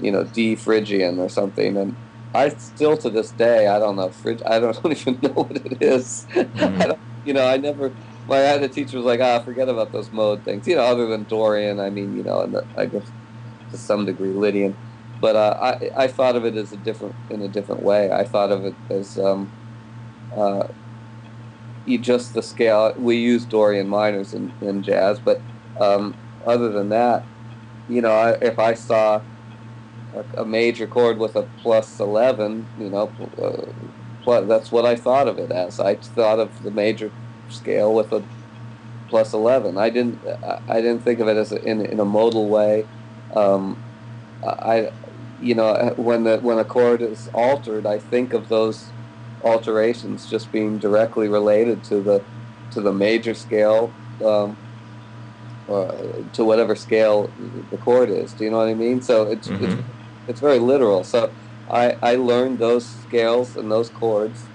you 0.00 0.10
know, 0.10 0.24
D 0.24 0.56
Phrygian 0.56 1.18
or 1.18 1.28
something, 1.28 1.76
and 1.76 1.96
I 2.34 2.50
still 2.50 2.96
to 2.98 3.10
this 3.10 3.30
day 3.32 3.66
I 3.66 3.78
don't 3.78 3.96
know. 3.96 4.12
I 4.44 4.58
don't, 4.60 4.86
even 4.86 5.18
know 5.22 5.30
what 5.30 5.56
it 5.56 5.82
is. 5.82 6.26
Mm-hmm. 6.32 6.92
you 7.26 7.34
know, 7.34 7.46
I 7.46 7.56
never 7.56 7.92
my 8.28 8.44
other 8.46 8.68
teacher 8.68 8.96
was 8.96 9.06
like, 9.06 9.20
ah, 9.20 9.40
forget 9.40 9.68
about 9.68 9.92
those 9.92 10.10
mode 10.10 10.42
things. 10.42 10.66
You 10.66 10.76
know, 10.76 10.82
other 10.82 11.06
than 11.06 11.24
Dorian, 11.24 11.78
I 11.78 11.90
mean, 11.90 12.16
you 12.16 12.24
know, 12.24 12.40
and 12.42 12.54
the, 12.54 12.66
I 12.76 12.86
guess 12.86 13.10
to 13.70 13.78
some 13.78 14.04
degree 14.04 14.30
Lydian, 14.30 14.76
but 15.20 15.36
uh, 15.36 15.56
I 15.60 16.04
I 16.04 16.06
thought 16.08 16.36
of 16.36 16.44
it 16.44 16.56
as 16.56 16.72
a 16.72 16.76
different 16.76 17.14
in 17.30 17.42
a 17.42 17.48
different 17.48 17.82
way. 17.82 18.10
I 18.10 18.24
thought 18.24 18.50
of 18.50 18.64
it 18.64 18.74
as 18.90 19.18
um, 19.18 19.50
uh, 20.36 20.66
you 21.86 21.98
just 21.98 22.34
the 22.34 22.42
scale. 22.42 22.92
We 22.98 23.16
use 23.16 23.44
Dorian 23.44 23.88
minors 23.88 24.34
in, 24.34 24.52
in 24.60 24.82
jazz, 24.82 25.18
but 25.18 25.40
um, 25.80 26.14
other 26.44 26.70
than 26.70 26.88
that, 26.90 27.24
you 27.88 28.02
know, 28.02 28.12
I, 28.12 28.32
if 28.42 28.58
I 28.58 28.74
saw 28.74 29.22
a, 30.16 30.42
a, 30.42 30.44
major 30.44 30.86
chord 30.86 31.18
with 31.18 31.36
a 31.36 31.42
plus 31.62 32.00
eleven, 32.00 32.66
you 32.78 32.90
know, 32.90 33.12
uh, 33.40 33.66
plus, 34.22 34.46
that's 34.48 34.72
what 34.72 34.84
I 34.84 34.96
thought 34.96 35.28
of 35.28 35.38
it 35.38 35.50
as. 35.50 35.78
I 35.78 35.96
thought 35.96 36.38
of 36.38 36.62
the 36.62 36.70
major 36.70 37.10
scale 37.48 37.94
with 37.94 38.12
a 38.12 38.22
plus 39.08 39.32
11. 39.32 39.78
I 39.78 39.90
didn't 39.90 40.20
I 40.68 40.80
didn't 40.80 41.02
think 41.02 41.20
of 41.20 41.28
it 41.28 41.36
as 41.36 41.52
a, 41.52 41.62
in 41.62 41.84
in 41.84 42.00
a 42.00 42.04
modal 42.04 42.48
way. 42.48 42.86
Um, 43.34 43.82
I 44.44 44.90
you 45.40 45.54
know 45.54 45.94
when 45.96 46.24
the 46.24 46.38
when 46.38 46.58
a 46.58 46.64
chord 46.64 47.02
is 47.02 47.28
altered, 47.32 47.86
I 47.86 47.98
think 47.98 48.32
of 48.32 48.48
those 48.48 48.86
alterations 49.44 50.28
just 50.28 50.50
being 50.50 50.78
directly 50.78 51.28
related 51.28 51.84
to 51.84 52.00
the 52.00 52.22
to 52.72 52.80
the 52.80 52.92
major 52.92 53.34
scale 53.34 53.92
um, 54.24 54.56
or 55.68 55.94
to 56.32 56.44
whatever 56.44 56.74
scale 56.74 57.30
the 57.70 57.76
chord 57.78 58.10
is. 58.10 58.32
Do 58.32 58.44
you 58.44 58.50
know 58.50 58.58
what 58.58 58.68
I 58.68 58.74
mean? 58.74 59.00
So 59.02 59.30
it's 59.30 59.48
mm-hmm. 59.48 59.64
it's, 59.64 59.82
it's 60.26 60.40
very 60.40 60.58
literal. 60.58 61.04
So 61.04 61.34
I 61.70 61.96
I 62.02 62.16
learned 62.16 62.58
those 62.58 62.90
scales 62.90 63.56
and 63.56 63.70
those 63.70 63.90
chords 63.90 64.50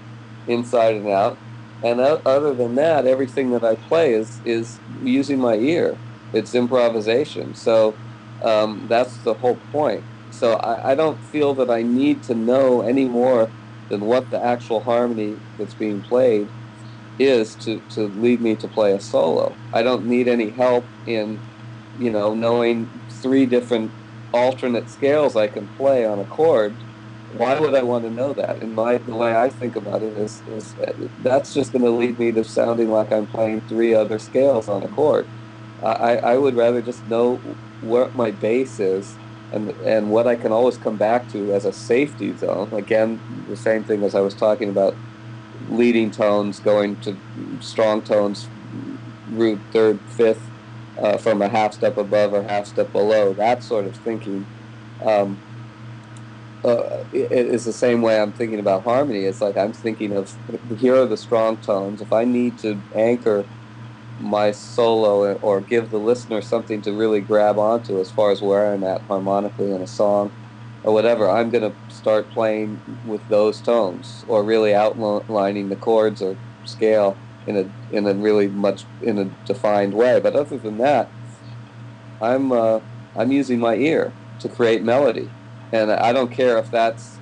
inside 0.46 0.96
and 0.96 1.08
out 1.08 1.42
and 1.82 2.00
other 2.00 2.54
than 2.54 2.74
that, 2.76 3.06
everything 3.06 3.50
that 3.50 3.64
I 3.64 3.74
play 3.76 4.12
is 4.14 4.40
is 4.44 4.80
using 5.00 5.38
my 5.40 5.54
ear. 5.56 6.00
It's 6.32 6.54
improvisation. 6.54 7.54
So 7.54 8.00
um, 8.44 8.86
that's 8.88 9.22
the 9.22 9.34
whole 9.34 9.56
point. 9.72 10.06
So 10.30 10.54
I, 10.58 10.92
I 10.92 10.94
don't 10.94 11.22
feel 11.22 11.54
that 11.56 11.70
I 11.70 11.82
need 11.82 12.22
to 12.24 12.34
know 12.34 12.82
any 12.82 13.06
more 13.06 13.52
than 13.90 14.04
what 14.06 14.30
the 14.30 14.42
actual 14.42 14.84
harmony 14.84 15.42
that's 15.58 15.74
being 15.74 16.00
played 16.02 16.52
is 17.18 17.56
to, 17.56 17.80
to 17.90 18.06
lead 18.08 18.40
me 18.40 18.56
to 18.56 18.68
play 18.68 18.92
a 18.92 19.00
solo. 19.00 19.60
I 19.72 19.82
don't 19.82 20.06
need 20.06 20.28
any 20.28 20.50
help 20.50 20.92
in, 21.06 21.42
you 21.94 22.10
know, 22.10 22.34
knowing 22.34 23.02
three 23.10 23.46
different 23.46 23.94
alternate 24.32 24.88
scales 24.90 25.36
I 25.36 25.48
can 25.48 25.68
play 25.68 26.04
on 26.06 26.18
a 26.18 26.24
chord 26.26 26.76
why 27.28 27.58
would 27.58 27.74
I 27.74 27.82
want 27.82 28.04
to 28.04 28.10
know 28.10 28.34
that? 28.34 28.62
And 28.62 28.74
my 28.74 28.98
the 28.98 29.16
way 29.16 29.34
I 29.34 29.48
think 29.48 29.74
about 29.74 30.02
it 30.02 30.18
is, 30.18 30.42
is 30.46 30.76
that's 31.16 31.52
just 31.54 31.72
going 31.72 31.84
to 31.84 31.90
lead 31.90 32.18
me 32.18 32.30
to 32.32 32.44
sounding 32.44 32.90
like 32.90 33.10
I'm 33.10 33.26
playing 33.26 33.62
three 33.62 33.94
other 33.94 34.18
scales 34.18 34.68
on 34.68 34.82
a 34.82 34.88
chord. 34.88 35.28
I, 35.82 36.18
I 36.18 36.36
would 36.36 36.54
rather 36.54 36.82
just 36.82 37.06
know 37.06 37.56
what 37.80 38.14
my 38.14 38.30
bass 38.30 38.78
is 38.78 39.18
and 39.50 39.72
and 39.84 40.10
what 40.10 40.26
I 40.26 40.36
can 40.36 40.52
always 40.52 40.78
come 40.78 40.98
back 40.98 41.26
to 41.28 41.52
as 41.52 41.64
a 41.64 41.72
safety 41.72 42.36
zone. 42.36 42.70
Again, 42.72 43.22
the 43.48 43.56
same 43.56 43.82
thing 43.84 44.04
as 44.04 44.14
I 44.14 44.20
was 44.20 44.34
talking 44.34 44.68
about 44.68 45.00
leading 45.60 46.10
tones 46.12 46.60
going 46.60 46.98
to 46.98 47.22
strong 47.60 48.02
tones, 48.04 48.50
root 49.26 49.64
third, 49.72 50.04
fifth, 50.08 50.51
uh, 50.98 51.18
from 51.18 51.42
a 51.42 51.48
half 51.48 51.74
step 51.74 51.96
above 51.96 52.32
or 52.32 52.44
half 52.44 52.66
step 52.66 52.92
below. 52.92 53.34
That 53.34 53.62
sort 53.62 53.86
of 53.86 53.96
thinking 53.96 54.48
um, 55.04 55.42
uh, 56.64 57.04
is 57.12 57.64
the 57.64 57.72
same 57.72 58.02
way 58.02 58.20
I'm 58.20 58.32
thinking 58.32 58.60
about 58.60 58.84
harmony. 58.84 59.24
It's 59.24 59.40
like 59.40 59.56
I'm 59.56 59.72
thinking 59.72 60.16
of 60.16 60.36
here 60.78 60.94
are 60.96 61.06
the 61.06 61.16
strong 61.16 61.56
tones. 61.58 62.00
If 62.00 62.12
I 62.12 62.24
need 62.24 62.58
to 62.58 62.84
anchor 62.94 63.48
my 64.18 64.52
solo 64.52 65.34
or 65.36 65.60
give 65.60 65.90
the 65.90 65.98
listener 65.98 66.42
something 66.42 66.82
to 66.82 66.92
really 66.92 67.20
grab 67.20 67.58
onto 67.58 68.00
as 68.00 68.10
far 68.10 68.32
as 68.32 68.42
where 68.42 68.72
I'm 68.72 68.84
at 68.84 69.02
harmonically 69.08 69.72
in 69.72 69.82
a 69.82 69.86
song 69.86 70.32
or 70.84 70.92
whatever, 70.94 71.30
I'm 71.30 71.50
going 71.50 71.62
to 71.72 71.76
start 71.88 72.30
playing 72.30 72.82
with 73.04 73.26
those 73.28 73.60
tones 73.60 74.24
or 74.28 74.44
really 74.44 74.74
outlining 74.74 75.68
the 75.70 75.76
chords 75.76 76.22
or 76.22 76.38
scale 76.64 77.18
in 77.46 77.56
a 77.56 77.94
in 77.94 78.06
a 78.06 78.14
really 78.14 78.48
much 78.48 78.84
in 79.02 79.18
a 79.18 79.24
defined 79.46 79.94
way. 79.94 80.20
But 80.20 80.34
other 80.34 80.58
than 80.58 80.78
that, 80.78 81.08
I'm 82.20 82.52
uh, 82.52 82.80
I'm 83.16 83.32
using 83.32 83.58
my 83.58 83.74
ear 83.74 84.12
to 84.40 84.48
create 84.48 84.82
melody, 84.82 85.30
and 85.72 85.90
I 85.90 86.12
don't 86.12 86.30
care 86.30 86.58
if 86.58 86.70
that's 86.70 87.18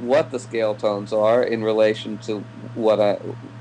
what 0.00 0.30
the 0.30 0.38
scale 0.38 0.74
tones 0.74 1.12
are 1.12 1.42
in 1.42 1.64
relation 1.64 2.18
to 2.18 2.40
what 2.74 3.00
I 3.00 3.18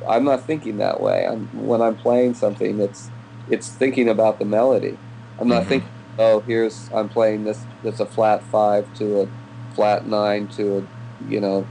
I'm 0.08 0.24
not 0.24 0.46
thinking 0.46 0.78
that 0.78 1.02
way. 1.02 1.26
I'm 1.26 1.48
when 1.66 1.82
I'm 1.82 1.96
playing 1.96 2.36
something, 2.36 2.80
it's 2.80 3.10
it's 3.50 3.70
thinking 3.70 4.10
about 4.10 4.40
the 4.40 4.46
melody. 4.46 4.98
I'm 5.40 5.48
not 5.48 5.62
mm-hmm. 5.62 5.70
thinking, 5.70 5.90
oh, 6.20 6.40
here's 6.42 6.90
I'm 6.94 7.10
playing 7.10 7.44
this. 7.44 7.64
That's 7.84 8.00
a 8.00 8.06
flat 8.06 8.44
five 8.44 8.94
to 8.96 9.22
a 9.22 9.30
flat 9.76 10.08
nine 10.08 10.48
to 10.50 10.78
a 10.80 10.88
you 11.30 11.40
know 11.40 11.68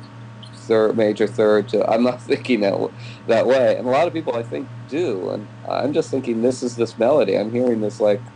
third 0.66 0.96
major 0.96 1.26
third 1.26 1.68
to. 1.68 1.88
I'm 1.90 2.02
not 2.04 2.22
thinking 2.30 2.60
that 2.60 2.74
that 3.26 3.46
way, 3.46 3.76
and 3.76 3.86
a 3.86 3.90
lot 3.90 4.06
of 4.08 4.14
people 4.14 4.36
I 4.36 4.42
think 4.42 4.70
do. 4.88 5.30
And 5.30 5.48
I'm 5.68 5.92
just 5.92 6.10
thinking 6.10 6.42
this 6.42 6.62
is 6.62 6.76
this 6.76 6.98
melody. 6.98 7.36
I'm 7.36 7.52
hearing 7.52 7.80
this 7.80 8.00
like 8.00 8.26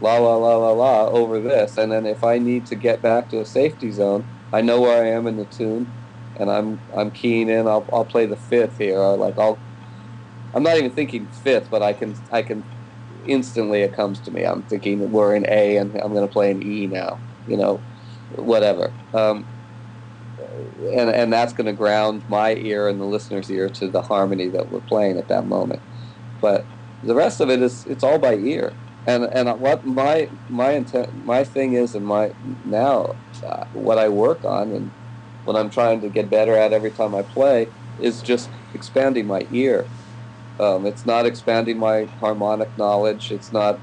la 0.00 0.18
la 0.18 0.36
la 0.36 0.56
la 0.56 0.72
la 0.72 1.08
over 1.08 1.40
this, 1.40 1.76
and 1.76 1.92
then 1.92 2.06
if 2.06 2.24
I 2.24 2.38
need 2.38 2.66
to 2.66 2.76
get 2.76 3.02
back 3.02 3.28
to 3.30 3.40
a 3.40 3.46
safety 3.46 3.90
zone, 3.92 4.26
I 4.52 4.62
know 4.62 4.80
where 4.80 5.02
I 5.04 5.08
am 5.10 5.26
in 5.26 5.36
the 5.36 5.46
tune, 5.46 5.94
and 6.36 6.50
I'm 6.50 6.80
I'm 6.96 7.10
keying 7.10 7.48
in. 7.48 7.68
I'll 7.68 7.88
I'll 7.92 8.04
play 8.04 8.26
the 8.26 8.36
fifth 8.36 8.78
here, 8.78 8.98
or 8.98 9.16
like 9.16 9.38
I'll. 9.38 9.62
I'm 10.54 10.62
not 10.62 10.76
even 10.78 10.90
thinking 10.90 11.28
fifth, 11.28 11.70
but 11.70 11.82
I 11.82 11.92
can 11.92 12.16
I 12.30 12.42
can 12.42 12.66
instantly 13.24 13.82
it 13.82 13.94
comes 13.94 14.20
to 14.22 14.30
me. 14.30 14.44
I'm 14.44 14.62
thinking 14.64 15.10
we're 15.10 15.34
in 15.34 15.46
A, 15.48 15.76
and 15.76 15.96
I'm 15.96 16.12
going 16.12 16.26
to 16.26 16.32
play 16.32 16.50
an 16.50 16.62
E 16.62 16.86
now. 16.86 17.22
You 17.46 17.56
know, 17.56 17.84
whatever. 18.30 18.94
Um, 19.12 19.48
and 20.96 21.10
and 21.10 21.32
that's 21.32 21.52
going 21.52 21.66
to 21.66 21.72
ground 21.72 22.24
my 22.28 22.54
ear 22.54 22.88
and 22.88 23.00
the 23.00 23.04
listener's 23.04 23.50
ear 23.50 23.68
to 23.70 23.90
the 23.90 24.02
harmony 24.02 24.48
that 24.50 24.70
we're 24.70 24.80
playing 24.80 25.18
at 25.18 25.28
that 25.28 25.46
moment. 25.46 25.82
But 26.40 26.70
the 27.02 27.14
rest 27.14 27.40
of 27.40 27.50
it 27.50 27.62
is 27.62 27.84
it's 27.86 28.04
all 28.04 28.18
by 28.18 28.34
ear. 28.36 28.78
And 29.06 29.24
and 29.32 29.48
what 29.60 29.84
my 29.84 30.30
my 30.48 30.72
intent 30.72 31.24
my 31.24 31.44
thing 31.44 31.74
is 31.74 31.94
and 31.94 32.06
my 32.06 32.32
now 32.64 33.16
uh, 33.46 33.64
what 33.72 33.98
I 33.98 34.08
work 34.08 34.44
on 34.44 34.72
and 34.72 34.92
what 35.44 35.56
I'm 35.56 35.70
trying 35.70 36.00
to 36.02 36.10
get 36.10 36.30
better 36.30 36.54
at 36.56 36.72
every 36.72 36.90
time 36.90 37.14
I 37.14 37.22
play 37.22 37.72
is 37.98 38.22
just 38.22 38.50
expanding 38.74 39.26
my 39.26 39.46
ear. 39.50 39.90
Um, 40.58 40.86
it's 40.86 41.06
not 41.06 41.26
expanding 41.26 41.78
my 41.78 42.06
harmonic 42.20 42.76
knowledge. 42.76 43.30
It's 43.30 43.52
not 43.52 43.82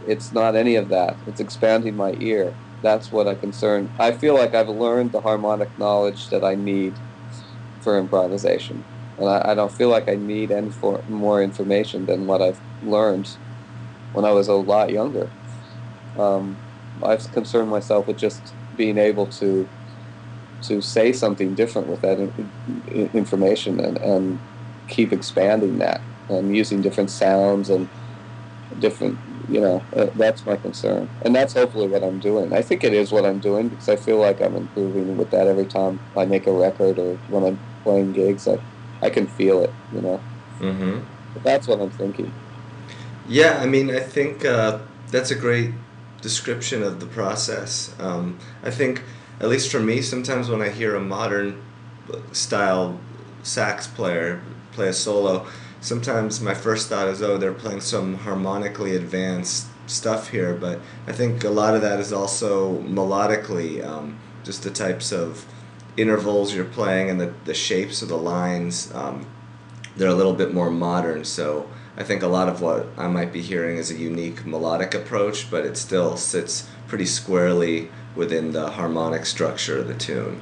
it's 0.00 0.32
not 0.32 0.56
any 0.56 0.76
of 0.76 0.88
that. 0.90 1.20
It's 1.26 1.40
expanding 1.40 1.96
my 1.96 2.14
ear 2.18 2.58
that's 2.82 3.12
what 3.12 3.28
I 3.28 3.34
concern. 3.34 3.92
I 3.98 4.12
feel 4.12 4.34
like 4.34 4.54
I've 4.54 4.68
learned 4.68 5.12
the 5.12 5.20
harmonic 5.22 5.76
knowledge 5.78 6.28
that 6.30 6.44
I 6.44 6.54
need 6.54 7.00
for 7.80 7.98
improvisation, 7.98 8.86
and 9.18 9.28
I, 9.28 9.52
I 9.52 9.54
don't 9.54 9.72
feel 9.72 9.88
like 9.90 10.08
I 10.08 10.16
need 10.16 10.50
any 10.50 10.70
for, 10.70 11.04
more 11.08 11.42
information 11.42 12.06
than 12.06 12.26
what 12.26 12.42
I've 12.42 12.60
learned 12.82 13.38
when 14.12 14.24
I 14.24 14.32
was 14.32 14.48
a 14.48 14.54
lot 14.54 14.90
younger. 14.90 15.32
Um, 16.16 16.60
I've 17.02 17.30
concerned 17.32 17.70
myself 17.70 18.06
with 18.06 18.18
just 18.18 18.54
being 18.76 18.98
able 18.98 19.26
to 19.28 19.68
to 20.62 20.80
say 20.80 21.12
something 21.12 21.54
different 21.54 21.88
with 21.88 22.00
that 22.02 22.18
in, 22.18 22.52
information 23.14 23.80
and, 23.80 23.98
and 23.98 24.40
keep 24.88 25.12
expanding 25.12 25.78
that 25.78 26.06
and 26.28 26.56
using 26.56 26.80
different 26.82 27.10
sounds 27.10 27.68
and 27.68 27.88
different 28.78 29.18
you 29.48 29.60
know, 29.60 29.82
uh, 29.94 30.06
that's 30.14 30.44
my 30.46 30.56
concern. 30.56 31.08
And 31.22 31.34
that's 31.34 31.54
hopefully 31.54 31.88
what 31.88 32.02
I'm 32.02 32.20
doing. 32.20 32.52
I 32.52 32.62
think 32.62 32.84
it 32.84 32.92
is 32.92 33.12
what 33.12 33.24
I'm 33.24 33.38
doing 33.38 33.68
because 33.68 33.88
I 33.88 33.96
feel 33.96 34.18
like 34.18 34.40
I'm 34.40 34.56
improving 34.56 35.16
with 35.16 35.30
that 35.30 35.46
every 35.46 35.66
time 35.66 36.00
I 36.16 36.24
make 36.24 36.46
a 36.46 36.52
record 36.52 36.98
or 36.98 37.16
when 37.28 37.44
I'm 37.44 37.58
playing 37.82 38.12
gigs. 38.12 38.46
I, 38.48 38.58
I 39.00 39.10
can 39.10 39.26
feel 39.26 39.62
it, 39.62 39.72
you 39.92 40.00
know. 40.00 40.20
Mm-hmm. 40.60 41.00
But 41.34 41.42
that's 41.42 41.66
what 41.66 41.80
I'm 41.80 41.90
thinking. 41.90 42.32
Yeah, 43.28 43.58
I 43.60 43.66
mean, 43.66 43.90
I 43.90 44.00
think 44.00 44.44
uh, 44.44 44.80
that's 45.10 45.30
a 45.30 45.34
great 45.34 45.72
description 46.20 46.82
of 46.82 47.00
the 47.00 47.06
process. 47.06 47.94
Um, 47.98 48.38
I 48.62 48.70
think, 48.70 49.02
at 49.40 49.48
least 49.48 49.70
for 49.70 49.80
me, 49.80 50.02
sometimes 50.02 50.48
when 50.48 50.62
I 50.62 50.68
hear 50.68 50.94
a 50.94 51.00
modern 51.00 51.62
style 52.32 52.98
sax 53.42 53.86
player 53.86 54.40
play 54.72 54.88
a 54.88 54.92
solo, 54.92 55.46
sometimes 55.82 56.40
my 56.40 56.54
first 56.54 56.88
thought 56.88 57.08
is, 57.08 57.20
oh, 57.20 57.36
they're 57.36 57.52
playing 57.52 57.80
some 57.80 58.14
harmonically 58.14 58.96
advanced 58.96 59.66
stuff 59.86 60.28
here, 60.28 60.54
but 60.54 60.80
I 61.06 61.12
think 61.12 61.44
a 61.44 61.50
lot 61.50 61.74
of 61.74 61.82
that 61.82 62.00
is 62.00 62.12
also 62.12 62.78
melodically, 62.82 63.84
um, 63.84 64.18
just 64.44 64.62
the 64.62 64.70
types 64.70 65.12
of 65.12 65.44
intervals 65.96 66.54
you're 66.54 66.64
playing 66.64 67.10
and 67.10 67.20
the, 67.20 67.34
the 67.44 67.52
shapes 67.52 68.00
of 68.00 68.08
the 68.08 68.16
lines. 68.16 68.92
Um, 68.94 69.26
they're 69.96 70.08
a 70.08 70.14
little 70.14 70.32
bit 70.32 70.54
more 70.54 70.70
modern, 70.70 71.24
so 71.24 71.68
I 71.96 72.04
think 72.04 72.22
a 72.22 72.28
lot 72.28 72.48
of 72.48 72.62
what 72.62 72.86
I 72.96 73.08
might 73.08 73.32
be 73.32 73.42
hearing 73.42 73.76
is 73.76 73.90
a 73.90 73.98
unique 73.98 74.46
melodic 74.46 74.94
approach, 74.94 75.50
but 75.50 75.66
it 75.66 75.76
still 75.76 76.16
sits 76.16 76.68
pretty 76.86 77.06
squarely 77.06 77.90
within 78.14 78.52
the 78.52 78.70
harmonic 78.70 79.26
structure 79.26 79.78
of 79.78 79.88
the 79.88 79.94
tune. 79.94 80.40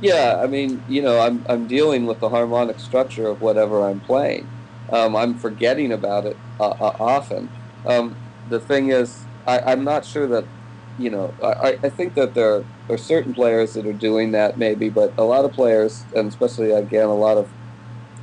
Yeah, 0.00 0.40
I 0.42 0.46
mean, 0.46 0.82
you 0.86 1.02
know, 1.02 1.20
I'm 1.20 1.44
I'm 1.48 1.66
dealing 1.66 2.06
with 2.06 2.20
the 2.20 2.30
harmonic 2.30 2.80
structure 2.80 3.26
of 3.28 3.40
whatever 3.40 3.82
I'm 3.86 4.00
playing. 4.00 4.50
Um, 4.90 5.14
I'm 5.14 5.36
forgetting 5.38 5.92
about 5.92 6.24
it 6.26 6.40
uh, 6.58 6.70
uh, 6.70 6.96
often. 6.98 7.52
Um, 7.84 8.18
the 8.46 8.60
thing 8.60 8.88
is, 8.90 9.28
I, 9.46 9.60
I'm 9.66 9.84
not 9.84 10.04
sure 10.04 10.26
that, 10.28 10.48
you 10.96 11.10
know, 11.10 11.36
I, 11.42 11.78
I 11.84 11.90
think 11.90 12.14
that 12.14 12.34
there 12.34 12.66
are 12.88 12.98
certain 12.98 13.34
players 13.34 13.74
that 13.74 13.86
are 13.86 13.92
doing 13.92 14.32
that 14.32 14.56
maybe, 14.58 14.88
but 14.88 15.14
a 15.18 15.24
lot 15.24 15.44
of 15.44 15.52
players, 15.52 16.06
and 16.14 16.28
especially 16.28 16.70
again, 16.72 17.06
a 17.06 17.14
lot 17.14 17.36
of, 17.38 17.52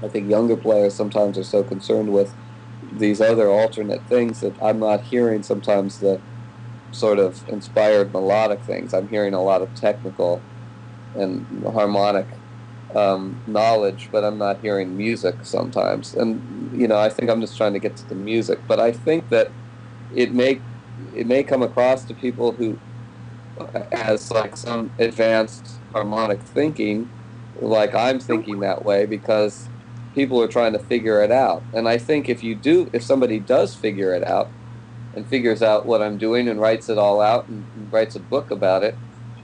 I 0.03 0.09
think 0.09 0.29
younger 0.29 0.57
players 0.57 0.95
sometimes 0.95 1.37
are 1.37 1.43
so 1.43 1.63
concerned 1.63 2.11
with 2.13 2.35
these 2.91 3.21
other 3.21 3.49
alternate 3.49 4.07
things 4.07 4.41
that 4.41 4.57
I'm 4.61 4.79
not 4.79 5.03
hearing 5.03 5.43
sometimes 5.43 5.99
the 5.99 6.23
sort 6.91 7.19
of 7.19 7.43
inspired 7.47 8.11
melodic 8.13 8.63
things. 8.63 8.93
I'm 8.93 9.09
hearing 9.09 9.33
a 9.33 9.43
lot 9.43 9.61
of 9.61 9.73
technical 9.73 10.45
and 11.13 11.63
harmonic 11.65 12.41
um, 12.95 13.41
knowledge, 13.45 14.09
but 14.11 14.23
I'm 14.23 14.37
not 14.37 14.59
hearing 14.61 14.95
music 14.97 15.45
sometimes. 15.45 16.13
And 16.13 16.71
you 16.73 16.87
know, 16.87 16.97
I 16.99 17.09
think 17.09 17.29
I'm 17.29 17.41
just 17.41 17.57
trying 17.57 17.73
to 17.73 17.79
get 17.79 17.97
to 17.97 18.07
the 18.07 18.15
music. 18.15 18.63
But 18.67 18.79
I 18.79 18.91
think 18.91 19.29
that 19.29 19.55
it 20.09 20.33
may 20.33 20.65
it 21.13 21.27
may 21.27 21.43
come 21.43 21.63
across 21.63 22.05
to 22.05 22.15
people 22.15 22.55
who 22.57 22.81
as 23.91 24.31
like 24.31 24.57
some 24.57 24.93
advanced 24.99 25.81
harmonic 25.93 26.43
thinking, 26.43 27.11
like 27.55 27.95
I'm 27.95 28.19
thinking 28.19 28.59
that 28.61 28.85
way 28.85 29.05
because 29.05 29.69
people 30.13 30.41
are 30.41 30.47
trying 30.47 30.73
to 30.73 30.79
figure 30.79 31.21
it 31.23 31.31
out. 31.31 31.65
And 31.73 31.87
I 31.87 31.97
think 31.97 32.29
if 32.29 32.43
you 32.43 32.55
do, 32.55 32.89
if 32.93 33.03
somebody 33.03 33.39
does 33.39 33.75
figure 33.75 34.13
it 34.13 34.25
out 34.27 34.53
and 35.13 35.27
figures 35.27 35.61
out 35.61 35.85
what 35.85 36.01
I'm 36.01 36.17
doing 36.17 36.47
and 36.49 36.61
writes 36.61 36.89
it 36.89 36.97
all 36.97 37.21
out 37.21 37.47
and 37.49 37.69
writes 37.91 38.15
a 38.15 38.19
book 38.21 38.51
about 38.51 38.83
it, 38.83 38.99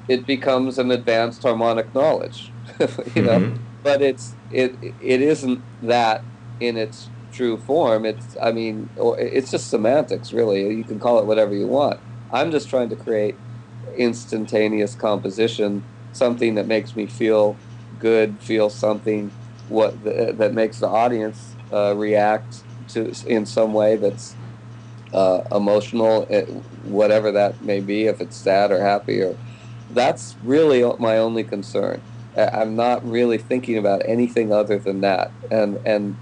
it 0.08 0.26
becomes 0.26 0.78
an 0.78 0.92
advanced 0.92 1.44
harmonic 1.44 1.94
knowledge, 1.94 2.52
you 2.80 2.88
mm-hmm. 2.88 3.26
know. 3.26 3.54
But 3.84 4.02
it's 4.02 4.34
it 4.52 4.76
it 5.02 5.22
isn't 5.22 5.62
that 5.82 6.24
in 6.60 6.78
its 6.78 7.10
true 7.32 7.58
form. 7.58 8.06
It's 8.06 8.38
I 8.42 8.52
mean, 8.52 8.90
it's 8.98 9.52
just 9.52 9.70
semantics, 9.70 10.34
really. 10.34 10.74
You 10.74 10.84
can 10.84 11.00
call 11.00 11.20
it 11.20 11.26
whatever 11.26 11.54
you 11.54 11.68
want. 11.68 12.00
I'm 12.32 12.52
just 12.52 12.70
trying 12.70 12.90
to 12.90 12.96
create 12.96 13.36
instantaneous 13.98 14.96
composition, 14.96 15.84
something 16.14 16.56
that 16.56 16.68
makes 16.68 16.96
me 16.96 17.06
feel 17.06 17.56
good, 18.00 18.38
feel 18.40 18.70
something, 18.70 19.32
what 19.70 20.04
the, 20.04 20.34
that 20.38 20.54
makes 20.54 20.80
the 20.80 20.88
audience 20.88 21.56
uh, 21.72 21.94
react 21.96 22.64
to 22.90 23.14
in 23.28 23.46
some 23.46 23.74
way 23.74 23.96
that's 23.96 24.36
uh, 25.14 25.44
emotional, 25.52 26.26
eh, 26.30 26.46
whatever 26.86 27.32
that 27.32 27.62
may 27.64 27.80
be, 27.80 28.06
if 28.06 28.20
it's 28.20 28.36
sad 28.36 28.72
or 28.72 28.82
happy 28.82 29.22
or 29.22 29.38
that's 29.94 30.38
really 30.42 30.84
my 31.00 31.18
only 31.18 31.44
concern. 31.44 32.04
I'm 32.38 32.76
not 32.76 33.06
really 33.08 33.38
thinking 33.38 33.78
about 33.78 34.02
anything 34.08 34.52
other 34.52 34.80
than 34.80 35.02
that, 35.02 35.36
and 35.52 35.78
and 35.86 36.20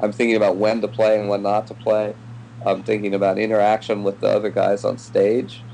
I'm 0.00 0.12
thinking 0.12 0.36
about 0.36 0.58
when 0.58 0.80
to 0.82 0.88
play 0.88 1.18
and 1.20 1.28
when 1.28 1.42
not 1.42 1.66
to 1.68 1.74
play. 1.74 2.16
I'm 2.66 2.84
thinking 2.84 3.14
about 3.14 3.38
interaction 3.38 4.04
with 4.04 4.20
the 4.20 4.28
other 4.28 4.50
guys 4.50 4.84
on 4.84 4.98
stage. 4.98 5.66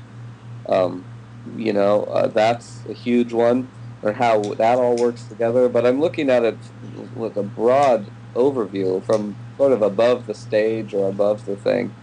Um, 0.67 1.07
you 1.45 1.73
know, 1.73 2.03
uh, 2.05 2.27
that's 2.27 2.85
a 2.89 2.93
huge 2.93 3.33
one. 3.33 3.71
or 4.01 4.13
how 4.13 4.53
that 4.57 4.77
all 4.79 4.95
works 4.97 5.27
together. 5.27 5.67
But 5.69 5.85
I'm 5.85 5.99
looking 5.99 6.29
at 6.29 6.43
it 6.45 6.65
with 6.81 7.35
a 7.37 7.43
broad 7.43 8.11
overview 8.35 9.05
from 9.05 9.39
sort 9.59 9.73
of 9.73 9.81
above 9.81 10.25
the 10.25 10.33
stage 10.35 10.93
or 10.93 11.09
above 11.09 11.43
the 11.45 11.57
thing. 11.57 11.95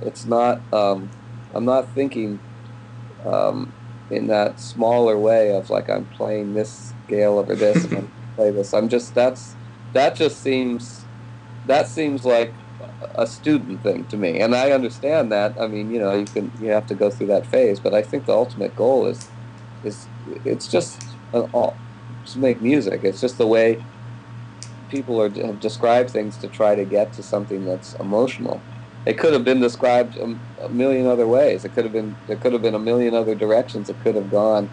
It's 0.00 0.26
not. 0.26 0.64
Um, 0.72 1.12
I'm 1.52 1.64
not 1.64 1.94
thinking 1.94 2.42
um, 3.24 3.74
in 4.10 4.26
that 4.28 4.60
smaller 4.60 5.18
way 5.18 5.54
of 5.54 5.70
like 5.70 5.88
I'm 5.90 6.06
playing 6.06 6.54
this 6.54 6.94
scale 7.06 7.38
over 7.38 7.54
this 7.56 7.84
and 7.84 8.12
play 8.36 8.50
this. 8.50 8.72
I'm 8.74 8.88
just 8.88 9.14
that's 9.14 9.56
that 9.92 10.16
just 10.16 10.42
seems 10.42 11.08
that 11.64 11.88
seems 11.88 12.24
like 12.24 12.54
a 13.14 13.26
student 13.26 13.82
thing 13.82 14.06
to 14.06 14.16
me, 14.16 14.40
and 14.40 14.54
I 14.54 14.72
understand 14.72 15.32
that. 15.32 15.54
I 15.60 15.66
mean, 15.68 15.90
you 15.90 16.00
know, 16.00 16.14
you 16.14 16.26
can 16.26 16.52
you 16.58 16.70
have 16.70 16.86
to 16.86 16.94
go 16.94 17.10
through 17.10 17.28
that 17.28 17.46
phase, 17.46 17.80
but 17.80 17.94
I 17.94 18.02
think 18.02 18.26
the 18.26 18.32
ultimate 18.32 18.74
goal 18.74 19.06
is 19.06 19.32
is 19.82 20.08
it's 20.26 20.68
just 20.68 21.18
uh, 21.32 21.46
an, 21.54 21.70
to 22.26 22.38
make 22.38 22.60
music. 22.62 23.00
It's 23.04 23.20
just 23.20 23.38
the 23.38 23.46
way 23.46 23.84
people 24.88 25.20
are, 25.20 25.30
have 25.46 25.60
described 25.60 26.10
things 26.10 26.36
to 26.38 26.48
try 26.48 26.74
to 26.74 26.84
get 26.84 27.12
to 27.14 27.22
something 27.22 27.64
that's 27.64 27.94
emotional. 27.94 28.66
It 29.06 29.18
could 29.18 29.32
have 29.34 29.44
been 29.44 29.60
described 29.60 30.16
a, 30.16 30.36
a 30.64 30.68
million 30.70 31.06
other 31.06 31.28
ways. 31.28 31.64
It 31.64 31.70
could 31.70 31.84
have 31.84 31.92
been 31.92 32.18
there 32.26 32.36
could 32.36 32.52
have 32.52 32.62
been 32.62 32.74
a 32.74 32.78
million 32.78 33.14
other 33.14 33.34
directions 33.34 33.88
it 33.88 34.00
could 34.00 34.14
have 34.14 34.30
gone 34.30 34.72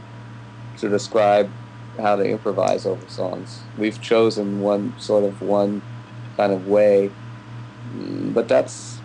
to 0.77 0.89
describe 0.89 1.55
how 1.99 2.15
to 2.17 2.23
improvise 2.23 2.85
over 2.85 3.07
songs. 3.07 3.67
We've 3.75 3.99
chosen 4.01 4.59
one 4.59 4.97
sort 4.97 5.25
of 5.25 5.41
one 5.41 5.83
kind 6.37 6.53
of 6.53 6.65
way, 6.65 7.15
mm, 7.87 8.33
but 8.33 8.47
that's 8.49 9.03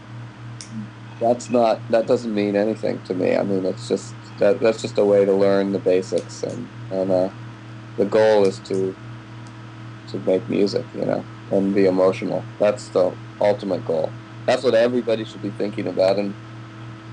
that's 1.20 1.48
not 1.50 1.82
that 1.88 2.06
doesn't 2.06 2.34
mean 2.34 2.56
anything 2.56 3.00
to 3.02 3.14
me. 3.14 3.36
I 3.36 3.42
mean, 3.42 3.64
it's 3.64 3.86
just 3.88 4.16
that 4.38 4.60
that's 4.60 4.80
just 4.82 4.98
a 4.98 5.04
way 5.04 5.24
to 5.24 5.34
learn 5.34 5.72
the 5.72 5.78
basics, 5.78 6.42
and 6.42 6.72
and 6.90 7.10
uh, 7.10 7.30
the 7.96 8.06
goal 8.06 8.46
is 8.46 8.60
to 8.62 8.98
to 10.08 10.18
make 10.18 10.48
music, 10.48 10.88
you 10.92 11.04
know, 11.04 11.28
and 11.50 11.74
be 11.74 11.86
emotional. 11.86 12.50
That's 12.58 12.90
the 12.90 13.16
ultimate 13.40 13.84
goal. 13.84 14.16
That's 14.46 14.62
what 14.62 14.74
everybody 14.74 15.24
should 15.24 15.42
be 15.42 15.50
thinking 15.50 15.86
about, 15.86 16.18
and 16.18 16.34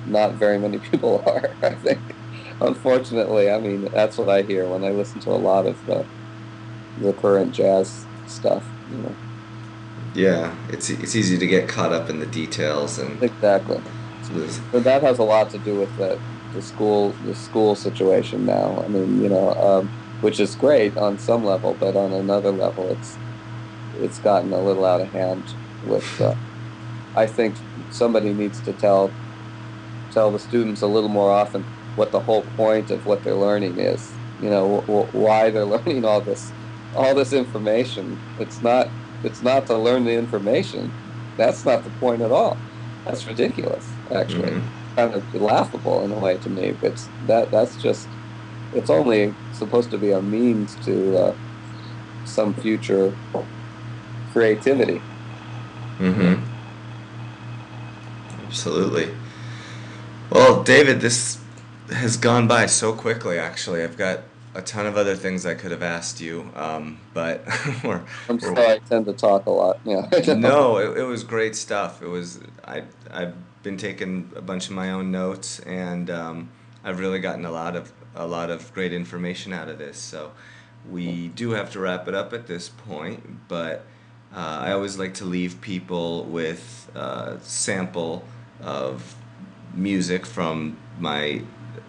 not 0.05 0.33
very 0.33 0.57
many 0.57 0.79
people 0.79 1.23
are. 1.27 1.49
I 1.61 1.75
think, 1.75 1.99
unfortunately, 2.61 3.51
I 3.51 3.59
mean, 3.59 3.85
that's 3.85 4.17
what 4.17 4.29
I 4.29 4.43
hear 4.43 4.67
when 4.67 4.83
I 4.83 4.91
listen 4.91 5.19
to 5.21 5.31
a 5.31 5.37
lot 5.37 5.65
of 5.65 5.85
the 5.85 6.05
the 6.99 7.13
current 7.13 7.53
jazz 7.53 8.05
stuff. 8.27 8.67
You 8.91 8.97
know. 8.97 9.15
Yeah, 10.15 10.55
it's 10.69 10.89
it's 10.89 11.15
easy 11.15 11.37
to 11.37 11.47
get 11.47 11.67
caught 11.67 11.91
up 11.91 12.09
in 12.09 12.19
the 12.19 12.27
details 12.27 12.99
and 12.99 13.21
exactly. 13.21 13.81
But 14.71 14.83
that 14.83 15.03
has 15.03 15.19
a 15.19 15.23
lot 15.23 15.49
to 15.51 15.57
do 15.57 15.75
with 15.77 15.95
the 15.97 16.19
the 16.53 16.61
school 16.61 17.13
the 17.25 17.35
school 17.35 17.75
situation 17.75 18.45
now. 18.45 18.81
I 18.83 18.87
mean, 18.87 19.21
you 19.21 19.29
know, 19.29 19.53
um, 19.55 19.87
which 20.21 20.39
is 20.39 20.55
great 20.55 20.95
on 20.97 21.17
some 21.17 21.43
level, 21.43 21.75
but 21.79 21.95
on 21.95 22.13
another 22.13 22.51
level, 22.51 22.89
it's 22.89 23.17
it's 23.99 24.19
gotten 24.19 24.53
a 24.53 24.61
little 24.61 24.85
out 24.85 25.01
of 25.01 25.09
hand. 25.09 25.43
With 25.85 26.21
uh, 26.21 26.35
I 27.15 27.27
think 27.27 27.57
somebody 27.89 28.33
needs 28.33 28.59
to 28.61 28.73
tell 28.73 29.17
tell 30.11 30.31
the 30.31 30.39
students 30.39 30.81
a 30.81 30.87
little 30.87 31.09
more 31.09 31.31
often 31.31 31.67
what 31.95 32.11
the 32.11 32.21
whole 32.21 32.43
point 32.43 32.89
of 32.91 33.05
what 33.05 33.23
they're 33.23 33.35
learning 33.35 33.79
is. 33.79 34.19
You 34.39 34.49
know, 34.49 34.83
w- 34.87 35.09
why 35.11 35.49
they're 35.49 35.65
learning 35.75 36.05
all 36.05 36.21
this 36.21 36.53
all 36.93 37.15
this 37.15 37.33
information. 37.33 38.21
It's 38.37 38.61
not 38.61 38.95
it's 39.23 39.41
not 39.41 39.67
to 39.67 39.77
learn 39.77 40.05
the 40.05 40.13
information. 40.13 40.93
That's 41.37 41.65
not 41.65 41.83
the 41.83 41.89
point 41.91 42.21
at 42.21 42.31
all. 42.31 42.57
That's 43.05 43.27
ridiculous, 43.27 43.99
actually. 44.11 44.51
Mm-hmm 44.51 44.67
kind 44.95 45.13
of 45.13 45.33
laughable 45.33 46.03
in 46.05 46.11
a 46.11 46.19
way 46.19 46.37
to 46.37 46.49
me. 46.49 46.71
But 46.71 47.07
that 47.25 47.51
that's 47.51 47.77
just 47.77 48.07
it's 48.71 48.89
only 48.89 49.35
supposed 49.51 49.91
to 49.91 49.97
be 49.97 50.11
a 50.11 50.21
means 50.21 50.75
to 50.85 51.17
uh, 51.17 51.35
some 52.25 52.53
future 52.53 53.13
creativity. 54.31 55.01
Mm-hmm. 55.99 56.52
Absolutely. 58.53 59.09
Well, 60.29 60.61
David, 60.61 61.01
this 61.01 61.39
has 61.89 62.17
gone 62.17 62.47
by 62.47 62.67
so 62.67 62.93
quickly. 62.93 63.39
Actually, 63.39 63.81
I've 63.81 63.97
got 63.97 64.19
a 64.53 64.61
ton 64.61 64.85
of 64.85 64.95
other 64.95 65.15
things 65.15 65.43
I 65.43 65.55
could 65.55 65.71
have 65.71 65.81
asked 65.81 66.21
you, 66.21 66.51
um, 66.55 66.99
but 67.15 67.43
we're, 67.83 68.03
I'm 68.29 68.39
sorry. 68.39 68.73
I 68.73 68.77
tend 68.77 69.07
to 69.07 69.13
talk 69.13 69.47
a 69.47 69.49
lot. 69.49 69.79
Yeah. 69.83 70.07
no, 70.37 70.77
it, 70.77 70.99
it 70.99 71.03
was 71.03 71.23
great 71.23 71.55
stuff. 71.55 72.03
It 72.03 72.07
was 72.07 72.41
I 72.63 72.83
I've 73.09 73.33
been 73.63 73.75
taking 73.75 74.31
a 74.35 74.41
bunch 74.41 74.67
of 74.67 74.75
my 74.75 74.91
own 74.91 75.09
notes, 75.09 75.59
and 75.61 76.11
um, 76.11 76.51
I've 76.83 76.99
really 76.99 77.19
gotten 77.19 77.45
a 77.45 77.51
lot 77.51 77.75
of 77.75 77.91
a 78.15 78.27
lot 78.27 78.51
of 78.51 78.71
great 78.75 78.93
information 78.93 79.51
out 79.51 79.67
of 79.67 79.79
this. 79.79 79.97
So 79.97 80.31
we 80.87 81.29
do 81.29 81.49
have 81.53 81.71
to 81.71 81.79
wrap 81.79 82.07
it 82.07 82.13
up 82.13 82.33
at 82.33 82.45
this 82.45 82.69
point, 82.69 83.47
but 83.47 83.83
uh, 84.31 84.59
I 84.61 84.73
always 84.73 84.99
like 84.99 85.15
to 85.15 85.25
leave 85.25 85.59
people 85.59 86.25
with 86.25 86.91
a 86.93 87.39
sample 87.41 88.23
of 88.61 89.15
music 89.73 90.25
from 90.25 90.77
my 90.99 91.41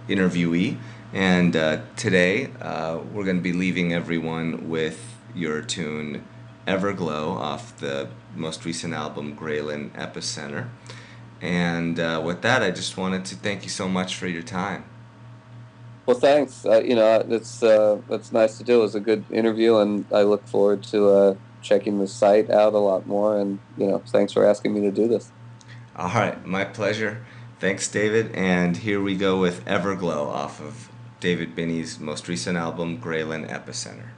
interviewee. 0.09 0.79
And 1.13 1.55
uh, 1.55 1.83
today 1.97 2.51
uh, 2.61 2.99
we're 3.13 3.25
going 3.25 3.37
to 3.37 3.43
be 3.43 3.53
leaving 3.53 3.93
everyone 3.93 4.69
with 4.69 5.17
your 5.35 5.63
tune 5.63 6.25
Everglow 6.67 7.37
off 7.37 7.77
the 7.79 8.09
most 8.35 8.65
recent 8.65 8.95
album, 8.95 9.37
Graylen 9.37 9.91
Epicenter. 9.93 10.69
And 11.41 12.01
uh, 12.01 12.23
with 12.25 12.43
that, 12.43 12.63
I 12.63 12.71
just 12.71 12.97
wanted 12.97 13.25
to 13.27 13.37
thank 13.37 13.65
you 13.65 13.69
so 13.69 13.87
much 13.87 14.17
for 14.17 14.27
your 14.27 14.43
time. 14.43 14.85
Well, 16.07 16.19
thanks. 16.19 16.65
Uh, 16.67 16.81
you 16.81 16.95
know, 16.95 17.25
it's 17.29 17.63
uh, 17.63 18.01
it's 18.11 18.33
nice 18.33 18.59
to 18.59 18.65
do. 18.65 18.79
It 18.79 18.83
was 18.83 18.95
a 18.95 19.01
good 19.01 19.25
interview, 19.31 19.77
and 19.77 20.05
I 20.13 20.23
look 20.23 20.47
forward 20.47 20.83
to 20.85 21.09
uh, 21.09 21.35
checking 21.63 21.99
the 21.99 22.09
site 22.09 22.51
out 22.51 22.75
a 22.75 22.79
lot 22.79 23.07
more. 23.07 23.39
And 23.39 23.59
you 23.79 23.87
know, 23.87 24.03
thanks 24.07 24.33
for 24.33 24.45
asking 24.45 24.75
me 24.75 24.81
to 24.83 24.91
do 24.91 25.09
this. 25.09 25.31
All 25.97 26.09
right, 26.09 26.45
my 26.45 26.65
pleasure. 26.65 27.25
Thanks, 27.61 27.89
David. 27.89 28.35
And 28.35 28.77
here 28.77 29.01
we 29.01 29.17
go 29.17 29.41
with 29.41 29.65
Everglow 29.65 30.27
off 30.27 30.61
of 30.61 30.89
David 31.21 31.55
Binney's 31.55 32.01
most 32.01 32.27
recent 32.27 32.59
album, 32.59 33.01
Graylen 33.01 33.49
Epicenter. 33.49 34.09